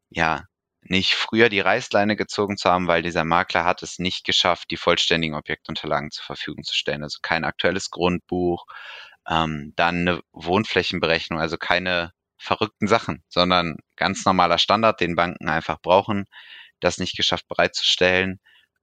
ja, 0.09 0.45
nicht 0.83 1.13
früher 1.13 1.49
die 1.49 1.59
Reißleine 1.59 2.15
gezogen 2.15 2.57
zu 2.57 2.69
haben, 2.69 2.87
weil 2.87 3.03
dieser 3.03 3.23
Makler 3.23 3.65
hat 3.65 3.83
es 3.83 3.99
nicht 3.99 4.25
geschafft, 4.25 4.71
die 4.71 4.77
vollständigen 4.77 5.35
Objektunterlagen 5.35 6.11
zur 6.11 6.25
Verfügung 6.25 6.63
zu 6.63 6.75
stellen. 6.75 7.03
Also 7.03 7.19
kein 7.21 7.43
aktuelles 7.45 7.91
Grundbuch, 7.91 8.65
ähm, 9.29 9.73
dann 9.75 10.07
eine 10.07 10.21
Wohnflächenberechnung, 10.33 11.39
also 11.39 11.57
keine 11.57 12.11
verrückten 12.37 12.87
Sachen, 12.87 13.23
sondern 13.29 13.77
ganz 13.95 14.25
normaler 14.25 14.57
Standard, 14.57 14.99
den 14.99 15.15
Banken 15.15 15.49
einfach 15.49 15.79
brauchen, 15.81 16.25
das 16.79 16.97
nicht 16.97 17.15
geschafft 17.15 17.47
bereitzustellen. 17.47 18.39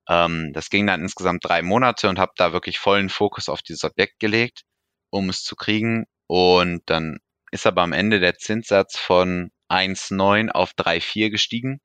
Ähm, 0.09 0.53
das 0.55 0.71
ging 0.71 0.87
dann 0.87 1.03
insgesamt 1.03 1.45
drei 1.45 1.63
Monate 1.63 2.09
und 2.09 2.19
habe 2.19 2.33
da 2.37 2.53
wirklich 2.53 2.79
vollen 2.79 3.09
Fokus 3.09 3.49
auf 3.49 3.63
dieses 3.63 3.85
Objekt 3.85 4.21
gelegt, 4.21 4.63
um 5.11 5.29
es 5.29 5.43
zu 5.43 5.57
kriegen. 5.57 6.07
Und 6.29 6.83
dann 6.87 7.19
ist 7.51 7.67
aber 7.67 7.83
am 7.83 7.93
Ende 7.93 8.21
der 8.21 8.37
Zinssatz 8.37 8.99
von 8.99 9.51
1,9 9.69 10.51
auf 10.51 10.73
3,4 10.75 11.31
gestiegen. 11.31 11.81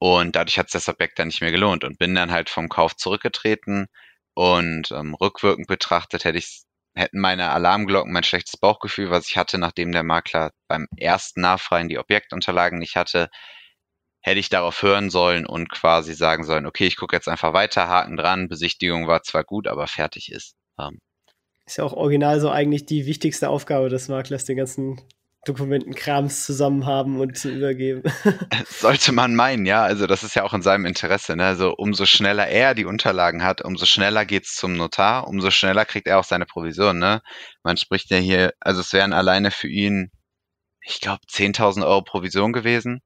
Und 0.00 0.34
dadurch 0.34 0.58
hat 0.58 0.66
es 0.66 0.72
das 0.72 0.88
Objekt 0.88 1.18
dann 1.18 1.28
nicht 1.28 1.42
mehr 1.42 1.50
gelohnt 1.50 1.84
und 1.84 1.98
bin 1.98 2.14
dann 2.14 2.30
halt 2.32 2.48
vom 2.48 2.68
Kauf 2.70 2.96
zurückgetreten. 2.96 3.86
Und 4.34 4.90
ähm, 4.92 5.14
rückwirkend 5.14 5.66
betrachtet 5.66 6.24
hätte 6.24 6.38
ich 6.38 6.62
hätten 6.94 7.20
meine 7.20 7.50
Alarmglocken 7.50 8.12
mein 8.12 8.24
schlechtes 8.24 8.56
Bauchgefühl, 8.56 9.10
was 9.10 9.28
ich 9.28 9.36
hatte, 9.36 9.58
nachdem 9.58 9.92
der 9.92 10.02
Makler 10.02 10.50
beim 10.68 10.86
ersten 10.96 11.42
Nachfragen 11.42 11.88
die 11.88 11.98
Objektunterlagen 11.98 12.78
nicht 12.78 12.96
hatte, 12.96 13.28
hätte 14.22 14.40
ich 14.40 14.48
darauf 14.48 14.82
hören 14.82 15.10
sollen 15.10 15.46
und 15.46 15.70
quasi 15.70 16.14
sagen 16.14 16.44
sollen, 16.44 16.66
okay, 16.66 16.86
ich 16.86 16.96
gucke 16.96 17.14
jetzt 17.14 17.28
einfach 17.28 17.52
weiter, 17.52 17.88
Haken 17.88 18.16
dran, 18.16 18.48
Besichtigung 18.48 19.06
war 19.06 19.22
zwar 19.22 19.44
gut, 19.44 19.66
aber 19.66 19.86
fertig 19.86 20.32
ist. 20.32 20.56
Ähm, 20.78 20.98
Ist 21.66 21.78
ja 21.78 21.84
auch 21.84 21.92
original 21.92 22.40
so 22.40 22.50
eigentlich 22.50 22.86
die 22.86 23.06
wichtigste 23.06 23.48
Aufgabe 23.48 23.88
des 23.88 24.08
Maklers, 24.08 24.44
den 24.44 24.56
ganzen 24.56 25.00
Dokumentenkrams 25.46 26.44
zusammen 26.44 26.84
haben 26.84 27.18
und 27.18 27.36
zu 27.36 27.50
übergeben. 27.50 28.02
Sollte 28.68 29.12
man 29.12 29.34
meinen, 29.34 29.64
ja. 29.64 29.82
Also 29.82 30.06
das 30.06 30.22
ist 30.22 30.34
ja 30.34 30.44
auch 30.44 30.52
in 30.52 30.60
seinem 30.60 30.84
Interesse. 30.84 31.34
Ne? 31.34 31.46
Also 31.46 31.74
umso 31.74 32.04
schneller 32.04 32.46
er 32.46 32.74
die 32.74 32.84
Unterlagen 32.84 33.42
hat, 33.42 33.64
umso 33.64 33.86
schneller 33.86 34.26
geht's 34.26 34.54
zum 34.54 34.74
Notar, 34.74 35.26
umso 35.28 35.50
schneller 35.50 35.86
kriegt 35.86 36.06
er 36.06 36.18
auch 36.18 36.24
seine 36.24 36.44
Provision. 36.44 36.98
Ne? 36.98 37.22
Man 37.62 37.78
spricht 37.78 38.10
ja 38.10 38.18
hier, 38.18 38.52
also 38.60 38.80
es 38.80 38.92
wären 38.92 39.14
alleine 39.14 39.50
für 39.50 39.68
ihn, 39.68 40.10
ich 40.82 41.00
glaube, 41.00 41.22
10.000 41.30 41.86
Euro 41.86 42.02
Provision 42.02 42.52
gewesen. 42.52 43.00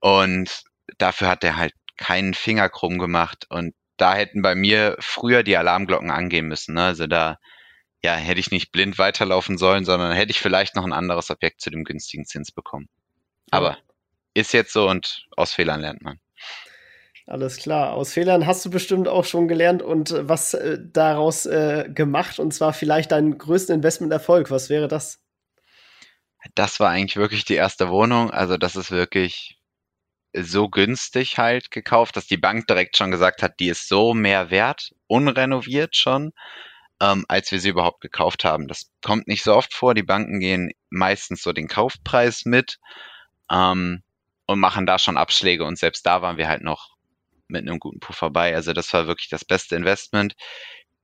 Und 0.00 0.62
dafür 0.98 1.28
hat 1.28 1.42
er 1.44 1.56
halt 1.56 1.74
keinen 1.96 2.34
Finger 2.34 2.68
krumm 2.68 2.98
gemacht. 2.98 3.46
Und 3.48 3.74
da 3.96 4.14
hätten 4.14 4.42
bei 4.42 4.54
mir 4.54 4.96
früher 5.00 5.42
die 5.42 5.56
Alarmglocken 5.56 6.10
angehen 6.10 6.46
müssen. 6.46 6.74
Ne? 6.74 6.84
Also 6.84 7.06
da 7.08 7.38
ja, 8.04 8.14
hätte 8.14 8.40
ich 8.40 8.50
nicht 8.50 8.72
blind 8.72 8.98
weiterlaufen 8.98 9.58
sollen, 9.58 9.84
sondern 9.84 10.12
hätte 10.12 10.32
ich 10.32 10.40
vielleicht 10.40 10.74
noch 10.74 10.84
ein 10.84 10.92
anderes 10.92 11.30
Objekt 11.30 11.60
zu 11.60 11.70
dem 11.70 11.84
günstigen 11.84 12.24
Zins 12.24 12.50
bekommen. 12.50 12.88
Aber 13.50 13.78
ist 14.34 14.52
jetzt 14.52 14.72
so 14.72 14.88
und 14.88 15.26
aus 15.36 15.52
Fehlern 15.52 15.80
lernt 15.80 16.02
man. 16.02 16.18
Alles 17.26 17.58
klar. 17.58 17.92
Aus 17.92 18.12
Fehlern 18.12 18.46
hast 18.46 18.64
du 18.64 18.70
bestimmt 18.70 19.06
auch 19.06 19.24
schon 19.24 19.46
gelernt 19.46 19.82
und 19.82 20.10
äh, 20.10 20.28
was 20.28 20.54
äh, 20.54 20.78
daraus 20.82 21.46
äh, 21.46 21.88
gemacht 21.88 22.38
und 22.40 22.52
zwar 22.52 22.72
vielleicht 22.72 23.12
deinen 23.12 23.38
größten 23.38 23.76
Investmenterfolg. 23.76 24.50
Was 24.50 24.68
wäre 24.68 24.88
das? 24.88 25.20
Das 26.56 26.80
war 26.80 26.90
eigentlich 26.90 27.16
wirklich 27.16 27.44
die 27.44 27.54
erste 27.54 27.88
Wohnung. 27.88 28.32
Also 28.32 28.56
das 28.56 28.74
ist 28.74 28.90
wirklich 28.90 29.60
so 30.34 30.68
günstig 30.68 31.38
halt 31.38 31.70
gekauft, 31.70 32.16
dass 32.16 32.26
die 32.26 32.38
Bank 32.38 32.66
direkt 32.66 32.96
schon 32.96 33.12
gesagt 33.12 33.42
hat, 33.42 33.60
die 33.60 33.68
ist 33.68 33.86
so 33.86 34.14
mehr 34.14 34.50
wert, 34.50 34.90
unrenoviert 35.06 35.94
schon 35.94 36.32
ähm, 37.02 37.24
als 37.28 37.50
wir 37.50 37.58
sie 37.58 37.70
überhaupt 37.70 38.00
gekauft 38.00 38.44
haben. 38.44 38.68
Das 38.68 38.90
kommt 39.04 39.26
nicht 39.26 39.42
so 39.42 39.54
oft 39.54 39.74
vor. 39.74 39.92
Die 39.92 40.04
Banken 40.04 40.38
gehen 40.38 40.70
meistens 40.88 41.42
so 41.42 41.52
den 41.52 41.66
Kaufpreis 41.66 42.44
mit 42.44 42.78
ähm, 43.50 44.02
und 44.46 44.60
machen 44.60 44.86
da 44.86 45.00
schon 45.00 45.16
Abschläge. 45.16 45.64
Und 45.64 45.78
selbst 45.78 46.06
da 46.06 46.22
waren 46.22 46.36
wir 46.36 46.46
halt 46.48 46.62
noch 46.62 46.90
mit 47.48 47.62
einem 47.62 47.80
guten 47.80 47.98
Puffer 47.98 48.30
bei. 48.30 48.54
Also 48.54 48.72
das 48.72 48.92
war 48.92 49.08
wirklich 49.08 49.28
das 49.28 49.44
beste 49.44 49.74
Investment. 49.74 50.34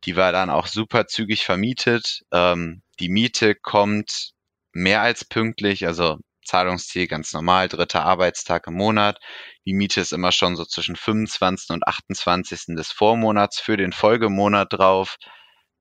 Die 0.05 0.15
war 0.15 0.31
dann 0.31 0.51
auch 0.51 0.69
super 0.69 1.09
zügig 1.09 1.45
vermietet. 1.45 2.23
Ähm, 2.33 2.83
die 3.01 3.09
Miete 3.09 3.57
kommt 3.57 4.31
mehr 4.73 5.03
als 5.03 5.25
pünktlich, 5.25 5.85
also 5.85 6.19
Zahlungsziel 6.45 7.09
ganz 7.09 7.33
normal, 7.33 7.69
dritter 7.69 8.05
Arbeitstag 8.05 8.69
im 8.69 8.75
Monat. 8.75 9.19
Die 9.67 9.75
Miete 9.75 10.01
ist 10.01 10.13
immer 10.13 10.31
schon 10.31 10.55
so 10.55 10.65
zwischen 10.65 10.95
25. 10.95 11.71
und 11.71 11.87
28. 11.89 12.77
des 12.77 12.93
Vormonats 12.93 13.59
für 13.59 13.77
den 13.77 13.93
Folgemonat 13.93 14.73
drauf. 14.73 15.19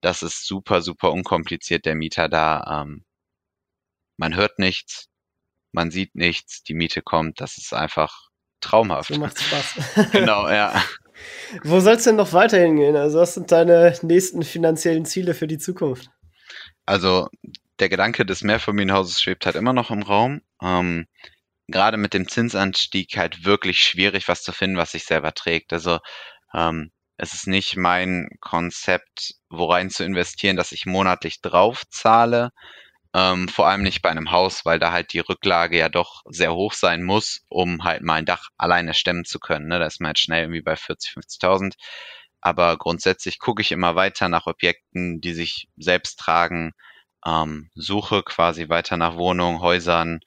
Das 0.00 0.22
ist 0.22 0.46
super, 0.46 0.82
super 0.82 1.12
unkompliziert, 1.12 1.84
der 1.84 1.94
Mieter 1.94 2.28
da. 2.28 2.82
Ähm, 2.82 3.04
man 4.16 4.36
hört 4.36 4.58
nichts, 4.58 5.08
man 5.72 5.90
sieht 5.90 6.14
nichts, 6.14 6.62
die 6.62 6.74
Miete 6.74 7.02
kommt. 7.02 7.40
Das 7.40 7.58
ist 7.58 7.72
einfach 7.72 8.28
traumhaft. 8.60 9.12
So 9.12 9.20
macht 9.20 9.40
Spaß. 9.40 9.74
genau, 10.12 10.48
ja. 10.48 10.82
Wo 11.62 11.80
soll 11.80 11.94
es 11.94 12.04
denn 12.04 12.16
noch 12.16 12.32
weiterhin 12.32 12.76
gehen? 12.76 12.96
Also, 12.96 13.18
was 13.18 13.34
sind 13.34 13.50
deine 13.50 13.96
nächsten 14.02 14.42
finanziellen 14.42 15.04
Ziele 15.04 15.34
für 15.34 15.46
die 15.46 15.58
Zukunft? 15.58 16.10
Also, 16.86 17.28
der 17.80 17.88
Gedanke 17.88 18.24
des 18.24 18.42
Mehrfamilienhauses 18.42 19.20
schwebt 19.20 19.46
halt 19.46 19.56
immer 19.56 19.72
noch 19.72 19.90
im 19.90 20.02
Raum. 20.02 20.40
Ähm, 20.62 21.06
gerade 21.68 21.96
mit 21.96 22.14
dem 22.14 22.28
Zinsanstieg 22.28 23.16
halt 23.16 23.44
wirklich 23.44 23.82
schwierig, 23.82 24.28
was 24.28 24.42
zu 24.42 24.52
finden, 24.52 24.76
was 24.76 24.92
sich 24.92 25.04
selber 25.04 25.32
trägt. 25.34 25.72
Also, 25.72 25.98
ähm, 26.54 26.90
es 27.18 27.34
ist 27.34 27.48
nicht 27.48 27.76
mein 27.76 28.30
Konzept, 28.40 29.34
worein 29.50 29.90
zu 29.90 30.04
investieren, 30.04 30.56
dass 30.56 30.72
ich 30.72 30.86
monatlich 30.86 31.40
drauf 31.42 31.82
zahle. 31.90 32.50
Ähm, 33.14 33.48
vor 33.48 33.66
allem 33.68 33.82
nicht 33.82 34.02
bei 34.02 34.10
einem 34.10 34.30
Haus, 34.30 34.64
weil 34.64 34.78
da 34.78 34.92
halt 34.92 35.12
die 35.12 35.20
Rücklage 35.20 35.78
ja 35.78 35.88
doch 35.88 36.22
sehr 36.26 36.54
hoch 36.54 36.74
sein 36.74 37.02
muss, 37.02 37.40
um 37.48 37.84
halt 37.84 38.02
mal 38.02 38.16
ein 38.16 38.26
Dach 38.26 38.48
alleine 38.56 38.94
stemmen 38.94 39.24
zu 39.24 39.40
können. 39.40 39.66
Ne? 39.68 39.78
Da 39.80 39.86
ist 39.86 40.00
man 40.00 40.08
halt 40.08 40.18
schnell 40.20 40.44
irgendwie 40.44 40.62
bei 40.62 40.76
40, 40.76 41.12
50.000. 41.14 41.74
Aber 42.40 42.76
grundsätzlich 42.78 43.38
gucke 43.40 43.62
ich 43.62 43.72
immer 43.72 43.96
weiter 43.96 44.28
nach 44.28 44.46
Objekten, 44.46 45.20
die 45.20 45.34
sich 45.34 45.68
selbst 45.76 46.20
tragen, 46.20 46.72
ähm, 47.26 47.70
suche 47.74 48.22
quasi 48.22 48.68
weiter 48.68 48.96
nach 48.96 49.16
Wohnungen, 49.16 49.60
Häusern, 49.60 50.20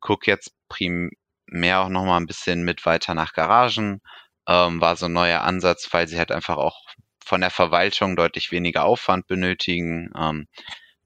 gucke 0.00 0.30
jetzt 0.30 0.52
primär 0.68 1.80
auch 1.80 1.88
nochmal 1.88 2.20
ein 2.20 2.26
bisschen 2.26 2.64
mit 2.64 2.84
weiter 2.84 3.14
nach 3.14 3.32
Garagen, 3.32 4.00
ähm, 4.48 4.80
war 4.80 4.96
so 4.96 5.06
ein 5.06 5.12
neuer 5.12 5.42
Ansatz, 5.42 5.88
weil 5.92 6.08
sie 6.08 6.18
halt 6.18 6.32
einfach 6.32 6.56
auch 6.56 6.80
von 7.24 7.40
der 7.40 7.50
Verwaltung 7.50 8.16
deutlich 8.16 8.50
weniger 8.50 8.84
Aufwand 8.84 9.26
benötigen. 9.26 10.10
Ähm, 10.16 10.46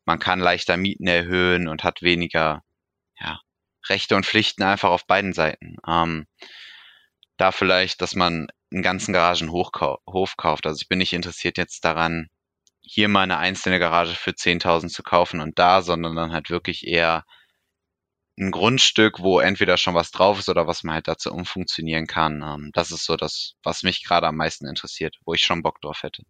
man 0.05 0.19
kann 0.19 0.41
leichter 0.41 0.77
Mieten 0.77 1.07
erhöhen 1.07 1.69
und 1.69 1.85
hat 1.85 2.03
weniger 2.03 2.63
ja, 3.21 3.41
Rechte 3.89 4.17
und 4.17 4.27
Pflichten 4.27 4.63
einfach 4.63 4.91
auf 4.91 5.07
beiden 5.07 5.33
Seiten. 5.33 5.77
Ähm, 5.87 6.27
da 7.37 7.53
vielleicht, 7.53 8.03
dass 8.03 8.15
man 8.15 8.49
einen 8.73 8.83
ganzen 8.83 9.13
Garagenhof 9.13 10.37
kauft. 10.37 10.67
Also 10.67 10.79
ich 10.83 10.89
bin 10.89 10.99
nicht 10.99 11.13
interessiert 11.13 11.57
jetzt 11.57 11.85
daran, 11.85 12.29
hier 12.81 13.09
mal 13.09 13.23
eine 13.23 13.39
einzelne 13.39 13.79
Garage 13.79 14.15
für 14.15 14.31
10.000 14.33 14.89
zu 14.89 15.03
kaufen 15.03 15.41
und 15.41 15.59
da, 15.59 15.83
sondern 15.83 16.17
dann 16.17 16.33
halt 16.33 16.51
wirklich 16.51 16.87
eher 16.87 17.25
ein 18.39 18.51
Grundstück, 18.51 19.21
wo 19.21 19.41
entweder 19.41 19.77
schon 19.77 19.95
was 19.95 20.11
drauf 20.11 20.39
ist 20.39 20.49
oder 20.49 20.67
was 20.67 20.85
man 20.85 20.95
halt 20.95 21.09
dazu 21.09 21.33
umfunktionieren 21.33 22.07
kann. 22.07 22.43
Ähm, 22.43 22.71
das 22.73 22.91
ist 22.91 23.05
so 23.05 23.17
das, 23.17 23.55
was 23.63 23.83
mich 23.83 24.05
gerade 24.05 24.27
am 24.27 24.37
meisten 24.37 24.67
interessiert, 24.67 25.17
wo 25.25 25.35
ich 25.35 25.43
schon 25.43 25.63
Bock 25.63 25.81
drauf 25.81 26.03
hätte. 26.03 26.23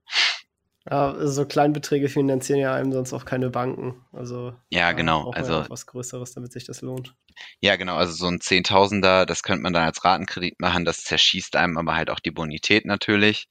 Ja, 0.90 1.14
so 1.26 1.44
Kleinbeträge 1.44 2.09
finanzieren 2.09 2.61
ja 2.61 2.74
einem 2.74 2.92
sonst 2.92 3.12
auch 3.12 3.26
keine 3.26 3.50
Banken. 3.50 4.06
Also 4.12 4.54
ja, 4.70 4.92
genau. 4.92 5.30
Also 5.32 5.68
was 5.68 5.84
Größeres, 5.86 6.32
damit 6.32 6.52
sich 6.52 6.64
das 6.64 6.80
lohnt. 6.80 7.14
Ja, 7.61 7.76
genau. 7.76 7.96
Also 7.96 8.14
so 8.14 8.26
ein 8.26 8.40
Zehntausender, 8.40 9.26
das 9.26 9.42
könnte 9.42 9.62
man 9.62 9.74
dann 9.74 9.84
als 9.84 10.02
Ratenkredit 10.04 10.59
machen. 10.61 10.86
Das 10.86 11.04
zerschießt 11.04 11.56
einem 11.56 11.76
aber 11.76 11.94
halt 11.94 12.09
auch 12.09 12.20
die 12.20 12.30
Bonität 12.30 12.86
natürlich. 12.86 13.48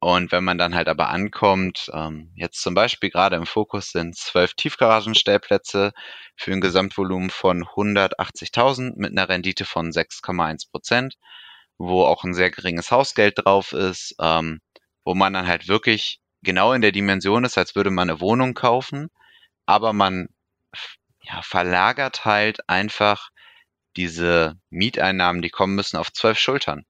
Und 0.00 0.30
wenn 0.30 0.44
man 0.44 0.58
dann 0.58 0.74
halt 0.76 0.88
aber 0.88 1.08
ankommt, 1.08 1.90
ähm, 1.92 2.30
jetzt 2.36 2.62
zum 2.62 2.74
Beispiel 2.74 3.10
gerade 3.10 3.34
im 3.36 3.46
Fokus 3.46 3.90
sind 3.90 4.16
zwölf 4.16 4.54
Tiefgaragenstellplätze 4.54 5.92
für 6.36 6.52
ein 6.52 6.60
Gesamtvolumen 6.60 7.30
von 7.30 7.64
180.000 7.64 8.92
mit 8.96 9.10
einer 9.10 9.28
Rendite 9.28 9.64
von 9.64 9.90
6,1 9.90 10.70
Prozent, 10.70 11.16
wo 11.78 12.04
auch 12.04 12.22
ein 12.22 12.34
sehr 12.34 12.50
geringes 12.50 12.92
Hausgeld 12.92 13.44
drauf 13.44 13.72
ist, 13.72 14.14
ähm, 14.20 14.60
wo 15.04 15.14
man 15.14 15.32
dann 15.32 15.48
halt 15.48 15.66
wirklich 15.66 16.20
genau 16.42 16.72
in 16.74 16.82
der 16.82 16.92
Dimension 16.92 17.44
ist, 17.44 17.58
als 17.58 17.74
würde 17.74 17.90
man 17.90 18.08
eine 18.08 18.20
Wohnung 18.20 18.54
kaufen, 18.54 19.08
aber 19.66 19.92
man 19.92 20.28
ja, 21.22 21.42
verlagert 21.42 22.24
halt 22.24 22.68
einfach 22.68 23.30
diese 23.96 24.56
Mieteinnahmen, 24.70 25.42
die 25.42 25.50
kommen 25.50 25.74
müssen, 25.74 25.96
auf 25.96 26.12
zwölf 26.12 26.38
Schultern 26.38 26.84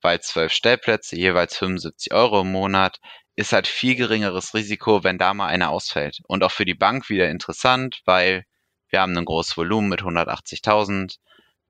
weil 0.00 0.20
zwölf 0.20 0.52
Stellplätze, 0.52 1.16
jeweils 1.16 1.56
75 1.56 2.12
Euro 2.12 2.42
im 2.42 2.52
Monat, 2.52 3.00
ist 3.36 3.52
halt 3.52 3.66
viel 3.66 3.94
geringeres 3.94 4.54
Risiko, 4.54 5.04
wenn 5.04 5.18
da 5.18 5.32
mal 5.32 5.46
einer 5.46 5.70
ausfällt. 5.70 6.20
Und 6.26 6.42
auch 6.42 6.50
für 6.50 6.64
die 6.64 6.74
Bank 6.74 7.08
wieder 7.08 7.30
interessant, 7.30 8.02
weil 8.04 8.44
wir 8.88 9.00
haben 9.00 9.16
ein 9.16 9.24
großes 9.24 9.56
Volumen 9.56 9.88
mit 9.88 10.02
180.000. 10.02 11.18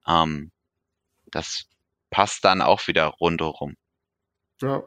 Ähm, 0.06 0.50
das 1.26 1.64
passt 2.10 2.44
dann 2.44 2.62
auch 2.62 2.86
wieder 2.86 3.06
rundherum. 3.20 3.74
Ja. 4.62 4.82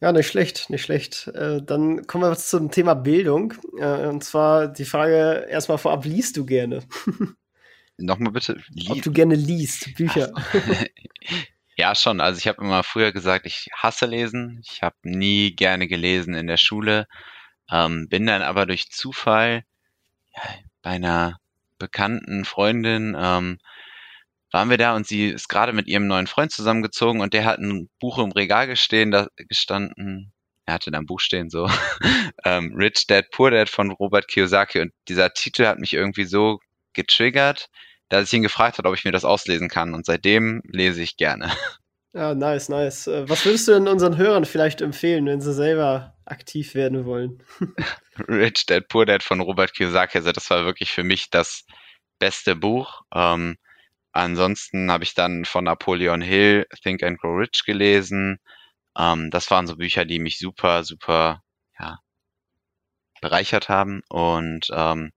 Ja, 0.00 0.12
nicht 0.12 0.28
schlecht, 0.28 0.70
nicht 0.70 0.82
schlecht. 0.82 1.26
Äh, 1.34 1.60
dann 1.60 2.06
kommen 2.06 2.30
wir 2.30 2.36
zum 2.36 2.70
Thema 2.70 2.94
Bildung. 2.94 3.54
Äh, 3.78 4.06
und 4.06 4.22
zwar 4.22 4.68
die 4.68 4.84
Frage 4.84 5.46
erstmal 5.50 5.78
vorab, 5.78 6.04
liest 6.04 6.36
du 6.36 6.46
gerne? 6.46 6.84
Nochmal 7.98 8.32
bitte. 8.32 8.62
Ob 8.88 9.02
du 9.02 9.10
gerne 9.10 9.34
liest, 9.34 9.94
Bücher. 9.96 10.32
Ja, 11.78 11.94
schon. 11.94 12.20
Also 12.20 12.38
ich 12.38 12.48
habe 12.48 12.60
immer 12.62 12.82
früher 12.82 13.12
gesagt, 13.12 13.46
ich 13.46 13.68
hasse 13.72 14.06
lesen. 14.06 14.60
Ich 14.68 14.82
habe 14.82 14.96
nie 15.04 15.54
gerne 15.54 15.86
gelesen 15.86 16.34
in 16.34 16.48
der 16.48 16.56
Schule. 16.56 17.06
Ähm, 17.70 18.08
bin 18.08 18.26
dann 18.26 18.42
aber 18.42 18.66
durch 18.66 18.90
Zufall 18.90 19.62
ja, 20.34 20.42
bei 20.82 20.90
einer 20.90 21.38
bekannten 21.78 22.44
Freundin 22.44 23.16
ähm, 23.18 23.58
waren 24.50 24.70
wir 24.70 24.78
da 24.78 24.96
und 24.96 25.06
sie 25.06 25.28
ist 25.28 25.48
gerade 25.48 25.72
mit 25.72 25.86
ihrem 25.88 26.08
neuen 26.08 26.26
Freund 26.26 26.50
zusammengezogen 26.52 27.20
und 27.20 27.32
der 27.34 27.44
hat 27.44 27.60
ein 27.60 27.88
Buch 28.00 28.18
im 28.18 28.32
Regal 28.32 28.66
gestehen, 28.66 29.12
da 29.12 29.28
gestanden. 29.36 30.32
Er 30.66 30.74
hatte 30.74 30.90
da 30.90 30.98
ein 30.98 31.06
Buch 31.06 31.20
stehen, 31.20 31.48
so 31.50 31.68
ähm, 32.44 32.74
Rich 32.76 33.06
Dad 33.06 33.30
Poor 33.30 33.52
Dad 33.52 33.68
von 33.68 33.92
Robert 33.92 34.28
Kiyosaki 34.28 34.80
und 34.80 34.92
dieser 35.08 35.32
Titel 35.32 35.66
hat 35.66 35.78
mich 35.78 35.92
irgendwie 35.94 36.24
so 36.24 36.58
getriggert, 36.94 37.68
dass 38.08 38.28
ich 38.28 38.32
ihn 38.32 38.42
gefragt 38.42 38.78
hat, 38.78 38.86
ob 38.86 38.94
ich 38.94 39.04
mir 39.04 39.12
das 39.12 39.24
auslesen 39.24 39.68
kann. 39.68 39.94
Und 39.94 40.06
seitdem 40.06 40.62
lese 40.64 41.02
ich 41.02 41.16
gerne. 41.16 41.52
Ja, 42.14 42.34
nice, 42.34 42.68
nice. 42.68 43.06
Äh, 43.06 43.28
was 43.28 43.44
würdest 43.44 43.68
du 43.68 43.72
denn 43.72 43.88
unseren 43.88 44.16
Hörern 44.16 44.44
vielleicht 44.44 44.80
empfehlen, 44.80 45.26
wenn 45.26 45.40
sie 45.40 45.52
selber 45.52 46.16
aktiv 46.24 46.74
werden 46.74 47.04
wollen? 47.04 47.42
Rich 48.28 48.66
Dad 48.66 48.88
Poor 48.88 49.06
Dad 49.06 49.22
von 49.22 49.40
Robert 49.40 49.74
Kiyosaki. 49.74 50.18
Also 50.18 50.32
das 50.32 50.50
war 50.50 50.64
wirklich 50.64 50.90
für 50.90 51.04
mich 51.04 51.30
das 51.30 51.64
beste 52.18 52.56
Buch. 52.56 53.02
Ähm, 53.14 53.56
ansonsten 54.12 54.90
habe 54.90 55.04
ich 55.04 55.14
dann 55.14 55.44
von 55.44 55.64
Napoleon 55.64 56.20
Hill 56.20 56.66
Think 56.82 57.02
and 57.02 57.18
Grow 57.20 57.38
Rich 57.38 57.64
gelesen. 57.64 58.38
Ähm, 58.96 59.30
das 59.30 59.50
waren 59.50 59.66
so 59.66 59.76
Bücher, 59.76 60.04
die 60.04 60.18
mich 60.18 60.38
super, 60.38 60.82
super 60.84 61.42
ja, 61.78 61.98
bereichert 63.20 63.68
haben. 63.68 64.02
Und 64.08 64.68
ähm, 64.72 65.12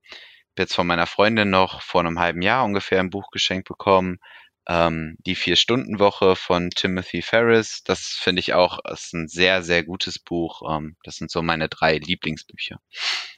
jetzt 0.57 0.75
von 0.75 0.87
meiner 0.87 1.07
Freundin 1.07 1.49
noch 1.49 1.81
vor 1.81 2.01
einem 2.01 2.19
halben 2.19 2.41
Jahr 2.41 2.65
ungefähr 2.65 2.99
ein 2.99 3.09
Buch 3.09 3.31
geschenkt 3.31 3.67
bekommen, 3.67 4.19
ähm, 4.67 5.17
die 5.25 5.35
Vier-Stunden-Woche 5.35 6.35
von 6.35 6.69
Timothy 6.69 7.21
Ferris. 7.21 7.81
Das 7.83 8.17
finde 8.21 8.41
ich 8.41 8.53
auch 8.53 8.79
ist 8.91 9.13
ein 9.13 9.27
sehr, 9.27 9.63
sehr 9.63 9.83
gutes 9.83 10.19
Buch. 10.19 10.61
Ähm, 10.69 10.95
das 11.03 11.15
sind 11.15 11.31
so 11.31 11.41
meine 11.41 11.67
drei 11.67 11.97
Lieblingsbücher. 11.97 12.79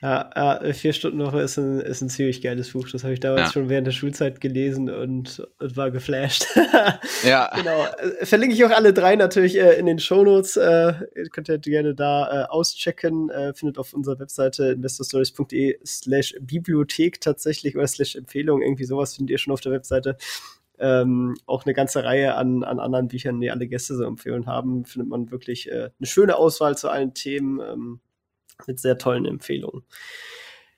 Ja, 0.01 0.29
ja 0.35 0.73
Vier-Stunden-Woche 0.73 1.41
ist 1.41 1.57
ein, 1.57 1.79
ist 1.79 2.01
ein 2.01 2.09
ziemlich 2.09 2.41
geiles 2.41 2.71
Buch. 2.71 2.89
Das 2.91 3.03
habe 3.03 3.13
ich 3.13 3.19
damals 3.19 3.47
ja. 3.47 3.53
schon 3.53 3.69
während 3.69 3.87
der 3.87 3.93
Schulzeit 3.93 4.41
gelesen 4.41 4.89
und, 4.89 5.41
und 5.59 5.77
war 5.77 5.91
geflasht. 5.91 6.45
ja. 7.23 7.51
Genau. 7.55 7.87
Verlinke 8.23 8.55
ich 8.55 8.65
auch 8.65 8.71
alle 8.71 8.93
drei 8.93 9.15
natürlich 9.15 9.57
äh, 9.57 9.73
in 9.73 9.85
den 9.85 9.99
Shownotes. 9.99 10.57
Äh, 10.57 10.93
ihr 11.15 11.29
könnt 11.31 11.47
ihr 11.47 11.57
gerne 11.57 11.95
da 11.95 12.43
äh, 12.43 12.45
auschecken. 12.47 13.29
Äh, 13.29 13.53
findet 13.53 13.77
auf 13.77 13.93
unserer 13.93 14.19
Webseite 14.19 14.73
investorstories.de 14.73 15.79
slash 15.85 16.35
Bibliothek 16.41 17.21
tatsächlich 17.21 17.77
oder 17.77 17.87
slash 17.87 18.15
Empfehlung. 18.15 18.61
Irgendwie 18.61 18.85
sowas 18.85 19.15
findet 19.15 19.31
ihr 19.31 19.37
schon 19.37 19.53
auf 19.53 19.61
der 19.61 19.71
Webseite 19.71 20.17
ähm, 20.79 21.35
auch 21.45 21.65
eine 21.65 21.73
ganze 21.73 22.03
Reihe 22.03 22.35
an, 22.35 22.63
an 22.63 22.79
anderen 22.79 23.07
Büchern, 23.07 23.39
die 23.39 23.51
alle 23.51 23.67
Gäste 23.67 23.95
so 23.95 24.03
empfehlen 24.03 24.47
haben, 24.47 24.85
findet 24.85 25.09
man 25.09 25.31
wirklich 25.31 25.69
äh, 25.71 25.89
eine 25.97 26.07
schöne 26.07 26.35
Auswahl 26.35 26.77
zu 26.77 26.89
allen 26.89 27.13
Themen 27.13 27.59
ähm, 27.59 27.99
mit 28.67 28.79
sehr 28.79 28.97
tollen 28.97 29.25
Empfehlungen. 29.25 29.83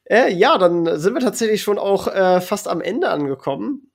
Äh, 0.05 0.33
ja, 0.33 0.57
dann 0.57 0.99
sind 0.99 1.13
wir 1.13 1.21
tatsächlich 1.21 1.61
schon 1.61 1.79
auch 1.79 2.07
äh, 2.07 2.41
fast 2.41 2.67
am 2.67 2.81
Ende 2.81 3.09
angekommen. 3.09 3.91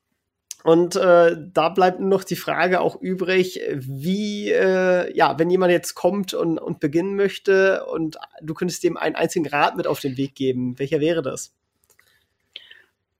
Und 0.62 0.94
äh, 0.96 1.36
da 1.38 1.68
bleibt 1.70 2.01
nur 2.01 2.11
noch 2.11 2.24
die 2.24 2.36
Frage 2.36 2.80
auch 2.80 3.01
übrig, 3.01 3.61
wie, 3.72 4.51
äh, 4.51 5.16
ja, 5.16 5.38
wenn 5.38 5.48
jemand 5.48 5.72
jetzt 5.72 5.94
kommt 5.94 6.34
und, 6.34 6.59
und 6.59 6.80
beginnen 6.80 7.16
möchte 7.16 7.86
und 7.86 8.18
du 8.42 8.53
könntest 8.53 8.82
dem 8.82 8.98
einen 8.98 9.14
einzigen 9.14 9.46
Rat 9.46 9.76
mit 9.76 9.86
auf 9.86 10.01
den 10.01 10.18
Weg 10.18 10.34
geben, 10.34 10.78
welcher 10.78 11.01
wäre 11.01 11.22
das? 11.22 11.55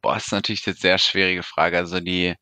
Boah, 0.03 0.17
ist 0.17 0.33
natürlich 0.33 0.67
eine 0.67 0.77
sehr 0.77 0.99
schwierige 0.99 1.43
Frage. 1.43 1.79
Also 1.79 2.01
die, 2.01 2.35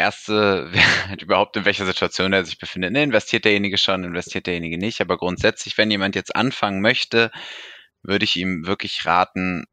erste, 0.00 0.70
überhaupt 1.20 1.56
in 1.56 1.64
welcher 1.64 1.86
Situation 1.86 2.32
er 2.32 2.44
sich 2.44 2.58
befindet. 2.58 2.92
Ne, 2.92 3.02
investiert 3.02 3.44
derjenige 3.44 3.78
schon, 3.78 4.04
investiert 4.04 4.46
derjenige 4.46 4.78
nicht. 4.78 5.00
Aber 5.00 5.16
grundsätzlich, 5.16 5.78
wenn 5.78 5.90
jemand 5.90 6.14
jetzt 6.14 6.34
anfangen 6.34 6.80
möchte, 6.80 7.30
würde 8.02 8.24
ich 8.24 8.36
ihm 8.36 8.66
wirklich 8.66 9.06
raten, 9.06 9.64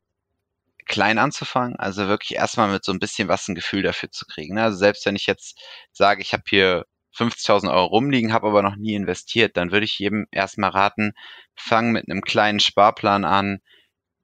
klein 0.86 1.18
anzufangen. 1.18 1.76
Also 1.78 2.08
wirklich 2.08 2.36
erstmal 2.36 2.70
mit 2.70 2.86
so 2.86 2.92
ein 2.92 3.00
bisschen 3.00 3.28
was 3.28 3.48
ein 3.48 3.56
Gefühl 3.56 3.84
dafür 3.84 4.12
zu 4.12 4.26
kriegen. 4.26 4.56
Ne? 4.56 4.64
Also 4.64 4.78
selbst 4.78 5.06
wenn 5.06 5.16
ich 5.16 5.28
jetzt 5.28 5.60
sage, 5.92 6.22
ich 6.22 6.34
habe 6.34 6.44
hier 6.48 6.86
50.000 7.18 7.72
Euro 7.72 7.88
rumliegen, 7.88 8.34
habe 8.34 8.48
aber 8.48 8.62
noch 8.62 8.76
nie 8.76 8.94
investiert, 8.94 9.58
dann 9.58 9.72
würde 9.72 9.86
ich 9.86 10.00
jedem 10.00 10.28
erstmal 10.32 10.70
raten, 10.70 11.14
fang 11.56 11.92
mit 11.92 12.10
einem 12.10 12.22
kleinen 12.22 12.60
Sparplan 12.60 13.26
an, 13.26 13.60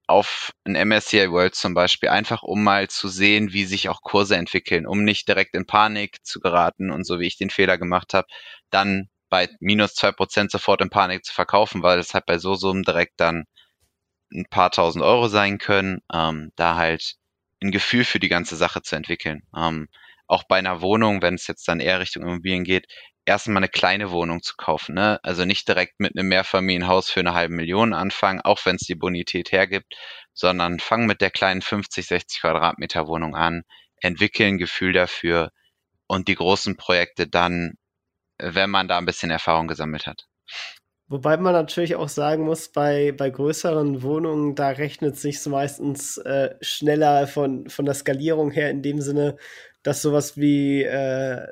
auf 0.08 0.52
ein 0.66 0.76
MSCI 0.76 1.32
World 1.32 1.56
zum 1.56 1.74
Beispiel, 1.74 2.10
einfach 2.10 2.44
um 2.44 2.64
mal 2.64 2.90
zu 2.90 3.08
sehen, 3.08 3.54
wie 3.54 3.66
sich 3.66 3.90
auch 3.90 4.02
Kurse 4.02 4.36
entwickeln, 4.36 4.86
um 4.86 5.04
nicht 5.04 5.28
direkt 5.28 5.56
in 5.56 5.66
Panik 5.66 6.24
zu 6.26 6.40
geraten 6.40 6.92
und 6.92 7.06
so 7.06 7.20
wie 7.20 7.28
ich 7.28 7.38
den 7.38 7.50
Fehler 7.50 7.78
gemacht 7.78 8.14
habe, 8.14 8.28
dann 8.70 9.10
bei 9.30 9.50
minus 9.60 9.96
zwei 9.96 10.12
Prozent 10.12 10.52
sofort 10.52 10.82
in 10.82 10.90
Panik 10.90 11.26
zu 11.26 11.34
verkaufen, 11.34 11.84
weil 11.84 12.00
es 12.00 12.14
halt 12.14 12.26
bei 12.26 12.38
so 12.38 12.56
Summen 12.56 12.84
direkt 12.84 13.14
dann 13.18 13.46
ein 14.34 14.46
paar 14.50 14.72
tausend 14.72 15.04
Euro 15.04 15.28
sein 15.28 15.58
können, 15.58 16.02
ähm, 16.14 16.52
da 16.56 16.76
halt 16.76 17.16
ein 17.62 17.72
Gefühl 17.72 18.06
für 18.06 18.20
die 18.20 18.30
ganze 18.30 18.56
Sache 18.56 18.82
zu 18.82 18.96
entwickeln. 18.96 19.44
Ähm, 19.56 19.88
auch 20.28 20.44
bei 20.44 20.58
einer 20.58 20.82
Wohnung, 20.82 21.22
wenn 21.22 21.36
es 21.36 21.48
jetzt 21.48 21.68
dann 21.68 21.80
eher 21.80 22.00
Richtung 22.00 22.24
Immobilien 22.24 22.64
geht, 22.64 22.88
erstmal 23.26 23.58
eine 23.58 23.70
kleine 23.70 24.12
Wohnung 24.12 24.42
zu 24.42 24.56
kaufen. 24.58 24.96
Ne? 24.96 25.20
Also 25.24 25.46
nicht 25.46 25.68
direkt 25.68 26.00
mit 26.00 26.18
einem 26.18 26.30
Mehrfamilienhaus 26.30 27.10
für 27.10 27.22
eine 27.22 27.34
halbe 27.34 27.54
Million 27.54 27.94
anfangen, 27.94 28.42
auch 28.42 28.66
wenn 28.66 28.76
es 28.76 28.84
die 28.84 28.96
Bonität 28.96 29.52
hergibt, 29.52 29.96
sondern 30.34 30.80
fang 30.80 31.06
mit 31.06 31.22
der 31.22 31.32
kleinen 31.32 31.62
50, 31.62 32.06
60 32.06 32.42
Quadratmeter 32.42 33.08
Wohnung 33.08 33.36
an, 33.36 33.64
entwickeln 34.02 34.56
ein 34.56 34.58
Gefühl 34.58 34.94
dafür 34.94 35.52
und 36.08 36.28
die 36.28 36.36
großen 36.36 36.76
Projekte 36.76 37.28
dann, 37.28 37.76
wenn 38.38 38.70
man 38.70 38.88
da 38.88 38.98
ein 38.98 39.06
bisschen 39.06 39.32
Erfahrung 39.32 39.68
gesammelt 39.68 40.06
hat. 40.06 40.28
Wobei 41.08 41.38
man 41.38 41.54
natürlich 41.54 41.96
auch 41.96 42.10
sagen 42.10 42.44
muss, 42.44 42.70
bei, 42.70 43.12
bei 43.12 43.30
größeren 43.30 44.02
Wohnungen, 44.02 44.56
da 44.56 44.70
rechnet 44.70 45.18
sich 45.18 45.46
meistens 45.46 46.18
äh, 46.18 46.56
schneller 46.62 47.28
von, 47.28 47.70
von 47.70 47.86
der 47.86 47.94
Skalierung 47.94 48.52
her 48.52 48.70
in 48.70 48.82
dem 48.82 49.02
Sinne, 49.02 49.38
dass 49.84 50.02
sowas 50.02 50.38
wie 50.38 50.82
äh, 50.84 51.46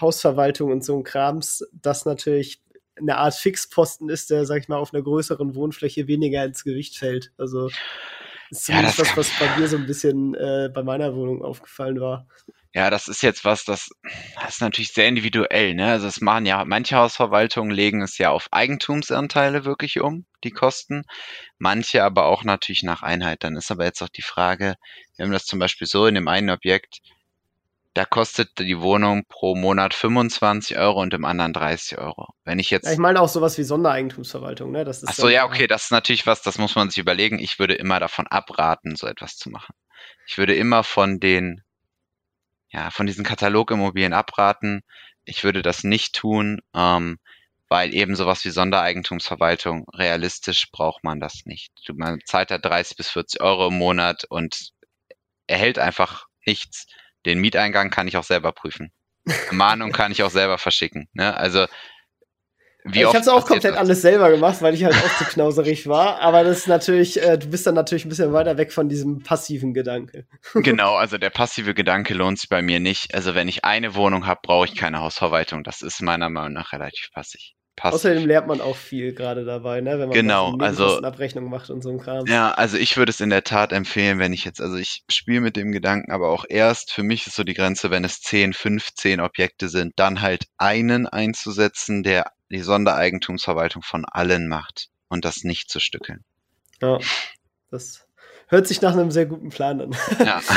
Hausverwaltung 0.00 0.72
und 0.72 0.84
so 0.84 0.96
ein 0.96 1.04
Krams, 1.04 1.64
das 1.72 2.04
natürlich 2.04 2.62
eine 2.96 3.16
Art 3.16 3.34
Fixposten 3.34 4.08
ist, 4.08 4.30
der, 4.30 4.46
sag 4.46 4.60
ich 4.60 4.68
mal, 4.68 4.76
auf 4.76 4.94
einer 4.94 5.02
größeren 5.02 5.54
Wohnfläche 5.54 6.06
weniger 6.06 6.44
ins 6.44 6.64
Gewicht 6.64 6.96
fällt. 6.96 7.32
Also 7.38 7.68
das 8.50 8.58
ist 8.58 8.64
zumindest 8.66 8.98
ja, 8.98 9.04
das, 9.04 9.16
was, 9.16 9.30
was 9.30 9.38
bei 9.38 9.58
mir 9.58 9.68
so 9.68 9.76
ein 9.76 9.86
bisschen 9.86 10.34
äh, 10.34 10.70
bei 10.72 10.82
meiner 10.82 11.14
Wohnung 11.14 11.42
aufgefallen 11.42 12.00
war. 12.00 12.26
Ja, 12.76 12.90
das 12.90 13.06
ist 13.06 13.22
jetzt 13.22 13.44
was, 13.44 13.64
das, 13.64 13.88
das 14.34 14.54
ist 14.54 14.60
natürlich 14.60 14.92
sehr 14.92 15.06
individuell, 15.06 15.74
ne? 15.74 15.92
Also 15.92 16.08
es 16.08 16.20
machen 16.20 16.44
ja, 16.44 16.64
manche 16.64 16.96
Hausverwaltungen 16.96 17.70
legen 17.70 18.02
es 18.02 18.18
ja 18.18 18.30
auf 18.30 18.48
Eigentumsanteile 18.50 19.64
wirklich 19.64 20.00
um, 20.00 20.26
die 20.42 20.50
Kosten. 20.50 21.04
Manche 21.58 22.02
aber 22.02 22.24
auch 22.26 22.42
natürlich 22.42 22.82
nach 22.82 23.02
Einheit. 23.02 23.44
Dann 23.44 23.54
ist 23.56 23.70
aber 23.70 23.84
jetzt 23.84 24.02
auch 24.02 24.08
die 24.08 24.22
Frage, 24.22 24.74
wir 25.16 25.24
haben 25.24 25.32
das 25.32 25.46
zum 25.46 25.60
Beispiel 25.60 25.86
so 25.86 26.06
in 26.06 26.16
dem 26.16 26.26
einen 26.26 26.50
Objekt, 26.50 26.98
da 27.94 28.04
kostet 28.04 28.58
die 28.58 28.80
Wohnung 28.80 29.24
pro 29.28 29.54
Monat 29.54 29.94
25 29.94 30.76
Euro 30.76 31.00
und 31.00 31.14
im 31.14 31.24
anderen 31.24 31.52
30 31.52 31.98
Euro. 31.98 32.34
Wenn 32.44 32.58
ich 32.58 32.70
jetzt. 32.70 32.86
Ja, 32.86 32.92
ich 32.92 32.98
meine 32.98 33.20
auch 33.20 33.28
sowas 33.28 33.56
wie 33.56 33.62
Sondereigentumsverwaltung, 33.62 34.72
ne? 34.72 34.84
Das 34.84 35.04
ist 35.04 35.08
Ach 35.08 35.14
so, 35.14 35.28
ja, 35.28 35.44
okay, 35.44 35.68
das 35.68 35.84
ist 35.84 35.90
natürlich 35.92 36.26
was, 36.26 36.42
das 36.42 36.58
muss 36.58 36.74
man 36.74 36.90
sich 36.90 36.98
überlegen. 36.98 37.38
Ich 37.38 37.60
würde 37.60 37.74
immer 37.74 38.00
davon 38.00 38.26
abraten, 38.26 38.96
so 38.96 39.06
etwas 39.06 39.36
zu 39.36 39.48
machen. 39.48 39.74
Ich 40.26 40.38
würde 40.38 40.56
immer 40.56 40.82
von 40.82 41.20
den, 41.20 41.62
ja, 42.68 42.90
von 42.90 43.06
diesen 43.06 43.24
Katalogimmobilien 43.24 44.12
abraten. 44.12 44.82
Ich 45.24 45.44
würde 45.44 45.62
das 45.62 45.84
nicht 45.84 46.16
tun, 46.16 46.60
ähm, 46.74 47.18
weil 47.68 47.94
eben 47.94 48.16
sowas 48.16 48.44
wie 48.44 48.50
Sondereigentumsverwaltung, 48.50 49.86
realistisch 49.94 50.68
braucht 50.72 51.04
man 51.04 51.20
das 51.20 51.42
nicht. 51.44 51.70
Man 51.94 52.18
zahlt 52.24 52.50
da 52.50 52.58
30 52.58 52.96
bis 52.96 53.10
40 53.10 53.40
Euro 53.40 53.68
im 53.68 53.78
Monat 53.78 54.24
und 54.28 54.70
erhält 55.46 55.78
einfach 55.78 56.26
nichts 56.44 56.86
den 57.26 57.40
Mieteingang 57.40 57.90
kann 57.90 58.08
ich 58.08 58.16
auch 58.16 58.24
selber 58.24 58.52
prüfen. 58.52 58.92
Mahnung 59.50 59.92
kann 59.92 60.12
ich 60.12 60.22
auch 60.22 60.30
selber 60.30 60.58
verschicken. 60.58 61.08
Ne? 61.12 61.36
Also 61.36 61.66
wie 62.86 63.00
ich 63.00 63.06
habe 63.06 63.18
es 63.18 63.28
auch 63.28 63.46
komplett 63.46 63.72
das? 63.72 63.80
alles 63.80 64.02
selber 64.02 64.30
gemacht, 64.30 64.60
weil 64.60 64.74
ich 64.74 64.84
halt 64.84 64.94
auch 64.94 65.16
zu 65.16 65.24
knauserig 65.24 65.86
war. 65.86 66.20
Aber 66.20 66.44
das 66.44 66.58
ist 66.58 66.68
natürlich, 66.68 67.20
äh, 67.22 67.38
du 67.38 67.48
bist 67.48 67.66
dann 67.66 67.74
natürlich 67.74 68.04
ein 68.04 68.10
bisschen 68.10 68.34
weiter 68.34 68.58
weg 68.58 68.74
von 68.74 68.90
diesem 68.90 69.22
passiven 69.22 69.72
Gedanke. 69.72 70.26
genau, 70.54 70.94
also 70.94 71.16
der 71.16 71.30
passive 71.30 71.72
Gedanke 71.72 72.12
lohnt 72.12 72.38
sich 72.38 72.50
bei 72.50 72.60
mir 72.60 72.80
nicht. 72.80 73.14
Also 73.14 73.34
wenn 73.34 73.48
ich 73.48 73.64
eine 73.64 73.94
Wohnung 73.94 74.26
habe, 74.26 74.40
brauche 74.42 74.66
ich 74.66 74.76
keine 74.76 75.00
Hausverwaltung. 75.00 75.64
Das 75.64 75.80
ist 75.80 76.02
meiner 76.02 76.28
Meinung 76.28 76.52
nach 76.52 76.74
relativ 76.74 77.10
passig. 77.10 77.54
Passiv. 77.76 77.94
Außerdem 77.94 78.26
lernt 78.26 78.46
man 78.46 78.60
auch 78.60 78.76
viel 78.76 79.14
gerade 79.14 79.44
dabei, 79.44 79.80
ne? 79.80 79.98
wenn 79.98 80.08
man 80.08 80.10
genau, 80.10 80.56
also 80.58 81.00
Abrechnung 81.00 81.50
macht 81.50 81.70
und 81.70 81.82
so 81.82 81.90
ein 81.90 81.98
Kram. 81.98 82.24
Ja, 82.26 82.52
also 82.52 82.76
ich 82.76 82.96
würde 82.96 83.10
es 83.10 83.20
in 83.20 83.30
der 83.30 83.42
Tat 83.42 83.72
empfehlen, 83.72 84.18
wenn 84.20 84.32
ich 84.32 84.44
jetzt, 84.44 84.60
also 84.60 84.76
ich 84.76 85.02
spiele 85.10 85.40
mit 85.40 85.56
dem 85.56 85.72
Gedanken, 85.72 86.12
aber 86.12 86.30
auch 86.30 86.44
erst, 86.48 86.92
für 86.92 87.02
mich 87.02 87.26
ist 87.26 87.34
so 87.34 87.42
die 87.42 87.54
Grenze, 87.54 87.90
wenn 87.90 88.04
es 88.04 88.20
10, 88.20 88.52
15 88.52 89.20
Objekte 89.20 89.68
sind, 89.68 89.92
dann 89.96 90.22
halt 90.22 90.44
einen 90.56 91.06
einzusetzen, 91.08 92.04
der 92.04 92.30
die 92.50 92.60
Sondereigentumsverwaltung 92.60 93.82
von 93.82 94.04
allen 94.04 94.48
macht 94.48 94.88
und 95.08 95.24
das 95.24 95.42
nicht 95.42 95.68
zu 95.68 95.80
stückeln. 95.80 96.24
Ja, 96.80 96.98
das 97.70 98.03
hört 98.54 98.66
sich 98.66 98.80
nach 98.80 98.92
einem 98.92 99.10
sehr 99.10 99.26
guten 99.26 99.50
Plan 99.50 99.80
an. 99.80 99.96
Ja. 100.24 100.40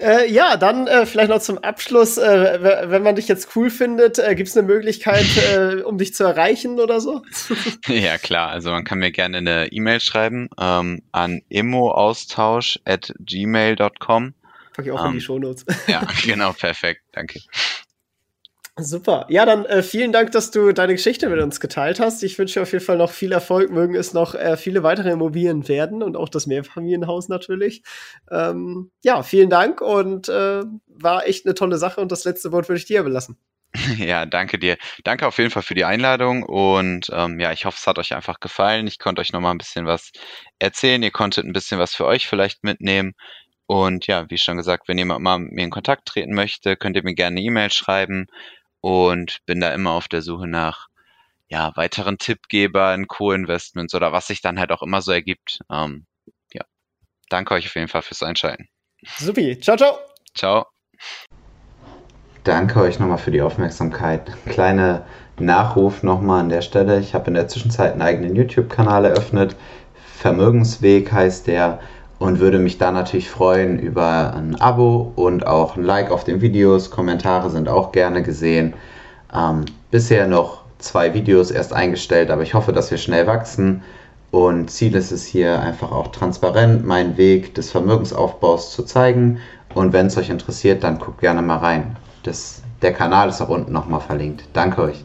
Äh, 0.00 0.30
ja, 0.32 0.56
dann 0.56 0.86
äh, 0.86 1.04
vielleicht 1.04 1.28
noch 1.28 1.42
zum 1.42 1.58
Abschluss, 1.58 2.16
äh, 2.16 2.88
wenn 2.90 3.02
man 3.02 3.16
dich 3.16 3.28
jetzt 3.28 3.54
cool 3.54 3.68
findet, 3.68 4.18
äh, 4.18 4.34
gibt 4.34 4.48
es 4.48 4.56
eine 4.56 4.66
Möglichkeit, 4.66 5.26
äh, 5.54 5.82
um 5.82 5.98
dich 5.98 6.14
zu 6.14 6.24
erreichen 6.24 6.80
oder 6.80 7.02
so? 7.02 7.22
ja, 7.86 8.16
klar. 8.16 8.48
Also 8.48 8.70
man 8.70 8.84
kann 8.84 8.98
mir 8.98 9.10
gerne 9.10 9.38
eine 9.38 9.66
E-Mail 9.72 10.00
schreiben 10.00 10.48
ähm, 10.58 11.02
an 11.12 11.42
emoaustausch 11.50 12.80
at 12.86 13.12
gmail.com. 13.18 14.32
Pack 14.72 14.86
ich 14.86 14.92
auch 14.92 15.00
ähm, 15.00 15.06
in 15.06 15.12
die 15.12 15.18
ähm, 15.18 15.20
Shownotes. 15.20 15.66
ja, 15.86 16.06
genau, 16.24 16.54
perfekt. 16.54 17.02
Danke. 17.12 17.40
Super. 18.82 19.26
Ja, 19.28 19.46
dann 19.46 19.64
äh, 19.66 19.82
vielen 19.82 20.12
Dank, 20.12 20.32
dass 20.32 20.50
du 20.50 20.72
deine 20.72 20.94
Geschichte 20.94 21.28
mit 21.28 21.40
uns 21.40 21.60
geteilt 21.60 22.00
hast. 22.00 22.22
Ich 22.22 22.38
wünsche 22.38 22.62
auf 22.62 22.72
jeden 22.72 22.84
Fall 22.84 22.96
noch 22.96 23.10
viel 23.10 23.32
Erfolg. 23.32 23.70
Mögen 23.70 23.94
es 23.94 24.12
noch 24.12 24.34
äh, 24.34 24.56
viele 24.56 24.82
weitere 24.82 25.10
Immobilien 25.10 25.68
werden 25.68 26.02
und 26.02 26.16
auch 26.16 26.28
das 26.28 26.46
Mehrfamilienhaus 26.46 27.28
natürlich. 27.28 27.82
Ähm, 28.30 28.90
ja, 29.02 29.22
vielen 29.22 29.50
Dank 29.50 29.80
und 29.80 30.28
äh, 30.28 30.62
war 30.86 31.26
echt 31.26 31.46
eine 31.46 31.54
tolle 31.54 31.78
Sache 31.78 32.00
und 32.00 32.12
das 32.12 32.24
letzte 32.24 32.52
Wort 32.52 32.68
würde 32.68 32.78
ich 32.78 32.86
dir 32.86 33.02
belassen. 33.02 33.36
Ja, 33.98 34.26
danke 34.26 34.58
dir. 34.58 34.76
Danke 35.04 35.26
auf 35.26 35.38
jeden 35.38 35.50
Fall 35.50 35.62
für 35.62 35.74
die 35.74 35.84
Einladung 35.84 36.42
und 36.42 37.08
ähm, 37.12 37.38
ja, 37.38 37.52
ich 37.52 37.64
hoffe, 37.64 37.76
es 37.78 37.86
hat 37.86 37.98
euch 37.98 38.14
einfach 38.14 38.40
gefallen. 38.40 38.86
Ich 38.88 38.98
konnte 38.98 39.20
euch 39.20 39.32
noch 39.32 39.40
mal 39.40 39.52
ein 39.52 39.58
bisschen 39.58 39.86
was 39.86 40.10
erzählen. 40.58 41.02
Ihr 41.02 41.12
konntet 41.12 41.44
ein 41.44 41.52
bisschen 41.52 41.78
was 41.78 41.94
für 41.94 42.06
euch 42.06 42.26
vielleicht 42.26 42.64
mitnehmen. 42.64 43.14
Und 43.66 44.08
ja, 44.08 44.28
wie 44.28 44.38
schon 44.38 44.56
gesagt, 44.56 44.88
wenn 44.88 44.98
jemand 44.98 45.22
mal 45.22 45.38
mit 45.38 45.52
mir 45.52 45.62
in 45.62 45.70
Kontakt 45.70 46.08
treten 46.08 46.34
möchte, 46.34 46.76
könnt 46.76 46.96
ihr 46.96 47.04
mir 47.04 47.14
gerne 47.14 47.36
eine 47.36 47.46
E-Mail 47.46 47.70
schreiben 47.70 48.26
und 48.80 49.38
bin 49.46 49.60
da 49.60 49.72
immer 49.72 49.92
auf 49.92 50.08
der 50.08 50.22
Suche 50.22 50.46
nach 50.46 50.88
ja, 51.48 51.72
weiteren 51.74 52.18
Tippgebern, 52.18 53.08
Co-Investments 53.08 53.94
oder 53.94 54.12
was 54.12 54.28
sich 54.28 54.40
dann 54.40 54.58
halt 54.58 54.70
auch 54.70 54.82
immer 54.82 55.02
so 55.02 55.10
ergibt. 55.10 55.60
Ähm, 55.70 56.06
ja, 56.52 56.62
danke 57.28 57.54
euch 57.54 57.66
auf 57.66 57.74
jeden 57.74 57.88
Fall 57.88 58.02
fürs 58.02 58.22
Einschalten. 58.22 58.68
Supi, 59.18 59.58
ciao, 59.58 59.76
ciao. 59.76 59.98
Ciao. 60.34 60.66
Danke 62.44 62.80
euch 62.80 62.98
nochmal 62.98 63.18
für 63.18 63.32
die 63.32 63.42
Aufmerksamkeit. 63.42 64.32
Kleine 64.46 65.04
Nachruf 65.38 66.02
nochmal 66.02 66.40
an 66.40 66.48
der 66.48 66.62
Stelle. 66.62 67.00
Ich 67.00 67.14
habe 67.14 67.28
in 67.28 67.34
der 67.34 67.48
Zwischenzeit 67.48 67.92
einen 67.92 68.02
eigenen 68.02 68.36
YouTube-Kanal 68.36 69.04
eröffnet. 69.04 69.56
Vermögensweg 70.16 71.10
heißt 71.10 71.46
der 71.46 71.80
und 72.20 72.38
würde 72.38 72.58
mich 72.58 72.76
da 72.78 72.92
natürlich 72.92 73.30
freuen 73.30 73.78
über 73.78 74.34
ein 74.34 74.54
Abo 74.60 75.10
und 75.16 75.46
auch 75.46 75.76
ein 75.76 75.82
Like 75.82 76.10
auf 76.12 76.22
den 76.22 76.42
Videos. 76.42 76.90
Kommentare 76.90 77.48
sind 77.50 77.68
auch 77.68 77.92
gerne 77.92 78.22
gesehen. 78.22 78.74
Ähm, 79.34 79.64
bisher 79.90 80.28
noch 80.28 80.60
zwei 80.78 81.14
Videos 81.14 81.50
erst 81.50 81.72
eingestellt, 81.72 82.30
aber 82.30 82.42
ich 82.42 82.52
hoffe, 82.52 82.72
dass 82.72 82.90
wir 82.90 82.98
schnell 82.98 83.26
wachsen. 83.26 83.82
Und 84.30 84.70
Ziel 84.70 84.94
ist 84.94 85.12
es 85.12 85.24
hier 85.24 85.60
einfach 85.60 85.90
auch 85.92 86.08
transparent 86.08 86.86
meinen 86.86 87.16
Weg 87.16 87.54
des 87.54 87.70
Vermögensaufbaus 87.70 88.70
zu 88.72 88.82
zeigen. 88.84 89.38
Und 89.74 89.94
wenn 89.94 90.06
es 90.06 90.18
euch 90.18 90.28
interessiert, 90.28 90.84
dann 90.84 90.98
guckt 90.98 91.22
gerne 91.22 91.40
mal 91.40 91.56
rein. 91.56 91.96
Das, 92.22 92.60
der 92.82 92.92
Kanal 92.92 93.30
ist 93.30 93.40
auch 93.40 93.48
unten 93.48 93.72
nochmal 93.72 94.00
verlinkt. 94.00 94.44
Danke 94.52 94.82
euch. 94.82 95.04